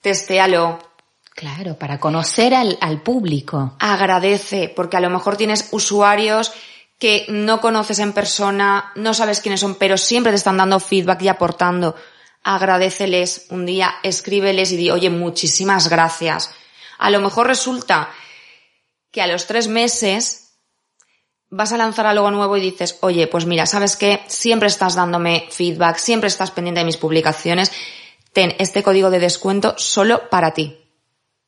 Testéalo. 0.01 0.79
Claro, 1.35 1.77
para 1.77 1.99
conocer 1.99 2.55
al, 2.55 2.75
al 2.81 3.03
público. 3.03 3.75
Agradece, 3.77 4.73
porque 4.75 4.97
a 4.97 4.99
lo 4.99 5.11
mejor 5.11 5.37
tienes 5.37 5.67
usuarios 5.69 6.53
que 6.97 7.27
no 7.29 7.61
conoces 7.61 7.99
en 7.99 8.13
persona, 8.13 8.91
no 8.95 9.13
sabes 9.13 9.41
quiénes 9.41 9.59
son, 9.59 9.75
pero 9.75 9.99
siempre 9.99 10.31
te 10.31 10.37
están 10.37 10.57
dando 10.57 10.79
feedback 10.79 11.21
y 11.21 11.27
aportando. 11.27 11.95
Agradeceles 12.41 13.45
un 13.51 13.67
día, 13.67 13.93
escríbeles 14.01 14.71
y 14.71 14.77
di, 14.77 14.89
oye, 14.89 15.11
muchísimas 15.11 15.87
gracias. 15.87 16.49
A 16.97 17.11
lo 17.11 17.21
mejor 17.21 17.45
resulta 17.45 18.09
que 19.11 19.21
a 19.21 19.27
los 19.27 19.45
tres 19.45 19.67
meses 19.67 20.40
vas 21.51 21.73
a 21.73 21.77
lanzar 21.77 22.07
algo 22.07 22.31
nuevo 22.31 22.57
y 22.57 22.61
dices, 22.61 22.97
oye, 23.01 23.27
pues 23.27 23.45
mira, 23.45 23.65
¿sabes 23.65 23.95
qué? 23.95 24.21
Siempre 24.27 24.67
estás 24.67 24.95
dándome 24.95 25.47
feedback, 25.51 25.97
siempre 25.97 26.27
estás 26.27 26.49
pendiente 26.49 26.79
de 26.79 26.85
mis 26.85 26.97
publicaciones, 26.97 27.71
ten 28.33 28.55
este 28.57 28.81
código 28.81 29.09
de 29.09 29.19
descuento 29.19 29.75
solo 29.77 30.29
para 30.29 30.53
ti. 30.53 30.77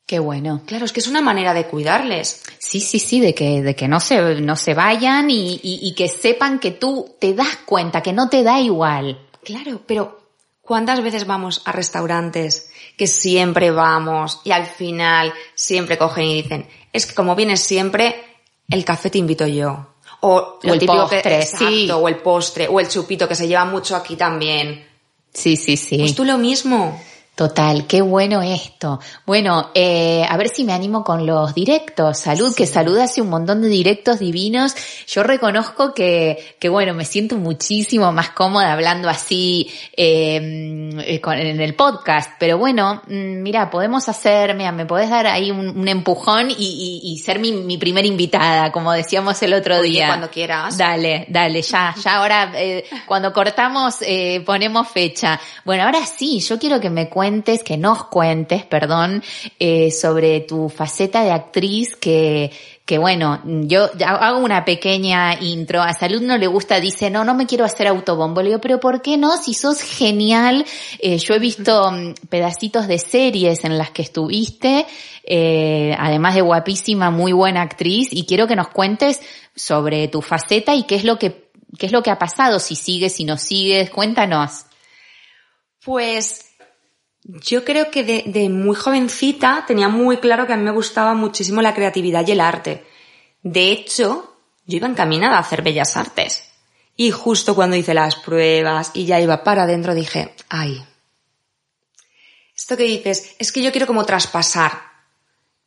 Qué 0.06 0.18
bueno. 0.18 0.62
Claro, 0.66 0.84
es 0.84 0.92
que 0.92 1.00
es 1.00 1.08
una 1.08 1.22
manera 1.22 1.54
de 1.54 1.66
cuidarles. 1.66 2.42
Sí, 2.58 2.80
sí, 2.80 2.98
sí, 2.98 3.20
de 3.20 3.34
que, 3.34 3.62
de 3.62 3.74
que 3.74 3.88
no 3.88 4.00
se, 4.00 4.42
no 4.42 4.54
se 4.54 4.74
vayan 4.74 5.30
y, 5.30 5.54
y, 5.54 5.80
y 5.82 5.94
que 5.94 6.08
sepan 6.08 6.58
que 6.58 6.72
tú 6.72 7.16
te 7.18 7.32
das 7.32 7.56
cuenta, 7.64 8.02
que 8.02 8.12
no 8.12 8.28
te 8.28 8.42
da 8.42 8.60
igual. 8.60 9.18
Claro, 9.42 9.80
pero 9.86 10.20
¿cuántas 10.60 11.02
veces 11.02 11.26
vamos 11.26 11.62
a 11.64 11.72
restaurantes 11.72 12.70
que 12.98 13.06
siempre 13.06 13.70
vamos 13.70 14.42
y 14.44 14.50
al 14.50 14.66
final 14.66 15.32
siempre 15.54 15.96
cogen 15.96 16.24
y 16.24 16.42
dicen, 16.42 16.68
es 16.92 17.06
que 17.06 17.14
como 17.14 17.34
vienes 17.34 17.62
siempre, 17.62 18.22
el 18.68 18.84
café 18.84 19.08
te 19.08 19.18
invito 19.18 19.46
yo. 19.46 19.93
O, 20.26 20.36
O 20.36 20.58
el 20.72 20.78
típico 20.78 21.06
que- 21.08 21.16
postre, 21.16 21.36
exacto, 21.42 21.66
sí. 21.68 21.90
o 21.90 22.08
el 22.08 22.16
postre, 22.16 22.66
o 22.68 22.80
el 22.80 22.88
chupito 22.88 23.28
que 23.28 23.34
se 23.34 23.46
lleva 23.46 23.64
mucho 23.66 23.94
aquí 23.94 24.16
también. 24.16 24.86
Sí, 25.32 25.56
sí, 25.56 25.76
sí. 25.76 25.98
Pues 25.98 26.14
tú 26.14 26.24
lo 26.24 26.38
mismo. 26.38 26.98
Total, 27.34 27.88
qué 27.88 28.00
bueno 28.00 28.42
esto. 28.42 29.00
Bueno, 29.26 29.70
eh, 29.74 30.24
a 30.28 30.36
ver 30.36 30.48
si 30.48 30.62
me 30.62 30.72
animo 30.72 31.02
con 31.02 31.26
los 31.26 31.52
directos. 31.52 32.16
Salud, 32.18 32.54
que 32.54 32.64
Salud 32.64 32.96
hace 32.98 33.20
un 33.20 33.28
montón 33.28 33.60
de 33.60 33.66
directos 33.68 34.20
divinos. 34.20 34.72
Yo 35.08 35.24
reconozco 35.24 35.92
que, 35.94 36.56
que 36.60 36.68
bueno, 36.68 36.94
me 36.94 37.04
siento 37.04 37.34
muchísimo 37.34 38.12
más 38.12 38.30
cómoda 38.30 38.72
hablando 38.72 39.08
así 39.08 39.68
eh, 39.96 40.90
eh, 41.04 41.20
con- 41.20 41.36
en 41.38 41.60
el 41.60 41.74
podcast. 41.74 42.30
Pero 42.38 42.56
bueno, 42.56 43.02
mm, 43.08 43.42
mira, 43.42 43.68
podemos 43.68 44.08
hacer, 44.08 44.54
mira, 44.54 44.70
me 44.70 44.86
podés 44.86 45.10
dar 45.10 45.26
ahí 45.26 45.50
un, 45.50 45.76
un 45.76 45.88
empujón 45.88 46.52
y, 46.52 46.54
y- 46.56 47.00
y 47.12 47.18
ser 47.18 47.40
mi, 47.40 47.50
mi 47.50 47.78
primera 47.78 48.06
invitada, 48.06 48.70
como 48.70 48.92
decíamos 48.92 49.42
el 49.42 49.54
otro 49.54 49.78
Oye, 49.80 49.88
día. 49.90 50.06
cuando 50.06 50.30
quieras. 50.30 50.78
Dale, 50.78 51.26
dale, 51.28 51.62
ya, 51.62 51.96
ya 52.00 52.14
ahora, 52.14 52.52
eh, 52.54 52.84
cuando 53.06 53.32
cortamos, 53.32 53.96
eh, 54.02 54.40
ponemos 54.46 54.86
fecha. 54.88 55.40
Bueno, 55.64 55.82
ahora 55.82 56.06
sí, 56.06 56.38
yo 56.38 56.60
quiero 56.60 56.78
que 56.78 56.90
me 56.90 57.08
cuentes, 57.08 57.23
que 57.64 57.76
nos 57.78 58.04
cuentes, 58.04 58.64
perdón, 58.64 59.22
eh, 59.58 59.90
sobre 59.90 60.40
tu 60.40 60.68
faceta 60.68 61.24
de 61.24 61.30
actriz 61.30 61.96
que, 61.96 62.50
que 62.84 62.98
bueno, 62.98 63.40
yo 63.44 63.88
hago 64.04 64.38
una 64.40 64.64
pequeña 64.64 65.40
intro, 65.40 65.80
a 65.80 65.94
Salud 65.94 66.20
no 66.20 66.36
le 66.36 66.46
gusta, 66.46 66.80
dice, 66.80 67.08
no, 67.08 67.24
no 67.24 67.34
me 67.34 67.46
quiero 67.46 67.64
hacer 67.64 67.86
autobombo. 67.86 68.42
Le 68.42 68.48
digo, 68.48 68.60
pero 68.60 68.78
¿por 68.78 69.00
qué 69.00 69.16
no? 69.16 69.38
Si 69.38 69.54
sos 69.54 69.80
genial, 69.80 70.66
eh, 70.98 71.16
yo 71.18 71.34
he 71.34 71.38
visto 71.38 71.90
mm, 71.90 72.14
pedacitos 72.28 72.86
de 72.86 72.98
series 72.98 73.64
en 73.64 73.78
las 73.78 73.90
que 73.90 74.02
estuviste, 74.02 74.86
eh, 75.24 75.96
además 75.98 76.34
de 76.34 76.42
guapísima, 76.42 77.10
muy 77.10 77.32
buena 77.32 77.62
actriz, 77.62 78.08
y 78.10 78.26
quiero 78.26 78.46
que 78.46 78.56
nos 78.56 78.68
cuentes 78.68 79.20
sobre 79.56 80.08
tu 80.08 80.20
faceta 80.20 80.74
y 80.74 80.82
qué 80.82 80.96
es 80.96 81.04
lo 81.04 81.18
que, 81.18 81.48
qué 81.78 81.86
es 81.86 81.92
lo 81.92 82.02
que 82.02 82.10
ha 82.10 82.18
pasado, 82.18 82.58
si 82.58 82.76
sigues, 82.76 83.14
si 83.14 83.24
no 83.24 83.38
sigues, 83.38 83.88
cuéntanos. 83.88 84.66
Pues 85.84 86.43
yo 87.24 87.64
creo 87.64 87.90
que 87.90 88.04
de, 88.04 88.48
muy 88.50 88.76
jovencita 88.76 89.64
tenía 89.66 89.88
muy 89.88 90.18
claro 90.18 90.46
que 90.46 90.52
a 90.52 90.56
mí 90.56 90.62
me 90.62 90.70
gustaba 90.70 91.14
muchísimo 91.14 91.62
la 91.62 91.74
creatividad 91.74 92.26
y 92.26 92.32
el 92.32 92.40
arte. 92.40 92.86
De 93.42 93.72
hecho, 93.72 94.36
yo 94.66 94.76
iba 94.76 94.86
encaminada 94.86 95.36
a 95.36 95.40
hacer 95.40 95.62
bellas 95.62 95.96
artes. 95.96 96.50
Y 96.96 97.10
justo 97.10 97.54
cuando 97.54 97.76
hice 97.76 97.94
las 97.94 98.16
pruebas 98.16 98.90
y 98.94 99.06
ya 99.06 99.20
iba 99.20 99.42
para 99.42 99.64
adentro 99.64 99.94
dije, 99.94 100.34
ay, 100.48 100.84
esto 102.54 102.76
que 102.76 102.84
dices, 102.84 103.34
es 103.38 103.50
que 103.50 103.62
yo 103.62 103.72
quiero 103.72 103.86
como 103.86 104.04
traspasar. 104.04 104.72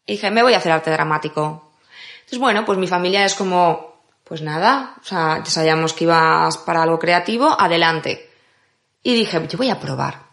Y 0.06 0.14
dije, 0.14 0.32
me 0.32 0.44
voy 0.44 0.54
a 0.54 0.58
hacer 0.58 0.72
arte 0.72 0.92
dramático. 0.92 1.74
Entonces, 2.20 2.40
bueno, 2.40 2.66
pues 2.66 2.78
mi 2.78 2.88
familia 2.88 3.26
es 3.26 3.34
como, 3.34 4.04
pues 4.24 4.42
nada, 4.42 4.96
o 5.02 5.04
sea, 5.04 5.44
ya 5.44 5.50
sabíamos 5.50 5.94
que 5.94 6.06
ibas 6.06 6.58
para 6.60 6.84
algo 6.84 7.00
creativo, 7.00 7.60
adelante. 7.60 8.30
Y 9.02 9.16
dije, 9.16 9.46
yo 9.50 9.58
voy 9.58 9.70
a 9.70 9.80
probar. 9.80 10.27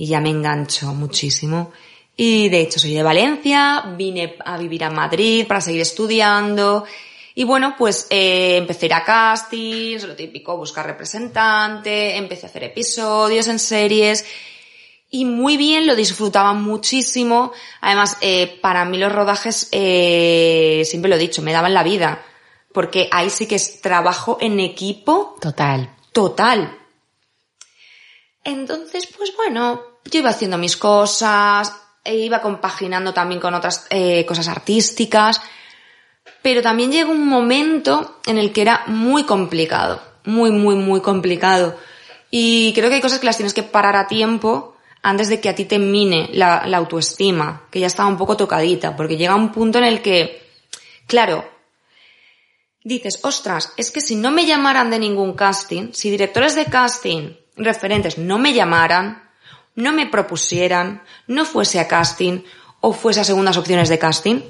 Y 0.00 0.06
ya 0.06 0.18
me 0.18 0.30
enganchó 0.30 0.94
muchísimo. 0.94 1.72
Y 2.16 2.48
de 2.48 2.62
hecho 2.62 2.78
soy 2.78 2.94
de 2.94 3.02
Valencia, 3.02 3.84
vine 3.98 4.34
a 4.42 4.56
vivir 4.56 4.82
a 4.84 4.88
Madrid 4.88 5.46
para 5.46 5.60
seguir 5.60 5.82
estudiando. 5.82 6.86
Y 7.34 7.44
bueno, 7.44 7.74
pues 7.76 8.06
eh, 8.08 8.56
empecé 8.56 8.86
a 8.86 8.88
ir 8.88 8.94
a 8.94 9.04
castings, 9.04 10.04
lo 10.04 10.16
típico, 10.16 10.56
buscar 10.56 10.86
representante, 10.86 12.16
empecé 12.16 12.46
a 12.46 12.48
hacer 12.48 12.64
episodios 12.64 13.46
en 13.48 13.58
series. 13.58 14.24
Y 15.10 15.26
muy 15.26 15.58
bien, 15.58 15.86
lo 15.86 15.94
disfrutaba 15.94 16.54
muchísimo. 16.54 17.52
Además, 17.82 18.16
eh, 18.22 18.58
para 18.62 18.86
mí 18.86 18.96
los 18.96 19.12
rodajes, 19.12 19.68
eh, 19.70 20.80
siempre 20.86 21.10
lo 21.10 21.16
he 21.16 21.18
dicho, 21.18 21.42
me 21.42 21.52
daban 21.52 21.74
la 21.74 21.82
vida. 21.82 22.24
Porque 22.72 23.10
ahí 23.12 23.28
sí 23.28 23.46
que 23.46 23.56
es 23.56 23.82
trabajo 23.82 24.38
en 24.40 24.60
equipo 24.60 25.36
Total. 25.42 25.94
total. 26.12 26.78
Entonces, 28.44 29.06
pues 29.06 29.36
bueno, 29.36 29.89
yo 30.04 30.20
iba 30.20 30.30
haciendo 30.30 30.58
mis 30.58 30.76
cosas, 30.76 31.72
e 32.04 32.16
iba 32.16 32.40
compaginando 32.40 33.12
también 33.12 33.40
con 33.40 33.54
otras 33.54 33.86
eh, 33.90 34.24
cosas 34.26 34.48
artísticas, 34.48 35.40
pero 36.42 36.62
también 36.62 36.92
llegó 36.92 37.12
un 37.12 37.28
momento 37.28 38.20
en 38.26 38.38
el 38.38 38.52
que 38.52 38.62
era 38.62 38.84
muy 38.86 39.24
complicado, 39.24 40.00
muy, 40.24 40.50
muy, 40.50 40.74
muy 40.76 41.00
complicado. 41.00 41.76
Y 42.30 42.72
creo 42.74 42.88
que 42.88 42.96
hay 42.96 43.00
cosas 43.00 43.18
que 43.18 43.26
las 43.26 43.36
tienes 43.36 43.54
que 43.54 43.62
parar 43.62 43.96
a 43.96 44.06
tiempo 44.06 44.76
antes 45.02 45.28
de 45.28 45.40
que 45.40 45.48
a 45.48 45.54
ti 45.54 45.64
te 45.64 45.78
mine 45.78 46.30
la, 46.32 46.66
la 46.66 46.78
autoestima, 46.78 47.66
que 47.70 47.80
ya 47.80 47.86
estaba 47.86 48.08
un 48.08 48.18
poco 48.18 48.36
tocadita, 48.36 48.96
porque 48.96 49.16
llega 49.16 49.34
un 49.34 49.50
punto 49.50 49.78
en 49.78 49.84
el 49.84 50.02
que, 50.02 50.46
claro, 51.06 51.44
dices, 52.84 53.20
ostras, 53.22 53.72
es 53.76 53.90
que 53.90 54.00
si 54.00 54.16
no 54.16 54.30
me 54.30 54.46
llamaran 54.46 54.90
de 54.90 54.98
ningún 54.98 55.34
casting, 55.34 55.92
si 55.92 56.10
directores 56.10 56.54
de 56.54 56.66
casting 56.66 57.34
referentes 57.56 58.18
no 58.18 58.38
me 58.38 58.52
llamaran, 58.52 59.29
no 59.80 59.92
me 59.92 60.06
propusieran, 60.06 61.02
no 61.26 61.44
fuese 61.44 61.80
a 61.80 61.88
casting 61.88 62.42
o 62.80 62.92
fuese 62.92 63.20
a 63.20 63.24
segundas 63.24 63.56
opciones 63.56 63.88
de 63.88 63.98
casting, 63.98 64.40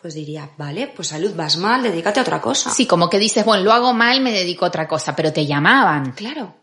pues 0.00 0.14
diría, 0.14 0.50
vale, 0.56 0.88
pues 0.94 1.08
salud, 1.08 1.34
vas 1.34 1.56
mal, 1.56 1.82
dedícate 1.82 2.20
a 2.20 2.22
otra 2.22 2.40
cosa. 2.40 2.70
Sí, 2.70 2.86
como 2.86 3.10
que 3.10 3.18
dices, 3.18 3.44
bueno, 3.44 3.64
lo 3.64 3.72
hago 3.72 3.92
mal, 3.92 4.20
me 4.20 4.30
dedico 4.30 4.64
a 4.64 4.68
otra 4.68 4.86
cosa, 4.86 5.16
pero 5.16 5.32
te 5.32 5.46
llamaban. 5.46 6.12
Claro. 6.12 6.54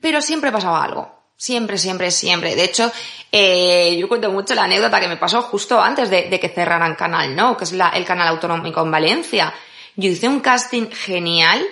Pero 0.00 0.22
siempre 0.22 0.50
pasaba 0.50 0.82
algo. 0.82 1.22
Siempre, 1.36 1.76
siempre, 1.76 2.10
siempre. 2.10 2.54
De 2.54 2.64
hecho, 2.64 2.90
eh, 3.30 3.96
yo 3.98 4.08
cuento 4.08 4.30
mucho 4.30 4.54
la 4.54 4.64
anécdota 4.64 5.00
que 5.00 5.08
me 5.08 5.16
pasó 5.16 5.42
justo 5.42 5.80
antes 5.82 6.08
de, 6.08 6.28
de 6.30 6.38
que 6.40 6.48
cerraran 6.48 6.94
Canal 6.94 7.34
No, 7.34 7.56
que 7.56 7.64
es 7.64 7.72
la- 7.72 7.88
el 7.90 8.04
canal 8.04 8.28
autonómico 8.28 8.80
en 8.82 8.90
Valencia. 8.90 9.52
Yo 9.96 10.08
hice 10.08 10.28
un 10.28 10.40
casting 10.40 10.86
genial 10.90 11.62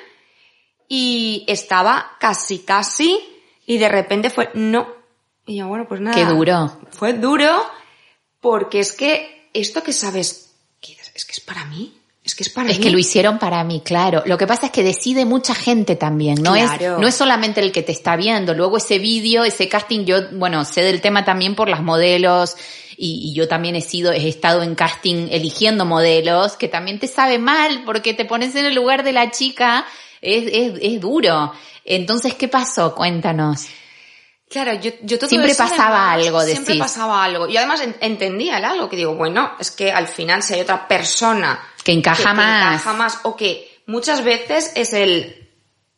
y 0.89 1.45
estaba 1.49 2.17
casi, 2.19 2.59
casi, 2.61 3.40
y 3.71 3.79
de 3.79 3.89
repente 3.89 4.31
fue, 4.31 4.51
no. 4.55 4.89
Y 5.47 5.57
yo, 5.57 5.69
bueno, 5.69 5.87
pues 5.87 6.01
nada. 6.01 6.17
Qué 6.17 6.25
duro. 6.25 6.77
Fue 6.91 7.13
duro 7.13 7.51
porque 8.41 8.81
es 8.81 8.93
que 8.93 9.49
esto 9.53 9.83
que 9.83 9.93
sabes, 9.93 10.53
es 11.15 11.25
que 11.25 11.33
es 11.33 11.41
para 11.41 11.65
mí. 11.67 11.95
Es 12.25 12.35
que 12.35 12.43
es 12.43 12.51
para 12.51 12.69
Es 12.71 12.79
mí. 12.79 12.85
que 12.85 12.91
lo 12.91 12.99
hicieron 12.99 13.39
para 13.39 13.63
mí, 13.65 13.81
claro. 13.85 14.23
Lo 14.27 14.37
que 14.37 14.47
pasa 14.47 14.67
es 14.67 14.73
que 14.73 14.83
decide 14.83 15.25
mucha 15.25 15.55
gente 15.55 15.95
también, 15.97 16.43
no 16.43 16.53
Claro. 16.55 16.95
es 16.97 17.01
no 17.01 17.07
es 17.09 17.15
solamente 17.15 17.61
el 17.61 17.71
que 17.73 17.83
te 17.83 17.93
está 17.93 18.17
viendo. 18.17 18.55
Luego 18.55 18.77
ese 18.77 18.99
vídeo, 18.99 19.45
ese 19.45 19.69
casting, 19.69 20.05
yo, 20.05 20.31
bueno, 20.33 20.65
sé 20.65 20.83
del 20.83 21.01
tema 21.01 21.25
también 21.25 21.55
por 21.55 21.69
las 21.69 21.83
modelos 21.83 22.57
y, 22.97 23.31
y 23.31 23.35
yo 23.35 23.47
también 23.49 23.77
he 23.77 23.81
sido, 23.81 24.13
he 24.13 24.29
estado 24.29 24.63
en 24.65 24.75
casting 24.75 25.29
eligiendo 25.31 25.85
modelos, 25.87 26.57
que 26.57 26.69
también 26.69 26.99
te 26.99 27.07
sabe 27.09 27.39
mal 27.39 27.83
porque 27.87 28.15
te 28.15 28.25
pones 28.25 28.55
en 28.57 28.67
el 28.67 28.75
lugar 28.75 29.03
de 29.05 29.13
la 29.13 29.31
chica, 29.31 29.87
es, 30.21 30.45
es, 30.53 30.79
es 30.81 31.01
duro. 31.01 31.53
Entonces, 31.85 32.35
¿qué 32.35 32.49
pasó? 32.49 32.95
Cuéntanos. 32.95 33.67
Claro, 34.49 34.75
yo, 34.75 34.91
yo 35.03 35.17
todo 35.19 35.29
Siempre 35.29 35.53
eso, 35.53 35.63
pasaba 35.63 36.11
además, 36.13 36.27
algo, 36.27 36.41
Siempre 36.43 36.75
decís. 36.75 36.81
pasaba 36.83 37.23
algo. 37.25 37.49
Y 37.49 37.57
además 37.57 37.81
en- 37.83 37.97
entendía 38.01 38.59
el 38.59 38.65
algo, 38.65 38.89
que 38.89 38.97
digo, 38.97 39.15
bueno, 39.15 39.53
es 39.61 39.71
que 39.71 39.93
al 39.93 40.09
final 40.09 40.43
si 40.43 40.55
hay 40.55 40.61
otra 40.63 40.89
persona 40.89 41.61
Que 41.85 41.93
encaja 41.93 42.31
que 42.31 42.37
más. 42.37 42.73
encaja 42.75 42.93
más, 42.95 43.19
o 43.23 43.37
que 43.37 43.83
muchas 43.87 44.25
veces 44.25 44.73
es 44.75 44.93
el, 44.93 45.49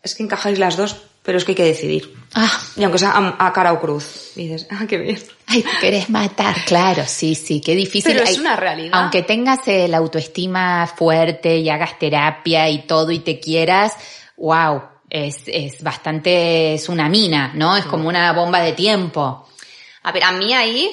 es 0.03 0.15
que 0.15 0.23
encajáis 0.23 0.59
las 0.59 0.77
dos, 0.77 0.97
pero 1.23 1.39
es 1.39 1.45
que 1.45 1.53
hay 1.53 1.57
que 1.57 1.65
decidir. 1.65 2.15
Ah, 2.35 2.51
Y 2.77 2.83
aunque 2.85 2.99
sea 2.99 3.11
a, 3.11 3.47
a 3.47 3.53
cara 3.53 3.73
o 3.73 3.81
cruz, 3.81 4.33
dices, 4.35 4.67
ah, 4.71 4.87
qué 4.89 4.97
bien. 4.99 5.19
ay, 5.47 5.63
te 5.63 5.71
querés 5.81 6.09
matar. 6.11 6.57
Claro, 6.67 7.05
sí, 7.07 7.35
sí, 7.35 7.61
qué 7.61 7.75
difícil. 7.75 8.13
Pero 8.13 8.25
es 8.25 8.31
Ay, 8.31 8.39
una 8.41 8.57
realidad. 8.57 9.01
Aunque 9.01 9.23
tengas 9.23 9.61
eh, 9.69 9.87
la 9.89 9.99
autoestima 9.99 10.87
fuerte 10.87 11.59
y 11.59 11.69
hagas 11.69 11.99
terapia 11.99 12.69
y 12.71 12.87
todo 12.87 13.11
y 13.13 13.19
te 13.21 13.39
quieras, 13.39 13.95
wow, 14.39 14.83
es, 15.11 15.43
es 15.47 15.83
bastante, 15.83 16.75
es 16.75 16.89
una 16.89 17.09
mina, 17.11 17.53
¿no? 17.55 17.77
Es 17.77 17.85
como 17.85 18.09
una 18.09 18.33
bomba 18.33 18.61
de 18.61 18.73
tiempo. 18.73 19.47
A 20.05 20.11
ver, 20.13 20.25
a 20.25 20.33
mí 20.33 20.55
ahí 20.55 20.91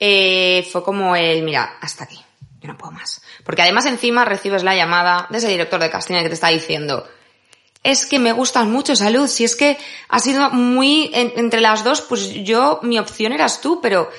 eh, 0.00 0.66
fue 0.72 0.82
como 0.82 1.14
el, 1.14 1.42
mira, 1.44 1.78
hasta 1.80 2.04
aquí, 2.04 2.18
yo 2.60 2.68
no 2.68 2.76
puedo 2.76 2.92
más. 2.92 3.22
Porque 3.44 3.62
además 3.62 3.86
encima 3.86 4.24
recibes 4.24 4.64
la 4.64 4.74
llamada 4.74 5.28
de 5.30 5.38
ese 5.38 5.48
director 5.48 5.80
de 5.80 5.88
casting 5.90 6.16
que 6.16 6.28
te 6.28 6.34
está 6.34 6.48
diciendo, 6.48 7.06
es 7.84 8.06
que 8.06 8.18
me 8.18 8.32
gustas 8.32 8.66
mucho, 8.66 8.96
salud, 8.96 9.28
si 9.28 9.44
es 9.44 9.54
que 9.54 9.78
ha 10.08 10.18
sido 10.18 10.50
muy, 10.50 11.10
en- 11.14 11.32
entre 11.36 11.60
las 11.60 11.84
dos, 11.84 12.00
pues 12.00 12.32
yo, 12.42 12.80
mi 12.82 12.98
opción 12.98 13.32
eras 13.32 13.60
tú, 13.60 13.80
pero 13.80 14.10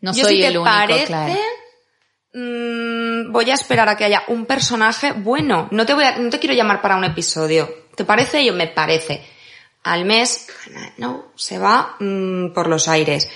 No 0.00 0.12
yo 0.12 0.24
soy 0.24 0.42
el 0.42 0.58
único, 0.58 0.64
parece, 0.64 1.06
claro. 1.06 1.34
mm, 2.34 3.32
voy 3.32 3.50
a 3.50 3.54
esperar 3.54 3.88
a 3.88 3.96
que 3.96 4.04
haya 4.04 4.24
un 4.28 4.46
personaje 4.46 5.12
bueno. 5.12 5.68
No 5.70 5.86
te 5.86 5.94
voy 5.94 6.04
a, 6.04 6.16
no 6.18 6.30
te 6.30 6.38
quiero 6.38 6.54
llamar 6.54 6.80
para 6.82 6.96
un 6.96 7.04
episodio. 7.04 7.84
¿Te 7.94 8.04
parece? 8.04 8.44
Yo 8.44 8.52
me 8.52 8.66
parece. 8.66 9.24
Al 9.84 10.04
mes, 10.04 10.48
no, 10.96 11.26
se 11.36 11.58
va 11.58 11.96
mm, 12.00 12.52
por 12.52 12.68
los 12.68 12.88
aires. 12.88 13.28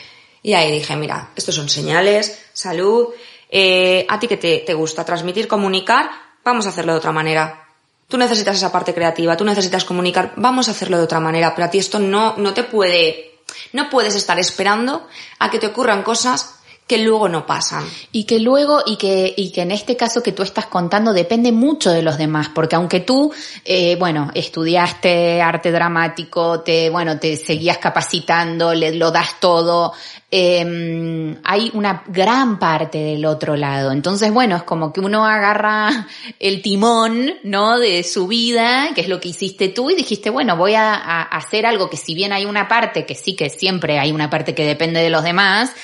Y 0.43 0.55
ahí 0.55 0.73
dije, 0.73 0.97
mira, 0.97 1.31
estos 1.37 1.55
son 1.55 1.69
señales, 1.69 2.47
salud, 2.53 3.09
eh, 3.51 4.07
a 4.09 4.19
ti 4.19 4.27
que 4.29 4.37
te, 4.37 4.59
te 4.67 4.75
gusta 4.75 5.05
transmitir, 5.05 5.47
comunicar, 5.47 6.11
vamos 6.45 6.67
a 6.67 6.71
hacerlo 6.71 6.93
de 6.93 6.99
otra 6.99 7.13
manera. 7.13 7.68
Tú 8.09 8.17
necesitas 8.17 8.57
esa 8.57 8.73
parte 8.73 8.95
creativa, 8.95 9.37
tú 9.37 9.45
necesitas 9.45 9.85
comunicar, 9.85 10.33
vamos 10.37 10.69
a 10.69 10.71
hacerlo 10.71 10.97
de 10.97 11.05
otra 11.05 11.21
manera, 11.21 11.55
pero 11.55 11.67
a 11.67 11.71
ti 11.71 11.79
esto 11.79 11.99
no, 11.99 12.37
no 12.39 12.55
te 12.55 12.65
puede, 12.65 13.41
no 13.75 13.91
puedes 13.91 14.15
estar 14.15 14.39
esperando 14.39 15.07
a 15.39 15.51
que 15.51 15.59
te 15.59 15.67
ocurran 15.67 16.03
cosas 16.03 16.58
que 16.89 16.99
luego 16.99 17.29
no 17.29 17.47
pasan. 17.47 17.85
Y 18.13 18.25
que 18.25 18.41
luego, 18.41 18.83
y 18.85 18.97
que, 18.97 19.35
y 19.37 19.53
que 19.53 19.61
en 19.61 19.73
este 19.73 19.95
caso 19.95 20.23
que 20.23 20.33
tú 20.33 20.43
estás 20.43 20.67
contando 20.67 21.13
depende 21.13 21.53
mucho 21.53 21.91
de 21.91 22.03
los 22.03 22.17
demás, 22.17 22.49
porque 22.55 22.77
aunque 22.77 23.01
tú, 23.01 23.31
eh, 23.67 23.95
bueno, 23.97 24.31
estudiaste 24.35 25.43
arte 25.43 25.71
dramático, 25.71 26.61
te, 26.61 26.89
bueno, 26.89 27.19
te 27.19 27.37
seguías 27.37 27.77
capacitando, 27.77 28.73
le, 28.73 28.95
lo 28.95 29.11
das 29.11 29.39
todo, 29.39 29.93
eh, 30.31 31.37
hay 31.45 31.71
una 31.75 32.05
gran 32.07 32.59
parte 32.59 32.97
del 32.97 33.27
otro 33.27 33.55
lado. 33.55 33.93
Entonces, 33.93 34.33
bueno, 34.33 34.57
es 34.57 34.63
como 34.63 34.91
que 34.91 35.01
uno 35.01 35.27
agarra 35.27 36.07
el 36.41 36.63
timón, 36.63 37.35
¿no? 37.43 37.79
De 37.79 38.03
su 38.03 38.27
vida, 38.29 38.93
que 38.95 39.03
es 39.03 39.09
lo 39.11 39.21
que 39.21 39.29
hiciste 39.29 39.69
tú, 39.69 39.91
y 39.91 39.95
dijiste, 39.95 40.31
bueno, 40.31 40.57
voy 40.57 40.73
a, 40.73 40.95
a 40.95 41.23
hacer 41.25 41.67
algo 41.67 41.91
que 41.91 41.99
si 41.99 42.15
bien 42.15 42.33
hay 42.33 42.47
una 42.47 42.67
parte, 42.67 43.05
que 43.05 43.15
sí 43.15 43.37
que 43.37 43.51
siempre 43.51 43.99
hay 43.99 44.11
una 44.11 44.31
parte 44.31 44.55
que 44.55 44.65
depende 44.65 45.01
de 45.01 45.11
los 45.11 45.23
demás, 45.23 45.75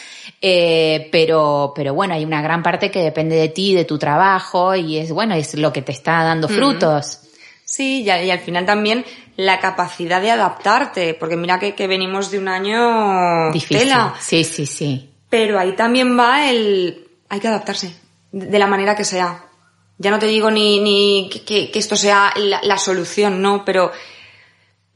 eh, 0.47 1.09
pero, 1.11 1.73
pero 1.75 1.95
bueno, 1.95 2.13
hay 2.13 2.23
una 2.23 2.43
gran 2.43 2.63
parte 2.63 2.91
que 2.91 3.01
depende 3.01 3.35
de 3.35 3.49
ti, 3.49 3.75
de 3.75 3.87
tu 3.87 3.99
trabajo, 3.99 4.75
y 4.75 4.99
es 4.99 5.11
bueno, 5.11 5.35
es 5.35 5.55
lo 5.55 5.73
que 5.73 5.81
te 5.81 5.93
está 5.93 6.23
dando 6.23 6.49
frutos. 6.49 7.21
Sí, 7.65 8.03
y, 8.03 8.11
y 8.11 8.31
al 8.31 8.41
final 8.41 8.67
también 8.67 9.07
la 9.37 9.59
capacidad 9.59 10.21
de 10.21 10.31
adaptarte, 10.31 11.15
porque 11.15 11.37
mira 11.37 11.59
que, 11.59 11.75
que 11.75 11.87
venimos 11.87 12.31
de 12.31 12.39
un 12.39 12.49
año 12.49 13.51
Difícil. 13.53 13.79
tela, 13.79 14.15
Sí, 14.21 14.45
sí, 14.45 14.67
sí. 14.67 15.11
pero 15.31 15.59
ahí 15.59 15.73
también 15.73 16.19
va 16.19 16.51
el, 16.51 17.09
hay 17.31 17.41
que 17.41 17.49
adaptarse, 17.49 17.97
de 18.31 18.59
la 18.59 18.67
manera 18.67 18.95
que 18.95 19.05
sea. 19.07 19.47
Ya 19.97 20.11
no 20.11 20.19
te 20.19 20.27
digo 20.27 20.51
ni, 20.51 20.79
ni 20.81 21.31
que 21.47 21.71
esto 21.73 21.97
sea 21.97 22.35
la, 22.37 22.61
la 22.63 22.77
solución, 22.77 23.41
no, 23.41 23.65
pero 23.65 23.93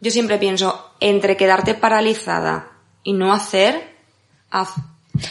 yo 0.01 0.11
siempre 0.11 0.37
pienso, 0.37 0.91
entre 1.01 1.39
quedarte 1.39 1.73
paralizada 1.73 2.73
y 3.03 3.15
no 3.15 3.33
hacer, 3.33 3.97
haz. 4.51 4.75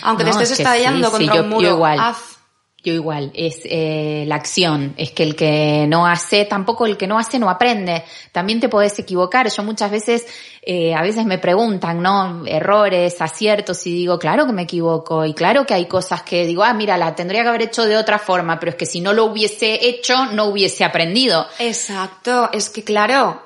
Aunque 0.01 0.23
te 0.23 0.29
estés 0.31 0.51
es 0.51 0.57
que 0.57 0.63
estallando 0.63 1.09
sí, 1.09 1.17
sí, 1.17 1.25
contra 1.25 1.35
yo- 1.35 1.41
un 1.43 1.49
yo 1.49 1.55
muro, 1.55 1.69
igual. 1.69 1.99
haz. 1.99 2.37
Yo 2.83 2.93
igual, 2.93 3.31
es 3.33 3.61
eh, 3.65 4.23
la 4.27 4.35
acción, 4.35 4.93
es 4.97 5.11
que 5.11 5.23
el 5.23 5.35
que 5.35 5.85
no 5.89 6.07
hace, 6.07 6.45
tampoco 6.45 6.85
el 6.85 6.95
que 6.95 7.07
no 7.07 7.17
hace 7.19 7.37
no 7.37 7.49
aprende. 7.49 8.03
También 8.31 8.61
te 8.61 8.69
podés 8.69 8.97
equivocar. 8.99 9.49
Yo 9.49 9.63
muchas 9.63 9.91
veces, 9.91 10.25
eh, 10.61 10.93
a 10.95 11.01
veces 11.01 11.25
me 11.25 11.37
preguntan, 11.37 12.01
¿no? 12.01 12.45
Errores, 12.45 13.19
aciertos, 13.19 13.85
y 13.87 13.91
digo, 13.93 14.17
claro 14.19 14.45
que 14.45 14.53
me 14.53 14.61
equivoco. 14.61 15.25
Y 15.25 15.33
claro 15.33 15.65
que 15.65 15.73
hay 15.73 15.85
cosas 15.87 16.21
que 16.21 16.45
digo, 16.45 16.63
ah, 16.63 16.73
mira, 16.73 16.97
la 16.97 17.13
tendría 17.13 17.41
que 17.41 17.49
haber 17.49 17.63
hecho 17.63 17.83
de 17.83 17.97
otra 17.97 18.19
forma, 18.19 18.57
pero 18.57 18.69
es 18.69 18.75
que 18.77 18.85
si 18.85 19.01
no 19.01 19.11
lo 19.11 19.25
hubiese 19.25 19.85
hecho, 19.85 20.27
no 20.27 20.45
hubiese 20.45 20.85
aprendido. 20.85 21.45
Exacto, 21.59 22.49
es 22.53 22.69
que 22.69 22.83
claro, 22.85 23.41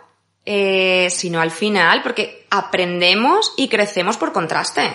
eh, 0.46 1.08
sino 1.10 1.42
al 1.42 1.52
final, 1.52 2.04
porque 2.04 2.46
aprendemos 2.52 3.54
y 3.58 3.70
crecemos 3.70 4.18
por 4.18 4.34
contraste. 4.34 4.92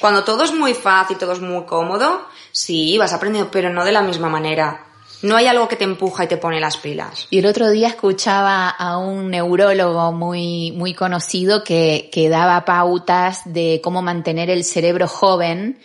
Cuando 0.00 0.24
todo 0.24 0.44
es 0.44 0.52
muy 0.52 0.74
fácil, 0.74 1.18
todo 1.18 1.32
es 1.32 1.40
muy 1.40 1.64
cómodo, 1.64 2.26
sí, 2.50 2.96
vas 2.98 3.12
aprendiendo, 3.12 3.50
pero 3.50 3.70
no 3.70 3.84
de 3.84 3.92
la 3.92 4.02
misma 4.02 4.28
manera. 4.28 4.86
No 5.22 5.36
hay 5.36 5.46
algo 5.46 5.68
que 5.68 5.76
te 5.76 5.84
empuja 5.84 6.24
y 6.24 6.26
te 6.26 6.36
pone 6.36 6.58
las 6.58 6.76
pilas. 6.76 7.28
Y 7.30 7.38
el 7.38 7.46
otro 7.46 7.70
día 7.70 7.86
escuchaba 7.86 8.68
a 8.68 8.98
un 8.98 9.30
neurólogo 9.30 10.10
muy, 10.10 10.72
muy 10.72 10.94
conocido 10.94 11.62
que, 11.62 12.10
que 12.12 12.28
daba 12.28 12.64
pautas 12.64 13.42
de 13.44 13.80
cómo 13.84 14.02
mantener 14.02 14.50
el 14.50 14.64
cerebro 14.64 15.06
joven. 15.06 15.78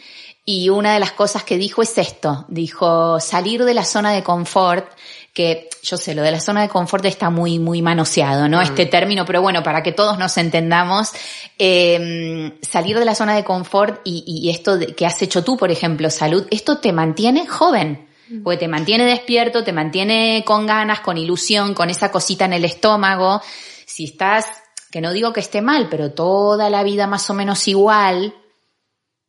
Y 0.50 0.70
una 0.70 0.94
de 0.94 1.02
las 1.02 1.12
cosas 1.12 1.44
que 1.44 1.58
dijo 1.58 1.82
es 1.82 1.98
esto. 1.98 2.46
Dijo 2.48 3.20
salir 3.20 3.66
de 3.66 3.74
la 3.74 3.84
zona 3.84 4.14
de 4.14 4.24
confort, 4.24 4.90
que 5.34 5.70
yo 5.84 5.98
sé, 5.98 6.16
lo 6.16 6.22
de 6.22 6.32
la 6.32 6.40
zona 6.40 6.62
de 6.62 6.70
confort 6.70 7.04
está 7.04 7.30
muy, 7.30 7.60
muy 7.60 7.82
manoseado, 7.82 8.48
¿no? 8.48 8.62
Este 8.62 8.86
término, 8.86 9.26
pero 9.26 9.42
bueno, 9.42 9.62
para 9.62 9.84
que 9.84 9.92
todos 9.92 10.18
nos 10.18 10.38
entendamos, 10.38 11.12
eh, 11.60 12.58
salir 12.62 12.98
de 12.98 13.04
la 13.06 13.14
zona 13.14 13.36
de 13.36 13.44
confort 13.44 14.00
y, 14.06 14.24
y 14.26 14.50
esto 14.50 14.78
de- 14.78 14.96
que 14.96 15.06
has 15.06 15.22
hecho 15.22 15.44
tú, 15.44 15.58
por 15.58 15.70
ejemplo, 15.70 16.10
salud, 16.10 16.48
esto 16.50 16.78
te 16.78 16.94
mantiene 16.94 17.46
joven. 17.46 18.08
Porque 18.44 18.58
te 18.58 18.68
mantiene 18.68 19.06
despierto, 19.06 19.64
te 19.64 19.72
mantiene 19.74 20.44
con 20.46 20.66
ganas, 20.66 21.00
con 21.02 21.18
ilusión, 21.18 21.74
con 21.74 21.90
esa 21.90 22.10
cosita 22.12 22.46
en 22.46 22.54
el 22.54 22.66
estómago. 22.66 23.42
Si 23.86 24.06
estás, 24.06 24.46
que 24.92 25.02
no 25.02 25.12
digo 25.14 25.32
que 25.34 25.40
esté 25.42 25.62
mal, 25.62 25.88
pero 25.90 26.12
toda 26.12 26.70
la 26.70 26.84
vida 26.84 27.06
más 27.08 27.30
o 27.30 27.34
menos 27.34 27.68
igual, 27.70 28.34
mm, 28.34 28.47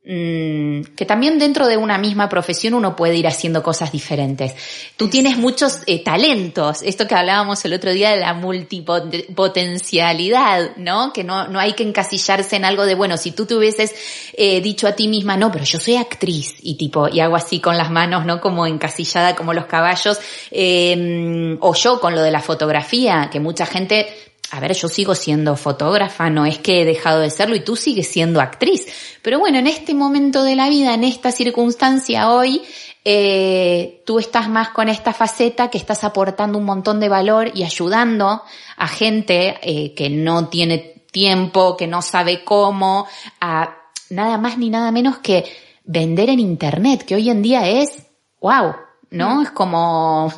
que 0.09 1.05
también 1.07 1.39
dentro 1.39 1.67
de 1.67 1.77
una 1.77 1.99
misma 1.99 2.31
profesión 2.31 2.73
uno 2.73 2.97
puede 2.97 3.17
ir 3.17 3.27
haciendo 3.27 3.63
cosas 3.63 3.93
diferentes. 3.93 4.55
Tú 4.97 5.09
tienes 5.09 5.37
muchos 5.37 5.81
eh, 5.87 6.03
talentos, 6.03 6.81
esto 6.83 7.07
que 7.07 7.15
hablábamos 7.15 7.63
el 7.67 7.75
otro 7.75 7.93
día 7.93 8.13
de 8.13 8.17
la 8.17 8.33
multipotencialidad, 8.33 10.77
¿no? 10.79 11.13
Que 11.13 11.25
no, 11.25 11.49
no 11.49 11.59
hay 11.59 11.75
que 11.75 11.83
encasillarse 11.83 12.57
en 12.57 12.65
algo 12.65 12.87
de, 12.87 12.95
bueno, 12.95 13.19
si 13.19 13.33
tú 13.33 13.45
te 13.45 13.55
hubieses 13.55 13.95
eh, 14.33 14.63
dicho 14.63 14.89
a 14.89 14.93
ti 14.93 15.09
misma, 15.09 15.37
no, 15.37 15.53
pero 15.53 15.67
yo 15.67 15.79
soy 15.79 15.97
actriz, 15.97 16.55
y 16.63 16.77
tipo, 16.77 17.09
y 17.09 17.21
hago 17.21 17.37
así 17.37 17.61
con 17.61 17.77
las 17.77 17.91
manos, 17.91 18.25
¿no? 18.25 18.41
Como 18.41 18.67
encasillada 18.67 19.37
como 19.37 19.53
los 19.53 19.67
caballos, 19.67 20.19
eh, 20.51 21.59
o 21.61 21.75
yo 21.75 22.01
con 22.01 22.15
lo 22.15 22.23
de 22.23 22.31
la 22.31 22.41
fotografía, 22.41 23.29
que 23.31 23.41
mucha 23.41 23.67
gente 23.67 24.09
a 24.51 24.61
ver, 24.61 24.73
yo 24.73 24.89
sigo 24.89 25.15
siendo 25.15 25.57
fotógrafa, 25.57 26.31
no 26.31 26.47
es 26.47 26.59
que 26.59 26.83
he 26.83 26.85
dejado 26.85 27.21
de 27.21 27.31
serlo 27.31 27.55
y 27.55 27.61
tú 27.61 27.77
sigues 27.77 28.09
siendo 28.09 28.41
actriz. 28.41 28.87
Pero 29.23 29.39
bueno, 29.39 29.59
en 29.59 29.67
este 29.67 29.95
momento 29.95 30.43
de 30.43 30.57
la 30.57 30.69
vida, 30.69 30.95
en 30.95 31.05
esta 31.05 31.33
circunstancia 31.33 32.31
hoy, 32.31 32.63
eh, 33.05 34.03
tú 34.07 34.19
estás 34.19 34.49
más 34.49 34.71
con 34.71 34.89
esta 34.89 35.13
faceta 35.13 35.69
que 35.69 35.79
estás 35.79 36.03
aportando 36.05 36.59
un 36.59 36.65
montón 36.65 36.99
de 37.01 37.09
valor 37.09 37.51
y 37.55 37.65
ayudando 37.65 38.43
a 38.77 38.89
gente 38.89 39.59
eh, 39.63 39.95
que 39.95 40.09
no 40.09 40.49
tiene 40.49 41.05
tiempo, 41.11 41.77
que 41.77 41.87
no 41.87 42.03
sabe 42.03 42.45
cómo, 42.45 43.07
a 43.41 43.77
nada 44.11 44.39
más 44.39 44.57
ni 44.59 44.71
nada 44.71 44.91
menos 44.91 45.19
que 45.19 45.45
vender 45.85 46.31
en 46.31 46.41
internet, 46.41 47.05
que 47.05 47.15
hoy 47.15 47.31
en 47.31 47.43
día 47.43 47.69
es, 47.69 48.07
wow, 48.41 48.75
¿no? 49.11 49.43
Es 49.43 49.51
como, 49.51 50.33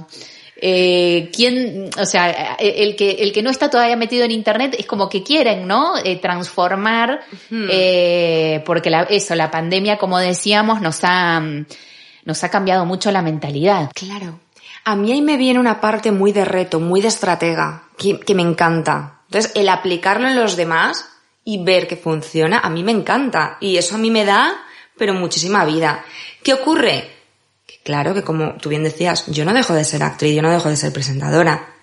eh, 0.62 1.30
quién, 1.34 1.88
o 1.98 2.04
sea, 2.04 2.56
el 2.58 2.94
que, 2.94 3.12
el 3.12 3.32
que 3.32 3.42
no 3.42 3.50
está 3.50 3.70
todavía 3.70 3.96
metido 3.96 4.24
en 4.24 4.30
internet 4.30 4.76
es 4.78 4.86
como 4.86 5.08
que 5.08 5.22
quieren, 5.22 5.66
¿no? 5.66 5.94
Eh, 6.04 6.16
transformar, 6.16 7.20
eh, 7.50 8.62
porque 8.66 8.90
la, 8.90 9.04
eso, 9.04 9.34
la 9.34 9.50
pandemia, 9.50 9.96
como 9.96 10.18
decíamos, 10.18 10.82
nos 10.82 11.00
ha, 11.02 11.42
nos 12.24 12.44
ha 12.44 12.48
cambiado 12.50 12.84
mucho 12.84 13.10
la 13.10 13.22
mentalidad. 13.22 13.90
Claro. 13.94 14.40
A 14.84 14.96
mí 14.96 15.12
ahí 15.12 15.22
me 15.22 15.36
viene 15.36 15.58
una 15.58 15.80
parte 15.80 16.12
muy 16.12 16.32
de 16.32 16.44
reto, 16.44 16.78
muy 16.78 17.00
de 17.00 17.08
estratega, 17.08 17.84
que, 17.96 18.20
que 18.20 18.34
me 18.34 18.42
encanta. 18.42 19.20
Entonces, 19.26 19.52
el 19.54 19.68
aplicarlo 19.68 20.28
en 20.28 20.36
los 20.36 20.56
demás 20.56 21.08
y 21.44 21.62
ver 21.62 21.86
que 21.88 21.96
funciona, 21.96 22.58
a 22.58 22.68
mí 22.68 22.84
me 22.84 22.92
encanta. 22.92 23.56
Y 23.60 23.76
eso 23.76 23.94
a 23.94 23.98
mí 23.98 24.10
me 24.10 24.24
da, 24.24 24.52
pero 24.98 25.14
muchísima 25.14 25.64
vida. 25.64 26.04
¿Qué 26.42 26.52
ocurre? 26.52 27.19
Claro 27.82 28.14
que 28.14 28.22
como 28.22 28.54
tú 28.54 28.68
bien 28.68 28.84
decías, 28.84 29.26
yo 29.28 29.44
no 29.44 29.54
dejo 29.54 29.72
de 29.74 29.84
ser 29.84 30.02
actriz, 30.02 30.34
yo 30.34 30.42
no 30.42 30.50
dejo 30.50 30.68
de 30.68 30.76
ser 30.76 30.92
presentadora. 30.92 31.74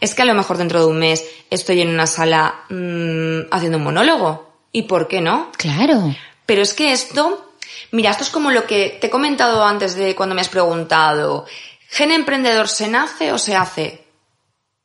Es 0.00 0.14
que 0.14 0.22
a 0.22 0.26
lo 0.26 0.34
mejor 0.34 0.58
dentro 0.58 0.80
de 0.80 0.86
un 0.86 0.98
mes 0.98 1.24
estoy 1.50 1.80
en 1.80 1.88
una 1.88 2.06
sala 2.06 2.64
mm, 2.68 3.52
haciendo 3.52 3.78
un 3.78 3.84
monólogo. 3.84 4.46
¿Y 4.72 4.82
por 4.82 5.08
qué 5.08 5.20
no? 5.20 5.50
Claro. 5.56 6.14
Pero 6.44 6.62
es 6.62 6.74
que 6.74 6.92
esto, 6.92 7.54
mira, 7.92 8.10
esto 8.10 8.24
es 8.24 8.30
como 8.30 8.50
lo 8.50 8.66
que 8.66 8.98
te 9.00 9.06
he 9.06 9.10
comentado 9.10 9.64
antes 9.64 9.94
de 9.94 10.14
cuando 10.14 10.34
me 10.34 10.40
has 10.40 10.48
preguntado, 10.48 11.46
¿gen 11.88 12.12
emprendedor 12.12 12.68
se 12.68 12.88
nace 12.88 13.32
o 13.32 13.38
se 13.38 13.56
hace? 13.56 14.04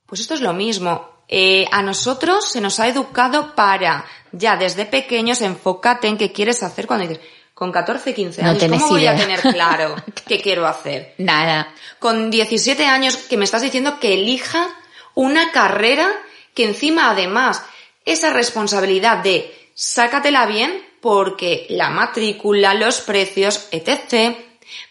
Pues 0.05 0.21
esto 0.21 0.35
es 0.35 0.41
lo 0.41 0.53
mismo. 0.53 1.09
Eh, 1.27 1.65
a 1.71 1.81
nosotros 1.81 2.49
se 2.49 2.61
nos 2.61 2.79
ha 2.79 2.87
educado 2.87 3.55
para, 3.55 4.05
ya 4.31 4.57
desde 4.57 4.85
pequeños, 4.85 5.41
enfócate 5.41 6.07
en 6.07 6.17
qué 6.17 6.31
quieres 6.31 6.61
hacer 6.61 6.87
cuando 6.87 7.07
dices, 7.07 7.23
con 7.61 7.71
14, 7.71 8.15
15 8.15 8.41
No 8.41 8.49
años, 8.49 8.63
¿cómo 8.63 8.87
voy 8.87 9.05
a 9.05 9.15
tener 9.15 9.39
claro 9.39 9.95
qué 10.27 10.41
quiero 10.41 10.65
hacer? 10.65 11.13
Nada. 11.19 11.71
Con 11.99 12.31
17 12.31 12.87
años 12.87 13.17
que 13.17 13.37
me 13.37 13.45
estás 13.45 13.61
diciendo 13.61 13.99
que 13.99 14.15
elija 14.15 14.67
una 15.13 15.51
carrera 15.51 16.11
que 16.55 16.63
encima 16.63 17.11
además 17.11 17.61
esa 18.03 18.33
responsabilidad 18.33 19.17
de 19.17 19.69
sácatela 19.75 20.47
bien 20.47 20.83
porque 21.01 21.67
la 21.69 21.91
matrícula, 21.91 22.73
los 22.73 23.01
precios, 23.01 23.67
etc. 23.69 24.35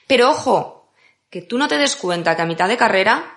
Pero 0.07 0.31
ojo, 0.31 0.93
que 1.29 1.43
tú 1.43 1.59
no 1.59 1.67
te 1.67 1.77
des 1.77 1.97
cuenta 1.97 2.37
que 2.37 2.43
a 2.43 2.47
mitad 2.47 2.69
de 2.69 2.77
carrera 2.77 3.37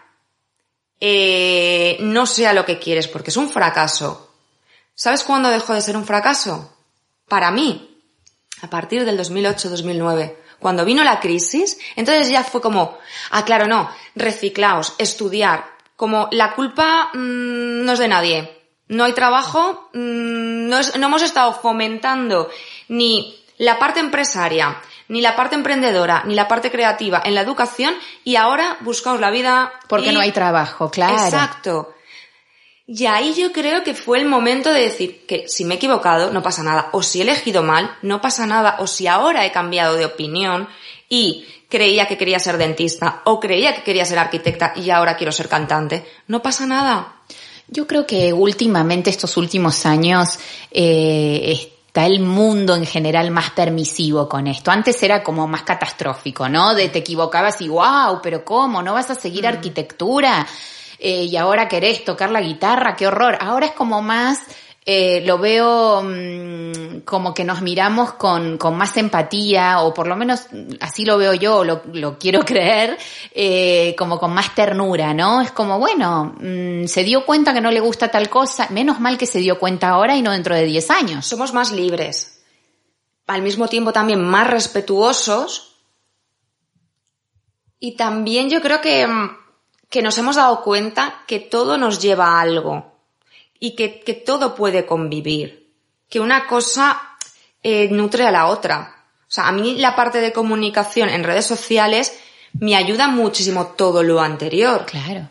eh, 1.00 1.98
no 2.02 2.28
sea 2.28 2.54
lo 2.54 2.66
que 2.66 2.78
quieres 2.78 3.08
porque 3.08 3.32
es 3.32 3.38
un 3.38 3.50
fracaso. 3.50 4.32
¿Sabes 4.94 5.24
cuándo 5.24 5.50
dejó 5.50 5.74
de 5.74 5.82
ser 5.82 5.98
un 5.98 6.06
fracaso? 6.06 6.78
Para 7.28 7.50
mí, 7.50 7.93
a 8.64 8.70
partir 8.70 9.06
del 9.06 9.20
2008-2009, 9.20 10.36
cuando 10.60 10.86
vino 10.86 11.04
la 11.04 11.20
crisis, 11.20 11.78
entonces 11.96 12.30
ya 12.30 12.44
fue 12.44 12.62
como, 12.62 12.98
ah, 13.32 13.44
claro, 13.46 13.68
no, 13.68 13.90
reciclaos, 14.16 14.96
estudiar, 14.98 15.66
como 15.96 16.30
la 16.32 16.54
culpa 16.56 17.10
mm, 17.14 17.84
no 17.86 17.92
es 17.92 18.00
de 18.00 18.08
nadie, 18.08 18.62
no 18.88 19.04
hay 19.04 19.14
trabajo, 19.14 19.90
mm, 19.94 20.70
no, 20.70 20.78
es- 20.80 20.98
no 20.98 21.08
hemos 21.08 21.22
estado 21.22 21.54
fomentando 21.54 22.50
ni 22.88 23.40
la 23.58 23.78
parte 23.80 24.00
empresaria, 24.00 24.78
ni 25.10 25.22
la 25.22 25.36
parte 25.36 25.56
emprendedora, 25.56 26.24
ni 26.26 26.34
la 26.34 26.48
parte 26.48 26.72
creativa 26.72 27.22
en 27.24 27.36
la 27.36 27.42
educación 27.42 27.94
y 28.24 28.36
ahora 28.38 28.78
buscaos 28.82 29.20
la 29.20 29.30
vida 29.32 29.74
Porque 29.88 30.10
y- 30.12 30.14
no 30.14 30.22
hay 30.22 30.32
trabajo, 30.32 30.90
claro. 30.90 31.14
Exacto. 31.26 31.93
Y 32.86 33.06
ahí 33.06 33.34
yo 33.34 33.54
creo 33.54 33.84
que 33.84 33.94
fue 33.94 34.20
el 34.20 34.26
momento 34.26 34.74
de 34.74 34.82
decir 34.82 35.26
que 35.26 35.48
si 35.48 35.64
me 35.64 35.76
he 35.76 35.78
equivocado, 35.78 36.32
no 36.32 36.44
pasa 36.44 36.64
nada. 36.64 36.90
O 36.92 37.02
si 37.02 37.20
he 37.20 37.24
elegido 37.24 37.64
mal, 37.64 37.96
no 38.02 38.20
pasa 38.20 38.46
nada. 38.46 38.76
O 38.80 38.88
si 38.88 39.08
ahora 39.08 39.46
he 39.46 39.52
cambiado 39.52 39.96
de 39.96 40.06
opinión 40.06 40.68
y 41.08 41.46
creía 41.70 42.08
que 42.08 42.18
quería 42.18 42.40
ser 42.40 42.58
dentista 42.58 43.22
o 43.26 43.40
creía 43.40 43.74
que 43.74 43.84
quería 43.84 44.06
ser 44.06 44.20
arquitecta 44.20 44.74
y 44.76 44.90
ahora 44.90 45.16
quiero 45.16 45.32
ser 45.32 45.48
cantante, 45.48 46.06
no 46.28 46.42
pasa 46.42 46.66
nada. 46.66 47.22
Yo 47.68 47.88
creo 47.88 48.06
que 48.06 48.34
últimamente, 48.34 49.10
estos 49.10 49.38
últimos 49.38 49.86
años, 49.86 50.38
eh, 50.70 51.72
está 51.88 52.06
el 52.06 52.20
mundo 52.20 52.76
en 52.76 52.86
general 52.86 53.32
más 53.32 53.52
permisivo 53.52 54.28
con 54.28 54.48
esto. 54.48 54.72
Antes 54.72 55.02
era 55.04 55.24
como 55.24 55.48
más 55.48 55.64
catastrófico, 55.64 56.50
¿no? 56.50 56.76
De 56.76 56.90
te 56.90 57.00
equivocabas 57.00 57.62
y 57.62 57.70
wow, 57.70 58.20
pero 58.22 58.44
¿cómo? 58.44 58.84
¿No 58.84 58.94
vas 58.94 59.10
a 59.10 59.16
seguir 59.16 59.48
arquitectura? 59.48 60.46
Eh, 61.06 61.26
y 61.26 61.36
ahora 61.36 61.68
querés 61.68 62.06
tocar 62.06 62.32
la 62.32 62.40
guitarra, 62.40 62.96
qué 62.96 63.06
horror. 63.06 63.38
Ahora 63.42 63.66
es 63.66 63.74
como 63.74 64.02
más, 64.02 64.40
eh, 64.86 65.22
lo 65.26 65.38
veo 65.38 66.02
mm, 66.02 67.02
como 67.04 67.34
que 67.34 67.44
nos 67.44 67.62
miramos 67.62 68.14
con, 68.14 68.58
con 68.58 68.78
más 68.78 68.96
empatía, 68.96 69.82
o 69.82 69.94
por 69.94 70.08
lo 70.08 70.16
menos 70.16 70.48
así 70.80 71.04
lo 71.04 71.18
veo 71.18 71.34
yo, 71.34 71.66
lo, 71.66 71.82
lo 71.92 72.18
quiero 72.18 72.40
creer, 72.46 72.98
eh, 73.34 73.94
como 73.98 74.18
con 74.18 74.34
más 74.34 74.56
ternura, 74.56 75.14
¿no? 75.14 75.42
Es 75.42 75.52
como, 75.52 75.78
bueno, 75.78 76.38
mm, 76.40 76.86
se 76.86 77.04
dio 77.04 77.26
cuenta 77.26 77.54
que 77.54 77.60
no 77.60 77.70
le 77.70 77.82
gusta 77.82 78.10
tal 78.10 78.30
cosa, 78.30 78.70
menos 78.70 79.02
mal 79.02 79.18
que 79.18 79.26
se 79.26 79.40
dio 79.40 79.60
cuenta 79.60 79.90
ahora 79.90 80.16
y 80.16 80.22
no 80.22 80.32
dentro 80.32 80.56
de 80.56 80.64
10 80.64 80.90
años. 80.90 81.26
Somos 81.26 81.54
más 81.54 81.74
libres. 81.74 82.46
Al 83.28 83.42
mismo 83.42 83.68
tiempo 83.68 83.92
también 83.92 84.24
más 84.24 84.50
respetuosos. 84.50 85.82
Y 87.78 87.98
también 87.98 88.50
yo 88.50 88.62
creo 88.62 88.80
que, 88.80 89.06
mm, 89.06 89.43
que 89.94 90.02
nos 90.02 90.18
hemos 90.18 90.38
dado 90.38 90.64
cuenta 90.64 91.22
que 91.28 91.40
todo 91.40 91.78
nos 91.78 92.02
lleva 92.02 92.26
a 92.26 92.42
algo. 92.42 92.96
Y 93.60 93.76
que, 93.76 94.00
que 94.00 94.16
todo 94.16 94.56
puede 94.56 94.88
convivir. 94.88 95.70
Que 96.10 96.20
una 96.20 96.48
cosa 96.48 97.00
eh, 97.62 97.90
nutre 97.90 98.26
a 98.26 98.32
la 98.32 98.48
otra. 98.48 99.04
O 99.22 99.32
sea, 99.32 99.48
a 99.48 99.52
mí 99.52 99.76
la 99.76 99.96
parte 99.96 100.20
de 100.20 100.34
comunicación 100.34 101.10
en 101.10 101.24
redes 101.24 101.46
sociales 101.46 102.12
me 102.54 102.76
ayuda 102.76 103.08
muchísimo 103.08 103.68
todo 103.68 104.02
lo 104.02 104.20
anterior. 104.20 104.88
Claro. 104.88 105.30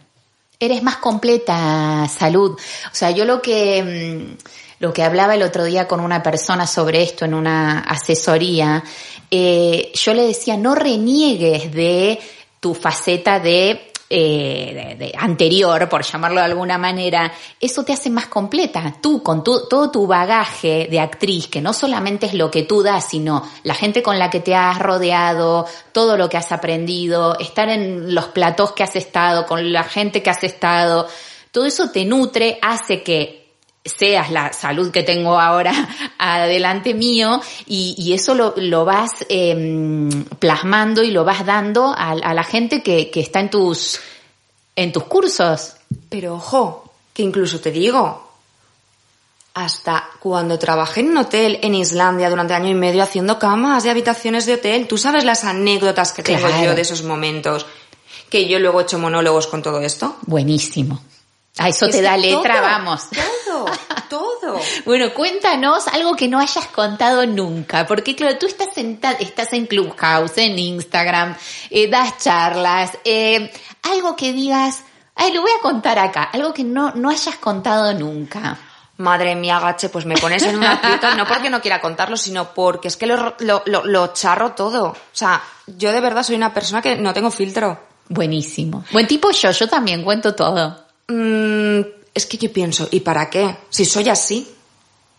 Eres 0.60 0.80
más 0.84 0.98
completa, 0.98 2.06
salud. 2.06 2.52
O 2.52 2.94
sea, 2.94 3.10
yo 3.10 3.24
lo 3.24 3.42
que, 3.42 3.82
mm, 3.82 4.36
lo 4.78 4.92
que 4.92 5.02
hablaba 5.02 5.34
el 5.34 5.42
otro 5.42 5.64
día 5.64 5.88
con 5.88 5.98
una 5.98 6.22
persona 6.22 6.68
sobre 6.68 7.02
esto 7.02 7.24
en 7.24 7.34
una 7.34 7.80
asesoría, 7.80 8.84
eh, 9.28 9.90
yo 9.92 10.14
le 10.14 10.22
decía, 10.22 10.56
no 10.56 10.76
reniegues 10.76 11.72
de 11.72 12.20
tu 12.60 12.74
faceta 12.74 13.40
de, 13.40 13.91
eh, 14.14 14.94
de- 14.98 15.12
anterior, 15.18 15.88
por 15.88 16.02
llamarlo 16.02 16.40
de 16.40 16.46
alguna 16.46 16.76
manera, 16.76 17.32
eso 17.58 17.82
te 17.82 17.92
hace 17.94 18.10
más 18.10 18.26
completa. 18.26 18.96
Tú, 19.00 19.22
con 19.22 19.42
tu- 19.42 19.66
todo 19.68 19.90
tu 19.90 20.06
bagaje 20.06 20.86
de 20.90 21.00
actriz, 21.00 21.46
que 21.46 21.60
no 21.62 21.72
solamente 21.72 22.26
es 22.26 22.34
lo 22.34 22.50
que 22.50 22.64
tú 22.64 22.82
das, 22.82 23.08
sino 23.08 23.42
la 23.62 23.74
gente 23.74 24.02
con 24.02 24.18
la 24.18 24.28
que 24.28 24.40
te 24.40 24.54
has 24.54 24.78
rodeado, 24.78 25.66
todo 25.92 26.16
lo 26.16 26.28
que 26.28 26.36
has 26.36 26.52
aprendido, 26.52 27.38
estar 27.38 27.68
en 27.70 28.14
los 28.14 28.26
platos 28.26 28.72
que 28.72 28.82
has 28.82 28.94
estado, 28.96 29.46
con 29.46 29.72
la 29.72 29.84
gente 29.84 30.22
que 30.22 30.30
has 30.30 30.44
estado, 30.44 31.08
todo 31.50 31.64
eso 31.64 31.90
te 31.90 32.04
nutre, 32.04 32.58
hace 32.62 33.02
que 33.02 33.41
seas 33.84 34.30
la 34.30 34.52
salud 34.52 34.90
que 34.90 35.02
tengo 35.02 35.40
ahora 35.40 35.72
adelante 36.18 36.94
mío 36.94 37.40
y, 37.66 37.94
y 37.98 38.12
eso 38.12 38.34
lo, 38.34 38.54
lo 38.56 38.84
vas 38.84 39.10
eh, 39.28 40.08
plasmando 40.38 41.02
y 41.02 41.10
lo 41.10 41.24
vas 41.24 41.44
dando 41.44 41.86
a, 41.86 42.10
a 42.10 42.34
la 42.34 42.44
gente 42.44 42.82
que, 42.82 43.10
que 43.10 43.20
está 43.20 43.40
en 43.40 43.50
tus, 43.50 44.00
en 44.76 44.92
tus 44.92 45.04
cursos. 45.04 45.74
Pero 46.08 46.34
ojo, 46.34 46.92
que 47.12 47.22
incluso 47.22 47.60
te 47.60 47.70
digo, 47.70 48.30
hasta 49.54 50.08
cuando 50.20 50.58
trabajé 50.58 51.00
en 51.00 51.10
un 51.10 51.18
hotel 51.18 51.58
en 51.62 51.74
Islandia 51.74 52.30
durante 52.30 52.54
año 52.54 52.70
y 52.70 52.74
medio 52.74 53.02
haciendo 53.02 53.38
camas 53.38 53.82
de 53.84 53.90
habitaciones 53.90 54.46
de 54.46 54.54
hotel, 54.54 54.86
tú 54.88 54.96
sabes 54.96 55.24
las 55.24 55.44
anécdotas 55.44 56.12
que 56.12 56.22
tengo 56.22 56.46
Claro. 56.46 56.64
yo 56.64 56.74
de 56.74 56.80
esos 56.82 57.02
momentos, 57.02 57.66
que 58.30 58.48
yo 58.48 58.58
luego 58.58 58.80
he 58.80 58.84
hecho 58.84 58.98
monólogos 58.98 59.46
con 59.48 59.60
todo 59.62 59.80
esto. 59.80 60.16
Buenísimo. 60.22 61.02
A 61.58 61.68
eso 61.68 61.86
Es 61.86 61.92
te 61.92 62.00
da 62.00 62.16
letra, 62.16 62.54
todo, 62.54 62.62
vamos. 62.62 63.02
Todo, 63.44 63.66
todo. 64.40 64.60
Bueno, 64.86 65.12
cuéntanos 65.12 65.86
algo 65.88 66.16
que 66.16 66.28
no 66.28 66.38
hayas 66.38 66.66
contado 66.68 67.26
nunca, 67.26 67.86
porque 67.86 68.16
claro, 68.16 68.38
tú 68.38 68.46
estás 68.46 68.76
en, 68.76 68.98
estás 69.20 69.52
en 69.52 69.66
Clubhouse, 69.66 70.38
en 70.38 70.58
Instagram, 70.58 71.36
eh, 71.70 71.88
das 71.88 72.18
charlas, 72.18 72.98
eh, 73.04 73.52
algo 73.82 74.16
que 74.16 74.32
digas, 74.32 74.82
ay, 75.14 75.32
lo 75.32 75.42
voy 75.42 75.50
a 75.58 75.62
contar 75.62 75.98
acá, 75.98 76.24
algo 76.24 76.54
que 76.54 76.64
no, 76.64 76.92
no 76.92 77.10
hayas 77.10 77.36
contado 77.36 77.92
nunca. 77.94 78.58
Madre 78.98 79.34
mía, 79.34 79.58
gache, 79.58 79.88
pues 79.88 80.06
me 80.06 80.16
pones 80.16 80.42
en 80.44 80.56
una 80.56 80.72
aprieto, 80.72 81.14
no 81.16 81.26
porque 81.26 81.50
no 81.50 81.60
quiera 81.60 81.80
contarlo, 81.80 82.16
sino 82.16 82.52
porque 82.54 82.88
es 82.88 82.96
que 82.96 83.06
lo, 83.06 83.34
lo, 83.40 83.62
lo, 83.66 83.84
lo 83.84 84.06
charro 84.12 84.52
todo. 84.52 84.88
O 84.88 84.96
sea, 85.12 85.42
yo 85.66 85.92
de 85.92 86.00
verdad 86.00 86.22
soy 86.22 86.36
una 86.36 86.54
persona 86.54 86.80
que 86.80 86.96
no 86.96 87.12
tengo 87.12 87.30
filtro. 87.30 87.78
Buenísimo. 88.08 88.84
Buen 88.92 89.06
tipo 89.06 89.30
yo, 89.30 89.50
yo 89.50 89.68
también 89.68 90.04
cuento 90.04 90.34
todo. 90.34 90.81
Mm, 91.12 91.86
es 92.14 92.26
que 92.26 92.38
yo 92.38 92.52
pienso, 92.52 92.88
¿y 92.90 93.00
para 93.00 93.28
qué? 93.28 93.56
Si 93.68 93.84
soy 93.84 94.08
así. 94.08 94.48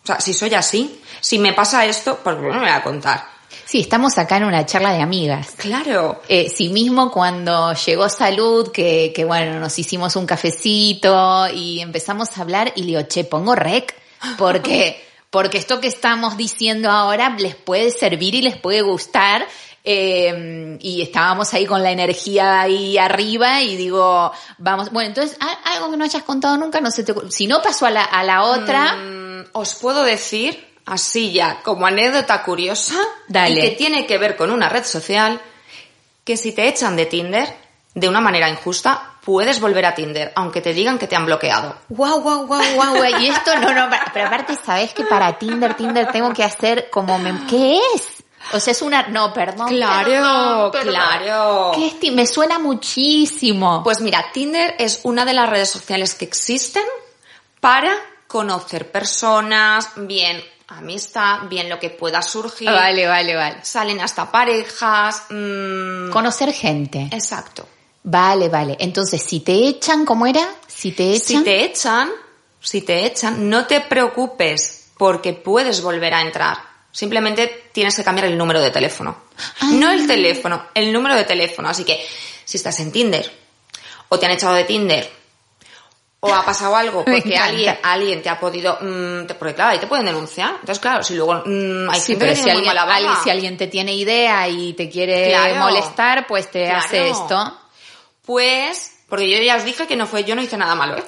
O 0.04 0.08
sea, 0.08 0.20
si 0.20 0.34
soy 0.34 0.54
así, 0.54 1.00
si 1.22 1.40
me 1.40 1.54
pasa 1.54 1.86
esto, 1.86 2.20
pues 2.22 2.36
no 2.36 2.42
me 2.42 2.60
voy 2.60 2.70
a 2.70 2.84
contar. 2.84 3.26
Sí, 3.66 3.80
estamos 3.80 4.18
acá 4.18 4.38
en 4.38 4.44
una 4.44 4.66
charla 4.66 4.92
de 4.92 5.02
amigas. 5.02 5.52
Claro. 5.56 6.22
Eh, 6.28 6.50
sí 6.50 6.70
mismo 6.70 7.12
cuando 7.12 7.74
llegó 7.74 8.10
salud, 8.10 8.72
que, 8.72 9.14
que 9.16 9.24
bueno, 9.24 9.60
nos 9.60 9.78
hicimos 9.80 10.16
un 10.16 10.26
cafecito 10.26 11.48
y 11.48 11.80
empezamos 11.80 12.38
a 12.38 12.42
hablar 12.42 12.74
y 12.76 12.82
le 12.82 12.88
digo, 12.88 13.02
che, 13.04 13.24
pongo 13.24 13.56
rec, 13.56 13.96
porque, 14.38 15.02
porque 15.30 15.60
esto 15.60 15.80
que 15.80 15.88
estamos 15.88 16.36
diciendo 16.36 16.90
ahora 16.90 17.30
les 17.38 17.56
puede 17.56 17.92
servir 17.92 18.36
y 18.36 18.42
les 18.42 18.58
puede 18.58 18.82
gustar. 18.82 19.48
Eh, 19.84 20.78
y 20.80 21.02
estábamos 21.02 21.54
ahí 21.54 21.66
con 21.66 21.84
la 21.84 21.92
energía 21.92 22.62
ahí 22.62 22.98
arriba 22.98 23.62
y 23.62 23.76
digo, 23.76 24.32
vamos, 24.58 24.92
bueno, 24.92 25.10
entonces 25.10 25.38
algo 25.66 25.92
que 25.92 25.98
no 25.98 26.04
hayas 26.06 26.24
contado 26.24 26.58
nunca, 26.58 26.80
no 26.82 26.90
se 26.92 27.04
te, 27.04 27.14
si 27.30 27.48
no 27.48 27.62
pasó 27.62 27.86
a 27.86 27.92
la, 27.92 28.04
a 28.04 28.24
la 28.24 28.44
otra, 28.44 28.96
Mm, 28.96 29.46
os 29.54 29.76
puedo 29.76 30.04
decir, 30.04 30.66
así 30.86 31.32
ya, 31.34 31.62
como 31.64 31.86
anécdota 31.86 32.42
curiosa, 32.44 32.96
Dale. 33.28 33.56
y 33.56 33.62
que 33.62 33.70
tiene 33.72 34.06
que 34.08 34.18
ver 34.18 34.36
con 34.38 34.52
una 34.52 34.70
red 34.70 34.84
social, 34.86 35.40
que 36.24 36.38
si 36.38 36.54
te 36.54 36.68
echan 36.68 36.96
de 36.96 37.06
Tinder, 37.06 37.54
de 37.94 38.08
una 38.10 38.22
manera 38.22 38.50
injusta, 38.50 39.12
puedes 39.24 39.60
volver 39.60 39.86
a 39.86 39.94
Tinder, 39.94 40.32
aunque 40.36 40.62
te 40.62 40.74
digan 40.74 40.98
que 40.98 41.08
te 41.08 41.16
han 41.16 41.26
bloqueado. 41.26 41.76
Guau, 41.90 42.22
guau, 42.22 42.48
guau, 42.48 42.62
guau, 42.76 42.96
guau. 42.96 43.22
Y 43.22 43.28
esto 43.28 43.52
no, 43.60 43.74
no, 43.74 43.88
pero 44.14 44.28
aparte, 44.28 44.56
¿sabes 44.66 44.94
que 44.94 45.04
para 45.04 45.38
Tinder, 45.38 45.76
Tinder 45.76 46.08
tengo 46.12 46.34
que 46.34 46.44
hacer 46.44 46.90
como, 46.90 47.20
me- 47.20 47.46
¿qué 47.48 47.78
es? 47.96 48.08
O 48.52 48.60
sea, 48.60 48.72
es 48.72 48.82
una, 48.82 49.08
no, 49.08 49.34
perdón. 49.34 49.68
Claro, 49.70 50.10
perdón, 50.10 50.72
perdón. 50.72 50.94
claro. 50.94 51.72
¿Qué 51.76 52.08
es 52.08 52.14
Me 52.14 52.28
suena 52.28 52.60
muchísimo. 52.60 53.82
Pues 53.84 54.02
mira, 54.02 54.26
Tinder 54.34 54.76
es 54.78 55.00
una 55.04 55.26
de 55.26 55.34
las 55.34 55.50
redes 55.50 55.70
sociales 55.70 56.14
que 56.16 56.26
existen 56.26 56.84
para 57.60 57.96
conocer 58.28 58.92
personas, 58.92 59.90
bien 59.96 60.44
amistad, 60.68 61.42
bien 61.50 61.70
lo 61.70 61.80
que 61.80 61.90
pueda 61.90 62.22
surgir. 62.22 62.70
vale, 62.70 63.08
vale, 63.08 63.36
vale. 63.36 63.58
Salen 63.64 64.02
hasta 64.02 64.32
parejas. 64.32 65.24
mm, 65.30 66.10
Conocer 66.12 66.52
gente. 66.54 67.10
Exacto. 67.12 67.68
Vale, 68.04 68.50
vale. 68.50 68.76
Entonces, 68.80 69.22
si 69.22 69.40
te 69.40 69.54
echan, 69.54 70.06
¿cómo 70.06 70.26
era? 70.26 70.46
Si 70.68 70.92
te 70.92 71.12
echan. 71.12 71.38
Si 71.38 71.44
te 71.44 71.64
echan, 71.64 72.12
si 72.60 72.82
te 72.82 73.06
echan, 73.06 73.50
no 73.50 73.66
te 73.66 73.82
preocupes 73.82 74.92
porque 74.98 75.34
puedes 75.34 75.82
volver 75.82 76.14
a 76.14 76.22
entrar. 76.22 76.73
Simplemente 76.94 77.70
tienes 77.74 77.96
que 77.96 78.04
cambiar 78.04 78.28
el 78.28 78.38
número 78.38 78.62
de 78.62 78.70
teléfono. 78.72 79.24
Ah. 79.60 79.66
No 79.74 79.92
el 79.92 80.06
teléfono, 80.08 80.68
el 80.76 80.94
número 80.94 81.16
de 81.16 81.24
teléfono. 81.24 81.68
Así 81.68 81.84
que 81.84 82.00
si 82.46 82.58
estás 82.58 82.80
en 82.80 82.92
Tinder 82.92 83.30
o 84.10 84.20
te 84.20 84.28
han 84.28 84.32
echado 84.34 84.54
de 84.54 84.64
Tinder 84.64 85.12
o 86.20 86.34
ha 86.34 86.46
pasado 86.46 86.76
algo 86.76 87.04
porque 87.06 87.36
alguien, 87.36 87.78
alguien 87.82 88.22
te 88.22 88.30
ha 88.30 88.40
podido... 88.40 88.78
mm, 88.80 89.26
te- 89.26 89.34
porque 89.34 89.56
claro, 89.56 89.72
ahí 89.72 89.80
te 89.80 89.88
pueden 89.88 90.06
denunciar. 90.06 90.52
Entonces 90.52 90.80
claro, 90.80 91.02
si 91.04 91.16
luego 91.16 91.42
mm, 91.46 91.90
hay 91.90 92.00
Sí, 92.00 92.12
gente 92.14 92.28
que 92.28 92.36
si 92.36 92.44
tiene 92.44 92.58
alguien, 92.60 92.76
mala 92.76 92.96
alguien- 92.96 93.16
si 93.24 93.30
alguien 93.32 93.58
te 93.58 93.68
tiene 93.68 93.96
idea 93.96 94.48
y 94.48 94.74
te 94.74 94.88
quiere 94.88 95.30
Claro. 95.30 95.56
molestar, 95.56 96.28
pues 96.28 96.50
te 96.52 96.66
Claro. 96.66 96.86
hace 96.86 97.10
esto. 97.10 97.60
Pues, 98.26 99.00
porque 99.10 99.30
yo 99.30 99.42
ya 99.44 99.58
os 99.58 99.66
dije 99.66 99.86
que 99.88 99.96
no 99.98 100.08
fue, 100.08 100.24
yo 100.24 100.36
no 100.36 100.42
hice 100.42 100.56
nada 100.58 100.76
malo, 100.76 100.98
¿eh? 100.98 101.04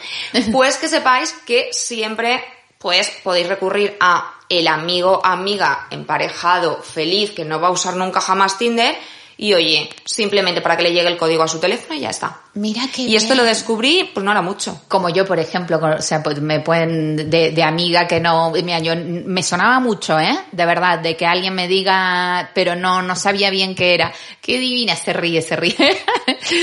Pues 0.52 0.78
que 0.78 0.90
sepáis 0.90 1.32
que 1.46 1.70
siempre, 1.72 2.44
pues, 2.78 3.10
podéis 3.24 3.48
recurrir 3.48 3.96
a 4.02 4.34
el 4.50 4.68
amigo, 4.68 5.22
amiga, 5.24 5.88
emparejado, 5.90 6.82
feliz, 6.82 7.32
que 7.32 7.46
no 7.46 7.60
va 7.60 7.70
a 7.70 7.72
usar 7.72 7.96
nunca 7.96 8.22
jamás 8.22 8.58
Tinder, 8.58 8.96
y 9.38 9.54
oye, 9.54 9.90
simplemente 10.06 10.62
para 10.62 10.78
que 10.78 10.84
le 10.84 10.94
llegue 10.94 11.10
el 11.10 11.18
código 11.18 11.44
a 11.44 11.48
su 11.48 11.60
teléfono 11.60 11.94
y 11.96 12.02
ya 12.02 12.10
está. 12.10 12.40
Mira 12.54 12.84
qué 12.94 13.02
Y 13.02 13.18
esto 13.18 13.36
lo 13.36 13.44
descubrí, 13.44 14.10
pues 14.14 14.24
no 14.24 14.32
era 14.32 14.42
mucho. 14.42 14.84
Como 14.88 15.10
yo, 15.10 15.26
por 15.26 15.40
ejemplo, 15.40 15.78
o 15.78 16.02
sea, 16.02 16.24
pues 16.24 16.40
me 16.40 16.62
pueden, 16.62 17.30
de, 17.30 17.52
de 17.52 17.64
amiga 17.64 18.08
que 18.08 18.22
no, 18.22 18.52
mira, 18.52 18.80
yo, 18.80 18.94
me 18.96 19.44
sonaba 19.44 19.82
mucho, 19.82 20.18
¿eh? 20.18 20.38
De 20.54 20.66
verdad, 20.66 21.00
de 21.00 21.18
que 21.18 21.26
alguien 21.26 21.54
me 21.54 21.68
diga, 21.68 22.52
pero 22.54 22.78
no, 22.78 23.02
no 23.02 23.18
sabía 23.18 23.50
bien 23.50 23.76
qué 23.76 23.94
era. 23.94 24.14
Qué 24.42 24.58
divina, 24.58 24.96
se 24.96 25.12
ríe, 25.12 25.42
se 25.42 25.56
ríe. 25.56 25.76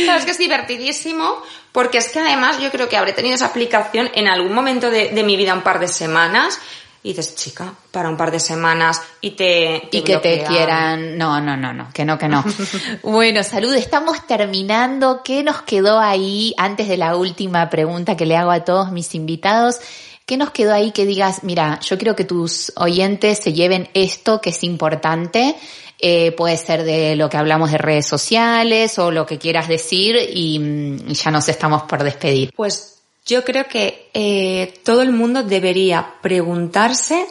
Claro, 0.04 0.20
es 0.20 0.24
que 0.24 0.30
es 0.30 0.38
divertidísimo, 0.38 1.42
porque 1.72 1.98
es 1.98 2.08
que 2.08 2.20
además 2.20 2.60
yo 2.60 2.70
creo 2.70 2.88
que 2.88 2.96
habré 2.96 3.12
tenido 3.12 3.34
esa 3.34 3.46
aplicación 3.46 4.10
en 4.14 4.28
algún 4.28 4.52
momento 4.52 4.90
de, 4.90 5.08
de 5.08 5.22
mi 5.24 5.36
vida, 5.36 5.54
un 5.54 5.62
par 5.62 5.80
de 5.80 5.88
semanas, 5.88 6.60
y 7.04 7.08
dices, 7.08 7.34
chica, 7.34 7.74
para 7.90 8.08
un 8.08 8.16
par 8.16 8.30
de 8.30 8.38
semanas, 8.38 9.02
y 9.20 9.32
te... 9.32 9.88
y 9.90 10.02
que 10.02 10.18
te 10.18 10.44
quieran. 10.44 11.18
No, 11.18 11.40
no, 11.40 11.56
no, 11.56 11.72
no, 11.72 11.88
que 11.92 12.04
no, 12.04 12.16
que 12.16 12.28
no. 12.28 12.44
bueno, 13.02 13.42
salud, 13.42 13.74
estamos 13.74 14.24
terminando. 14.26 15.22
¿Qué 15.24 15.42
nos 15.42 15.62
quedó 15.62 15.98
ahí 15.98 16.54
antes 16.58 16.86
de 16.86 16.96
la 16.96 17.16
última 17.16 17.68
pregunta 17.70 18.16
que 18.16 18.26
le 18.26 18.36
hago 18.36 18.52
a 18.52 18.64
todos 18.64 18.92
mis 18.92 19.16
invitados? 19.16 19.80
¿Qué 20.26 20.36
nos 20.36 20.50
quedó 20.50 20.72
ahí 20.72 20.92
que 20.92 21.04
digas, 21.04 21.42
mira, 21.42 21.80
yo 21.80 21.98
quiero 21.98 22.14
que 22.14 22.24
tus 22.24 22.72
oyentes 22.76 23.38
se 23.38 23.52
lleven 23.52 23.88
esto 23.94 24.40
que 24.40 24.50
es 24.50 24.62
importante? 24.62 25.56
Eh, 25.98 26.32
puede 26.32 26.56
ser 26.56 26.84
de 26.84 27.16
lo 27.16 27.28
que 27.28 27.36
hablamos 27.36 27.72
de 27.72 27.78
redes 27.78 28.06
sociales 28.06 28.98
o 29.00 29.10
lo 29.10 29.26
que 29.26 29.38
quieras 29.38 29.66
decir 29.66 30.16
y, 30.32 30.58
mm, 30.58 31.10
y 31.10 31.14
ya 31.14 31.32
nos 31.32 31.48
estamos 31.48 31.82
por 31.82 32.04
despedir. 32.04 32.52
Pues 32.54 33.01
yo 33.24 33.44
creo 33.44 33.66
que 33.68 34.10
eh, 34.14 34.80
todo 34.84 35.02
el 35.02 35.12
mundo 35.12 35.42
debería 35.42 36.14
preguntarse 36.22 37.26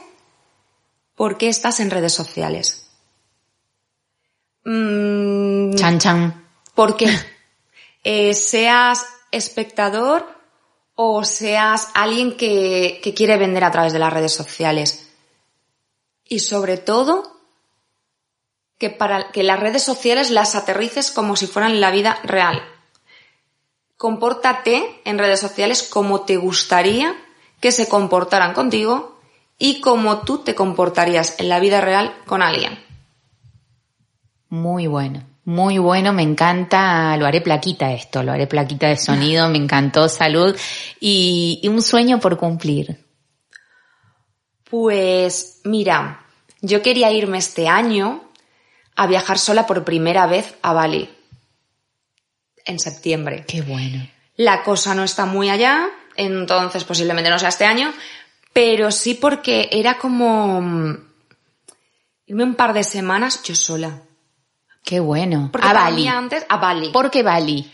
por 1.15 1.37
qué 1.37 1.49
estás 1.49 1.79
en 1.79 1.91
redes 1.91 2.13
sociales. 2.13 2.89
Mm, 4.63 5.73
Chan, 5.75 5.99
chan. 5.99 6.47
¿Por 6.75 6.97
qué? 6.97 7.07
Eh, 8.03 8.33
seas 8.33 9.05
espectador 9.29 10.25
o 10.95 11.23
seas 11.23 11.89
alguien 11.93 12.35
que, 12.35 12.99
que 13.03 13.13
quiere 13.13 13.37
vender 13.37 13.63
a 13.63 13.69
través 13.69 13.93
de 13.93 13.99
las 13.99 14.11
redes 14.11 14.33
sociales. 14.33 15.11
Y 16.25 16.39
sobre 16.39 16.77
todo, 16.77 17.39
que 18.79 18.89
para 18.89 19.31
que 19.31 19.43
las 19.43 19.59
redes 19.59 19.83
sociales 19.83 20.31
las 20.31 20.55
aterrices 20.55 21.11
como 21.11 21.35
si 21.35 21.45
fueran 21.45 21.79
la 21.79 21.91
vida 21.91 22.17
real. 22.23 22.63
Compórtate 24.01 24.99
en 25.05 25.19
redes 25.19 25.39
sociales 25.39 25.83
como 25.83 26.21
te 26.21 26.35
gustaría 26.35 27.13
que 27.59 27.71
se 27.71 27.87
comportaran 27.87 28.55
contigo 28.55 29.21
y 29.59 29.79
como 29.79 30.21
tú 30.21 30.39
te 30.39 30.55
comportarías 30.55 31.39
en 31.39 31.49
la 31.49 31.59
vida 31.59 31.81
real 31.81 32.11
con 32.25 32.41
alguien. 32.41 32.79
Muy 34.49 34.87
bueno, 34.87 35.21
muy 35.45 35.77
bueno, 35.77 36.13
me 36.13 36.23
encanta, 36.23 37.15
lo 37.15 37.27
haré 37.27 37.41
plaquita 37.41 37.93
esto, 37.93 38.23
lo 38.23 38.31
haré 38.31 38.47
plaquita 38.47 38.87
de 38.87 38.97
sonido, 38.97 39.47
me 39.49 39.59
encantó, 39.59 40.09
salud 40.09 40.57
y, 40.99 41.59
y 41.61 41.67
un 41.67 41.83
sueño 41.83 42.19
por 42.19 42.37
cumplir. 42.39 43.05
Pues 44.67 45.61
mira, 45.63 46.25
yo 46.61 46.81
quería 46.81 47.11
irme 47.11 47.37
este 47.37 47.67
año 47.67 48.23
a 48.95 49.05
viajar 49.05 49.37
sola 49.37 49.67
por 49.67 49.83
primera 49.83 50.25
vez 50.25 50.55
a 50.63 50.73
Bali. 50.73 51.20
En 52.71 52.79
septiembre. 52.79 53.43
Qué 53.45 53.61
bueno. 53.61 54.07
La 54.37 54.63
cosa 54.63 54.95
no 54.95 55.03
está 55.03 55.25
muy 55.25 55.49
allá, 55.49 55.89
entonces 56.15 56.85
posiblemente 56.85 57.29
no 57.29 57.37
sea 57.37 57.49
este 57.49 57.65
año, 57.65 57.93
pero 58.53 58.91
sí 58.91 59.13
porque 59.13 59.67
era 59.71 59.97
como 59.97 60.61
mm, 60.61 60.97
irme 62.27 62.43
un 62.45 62.55
par 62.55 62.71
de 62.73 62.85
semanas 62.85 63.43
yo 63.43 63.55
sola. 63.55 64.03
Qué 64.85 65.01
bueno. 65.01 65.49
Porque 65.51 65.67
a 65.67 65.73
Bali. 65.73 66.07
antes, 66.07 66.45
a 66.47 66.57
Bali. 66.57 66.89
¿Por 66.89 67.11
qué 67.11 67.23
Bali? 67.23 67.69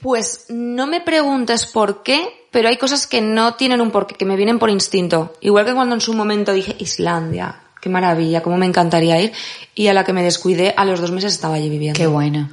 Pues 0.00 0.46
no 0.48 0.86
me 0.86 1.02
preguntes 1.02 1.66
por 1.66 2.02
qué, 2.02 2.46
pero 2.50 2.68
hay 2.68 2.78
cosas 2.78 3.06
que 3.06 3.20
no 3.20 3.54
tienen 3.54 3.82
un 3.82 3.90
porqué, 3.90 4.14
que 4.14 4.24
me 4.24 4.36
vienen 4.36 4.58
por 4.58 4.70
instinto. 4.70 5.34
Igual 5.42 5.66
que 5.66 5.74
cuando 5.74 5.94
en 5.94 6.00
su 6.00 6.14
momento 6.14 6.52
dije 6.52 6.74
Islandia, 6.78 7.60
qué 7.80 7.90
maravilla, 7.90 8.42
cómo 8.42 8.56
me 8.56 8.66
encantaría 8.66 9.20
ir, 9.20 9.32
y 9.74 9.88
a 9.88 9.94
la 9.94 10.02
que 10.02 10.14
me 10.14 10.22
descuidé, 10.22 10.72
a 10.76 10.84
los 10.86 11.00
dos 11.00 11.12
meses 11.12 11.34
estaba 11.34 11.56
allí 11.56 11.68
viviendo. 11.68 11.98
Qué 11.98 12.06
bueno. 12.06 12.48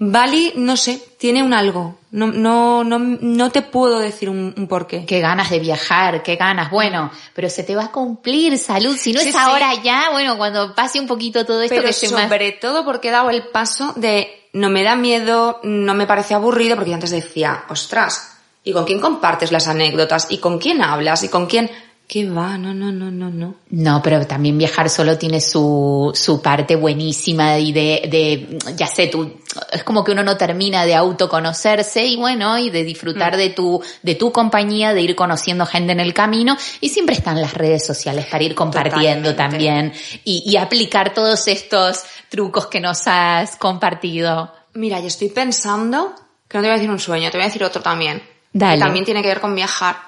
Bali, 0.00 0.52
no 0.56 0.76
sé, 0.76 1.02
tiene 1.18 1.42
un 1.42 1.52
algo. 1.52 1.98
No, 2.10 2.28
no, 2.28 2.84
no, 2.84 2.98
no 2.98 3.50
te 3.50 3.62
puedo 3.62 3.98
decir 3.98 4.30
un, 4.30 4.54
un 4.56 4.68
porqué. 4.68 5.04
Qué 5.04 5.20
ganas 5.20 5.50
de 5.50 5.58
viajar, 5.58 6.22
qué 6.22 6.36
ganas. 6.36 6.70
Bueno, 6.70 7.10
pero 7.34 7.50
se 7.50 7.64
te 7.64 7.74
va 7.74 7.86
a 7.86 7.92
cumplir, 7.92 8.56
salud. 8.58 8.96
Si 8.96 9.12
no 9.12 9.20
Sí, 9.20 9.28
es 9.28 9.34
sí. 9.34 9.40
ahora 9.40 9.74
ya, 9.82 10.10
bueno, 10.12 10.36
cuando 10.38 10.74
pase 10.74 11.00
un 11.00 11.06
poquito 11.06 11.44
todo 11.44 11.60
esto 11.62 11.74
Pero 11.74 11.88
que 11.88 11.92
se 11.92 12.08
más... 12.10 12.24
sobre 12.24 12.52
todo 12.52 12.84
porque 12.84 13.08
he 13.08 13.10
dado 13.10 13.28
el 13.30 13.48
paso 13.48 13.92
de 13.96 14.48
no 14.52 14.70
me 14.70 14.82
da 14.84 14.94
miedo, 14.96 15.60
no 15.64 15.94
me 15.94 16.06
parece 16.06 16.34
aburrido, 16.34 16.76
porque 16.76 16.90
yo 16.90 16.94
antes 16.94 17.10
decía, 17.10 17.64
ostras, 17.68 18.38
¿y 18.64 18.72
con 18.72 18.84
quién 18.84 19.00
compartes 19.00 19.52
las 19.52 19.68
anécdotas? 19.68 20.28
¿Y 20.30 20.38
con 20.38 20.58
quién 20.58 20.80
hablas? 20.80 21.24
¿Y 21.24 21.28
con 21.28 21.46
quién? 21.46 21.70
¿Qué 22.08 22.26
va? 22.26 22.56
No, 22.56 22.72
no, 22.72 22.90
no, 22.90 23.10
no, 23.10 23.28
no. 23.28 23.56
No, 23.68 24.00
pero 24.02 24.26
también 24.26 24.56
viajar 24.56 24.88
solo 24.88 25.18
tiene 25.18 25.42
su, 25.42 26.10
su 26.14 26.40
parte 26.40 26.74
buenísima 26.74 27.58
y 27.58 27.70
de, 27.70 28.08
de, 28.10 28.58
ya 28.74 28.86
sé, 28.86 29.08
tú, 29.08 29.30
es 29.70 29.84
como 29.84 30.02
que 30.02 30.12
uno 30.12 30.22
no 30.22 30.38
termina 30.38 30.86
de 30.86 30.94
autoconocerse 30.94 32.06
y 32.06 32.16
bueno, 32.16 32.56
y 32.56 32.70
de 32.70 32.82
disfrutar 32.82 33.36
de 33.36 33.50
tu, 33.50 33.82
de 34.02 34.14
tu 34.14 34.32
compañía, 34.32 34.94
de 34.94 35.02
ir 35.02 35.14
conociendo 35.14 35.66
gente 35.66 35.92
en 35.92 36.00
el 36.00 36.14
camino 36.14 36.56
y 36.80 36.88
siempre 36.88 37.14
están 37.14 37.42
las 37.42 37.52
redes 37.52 37.84
sociales 37.84 38.24
para 38.24 38.42
ir 38.42 38.54
compartiendo 38.54 39.32
Totalmente. 39.32 39.34
también 39.34 39.92
y, 40.24 40.50
y 40.50 40.56
aplicar 40.56 41.12
todos 41.12 41.46
estos 41.46 42.04
trucos 42.30 42.68
que 42.68 42.80
nos 42.80 43.06
has 43.06 43.56
compartido. 43.56 44.50
Mira, 44.72 44.98
yo 45.00 45.08
estoy 45.08 45.28
pensando, 45.28 46.14
que 46.48 46.56
no 46.56 46.62
te 46.62 46.68
voy 46.68 46.76
a 46.76 46.78
decir 46.78 46.90
un 46.90 47.00
sueño, 47.00 47.30
te 47.30 47.36
voy 47.36 47.44
a 47.44 47.48
decir 47.48 47.64
otro 47.64 47.82
también. 47.82 48.22
Dale. 48.50 48.76
Que 48.76 48.80
también 48.80 49.04
tiene 49.04 49.20
que 49.20 49.28
ver 49.28 49.40
con 49.42 49.54
viajar. 49.54 50.07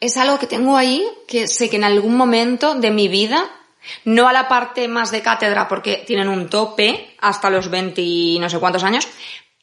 Es 0.00 0.16
algo 0.16 0.38
que 0.38 0.46
tengo 0.46 0.76
ahí, 0.76 1.06
que 1.26 1.46
sé 1.48 1.70
que 1.70 1.76
en 1.76 1.84
algún 1.84 2.16
momento 2.16 2.74
de 2.74 2.90
mi 2.90 3.08
vida, 3.08 3.44
no 4.04 4.28
a 4.28 4.32
la 4.32 4.48
parte 4.48 4.88
más 4.88 5.10
de 5.10 5.22
cátedra 5.22 5.68
porque 5.68 6.04
tienen 6.06 6.28
un 6.28 6.48
tope 6.50 7.16
hasta 7.20 7.48
los 7.50 7.70
20 7.70 8.00
y 8.02 8.38
no 8.38 8.50
sé 8.50 8.58
cuántos 8.58 8.84
años. 8.84 9.08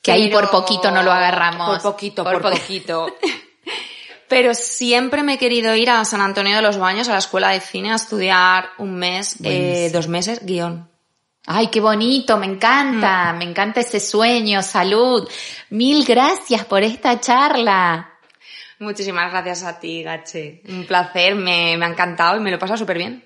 Que 0.01 0.11
ahí 0.11 0.29
por 0.29 0.49
poquito 0.49 0.91
no 0.91 1.01
lo 1.03 1.11
agarramos. 1.11 1.69
Por 1.81 1.93
poquito, 1.93 2.23
Por 2.23 2.41
por, 2.41 2.41
po- 2.41 2.49
poquito. 2.57 3.07
Pero 4.27 4.53
siempre 4.55 5.21
me 5.21 5.33
he 5.33 5.37
querido 5.37 5.75
ir 5.75 5.89
a 5.91 6.03
San 6.05 6.19
Antonio 6.19 6.55
de 6.55 6.61
los 6.61 6.77
Baños, 6.77 7.07
a 7.07 7.11
la 7.13 7.19
escuela 7.19 7.49
de 7.49 7.59
cine, 7.59 7.91
a 7.91 7.95
estudiar 7.95 8.69
un 8.79 8.95
mes, 8.95 9.35
eh, 9.43 9.91
dos 9.93 10.07
meses, 10.07 10.43
guion. 10.43 10.89
Ay, 11.45 11.67
qué 11.67 11.79
bonito, 11.81 12.37
me 12.37 12.45
encanta, 12.47 13.33
me 13.33 13.43
encanta 13.43 13.81
ese 13.81 13.99
sueño, 13.99 14.63
salud. 14.63 15.29
Mil 15.69 16.03
gracias 16.05 16.65
por 16.65 16.81
esta 16.83 17.19
charla. 17.19 18.12
Muchísimas 18.83 19.31
gracias 19.31 19.63
a 19.63 19.79
ti, 19.79 20.03
Gache. 20.03 20.61
Un 20.67 20.85
placer, 20.85 21.35
me, 21.35 21.73
ha 21.73 21.87
encantado 21.87 22.37
y 22.37 22.41
me 22.41 22.49
lo 22.49 22.57
he 22.57 22.59
pasado 22.59 22.77
súper 22.77 22.97
bien. 22.97 23.23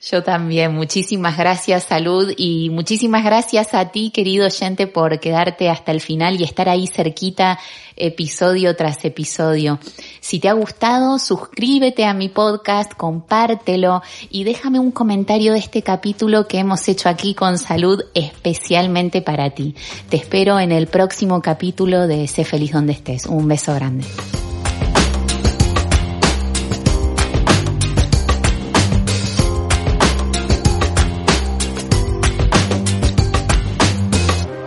Yo 0.00 0.22
también, 0.22 0.72
muchísimas 0.72 1.36
gracias, 1.36 1.84
salud, 1.84 2.32
y 2.36 2.70
muchísimas 2.70 3.24
gracias 3.24 3.74
a 3.74 3.90
ti, 3.90 4.10
querido 4.10 4.46
oyente, 4.46 4.86
por 4.86 5.20
quedarte 5.20 5.68
hasta 5.68 5.92
el 5.92 6.00
final 6.00 6.40
y 6.40 6.44
estar 6.44 6.68
ahí 6.68 6.86
cerquita, 6.86 7.58
episodio 7.96 8.74
tras 8.74 9.04
episodio. 9.04 9.78
Si 10.20 10.38
te 10.38 10.48
ha 10.48 10.54
gustado, 10.54 11.18
suscríbete 11.18 12.04
a 12.04 12.14
mi 12.14 12.28
podcast, 12.28 12.94
compártelo 12.94 14.02
y 14.30 14.44
déjame 14.44 14.78
un 14.78 14.92
comentario 14.92 15.52
de 15.52 15.58
este 15.58 15.82
capítulo 15.82 16.46
que 16.46 16.58
hemos 16.58 16.86
hecho 16.88 17.08
aquí 17.08 17.34
con 17.34 17.58
salud 17.58 18.02
especialmente 18.14 19.20
para 19.20 19.50
ti. 19.50 19.74
Te 20.08 20.16
espero 20.16 20.58
en 20.58 20.72
el 20.72 20.86
próximo 20.86 21.42
capítulo 21.42 22.06
de 22.06 22.26
Sé 22.28 22.44
feliz 22.44 22.72
donde 22.72 22.92
estés. 22.92 23.26
Un 23.26 23.48
beso 23.48 23.74
grande. 23.74 24.06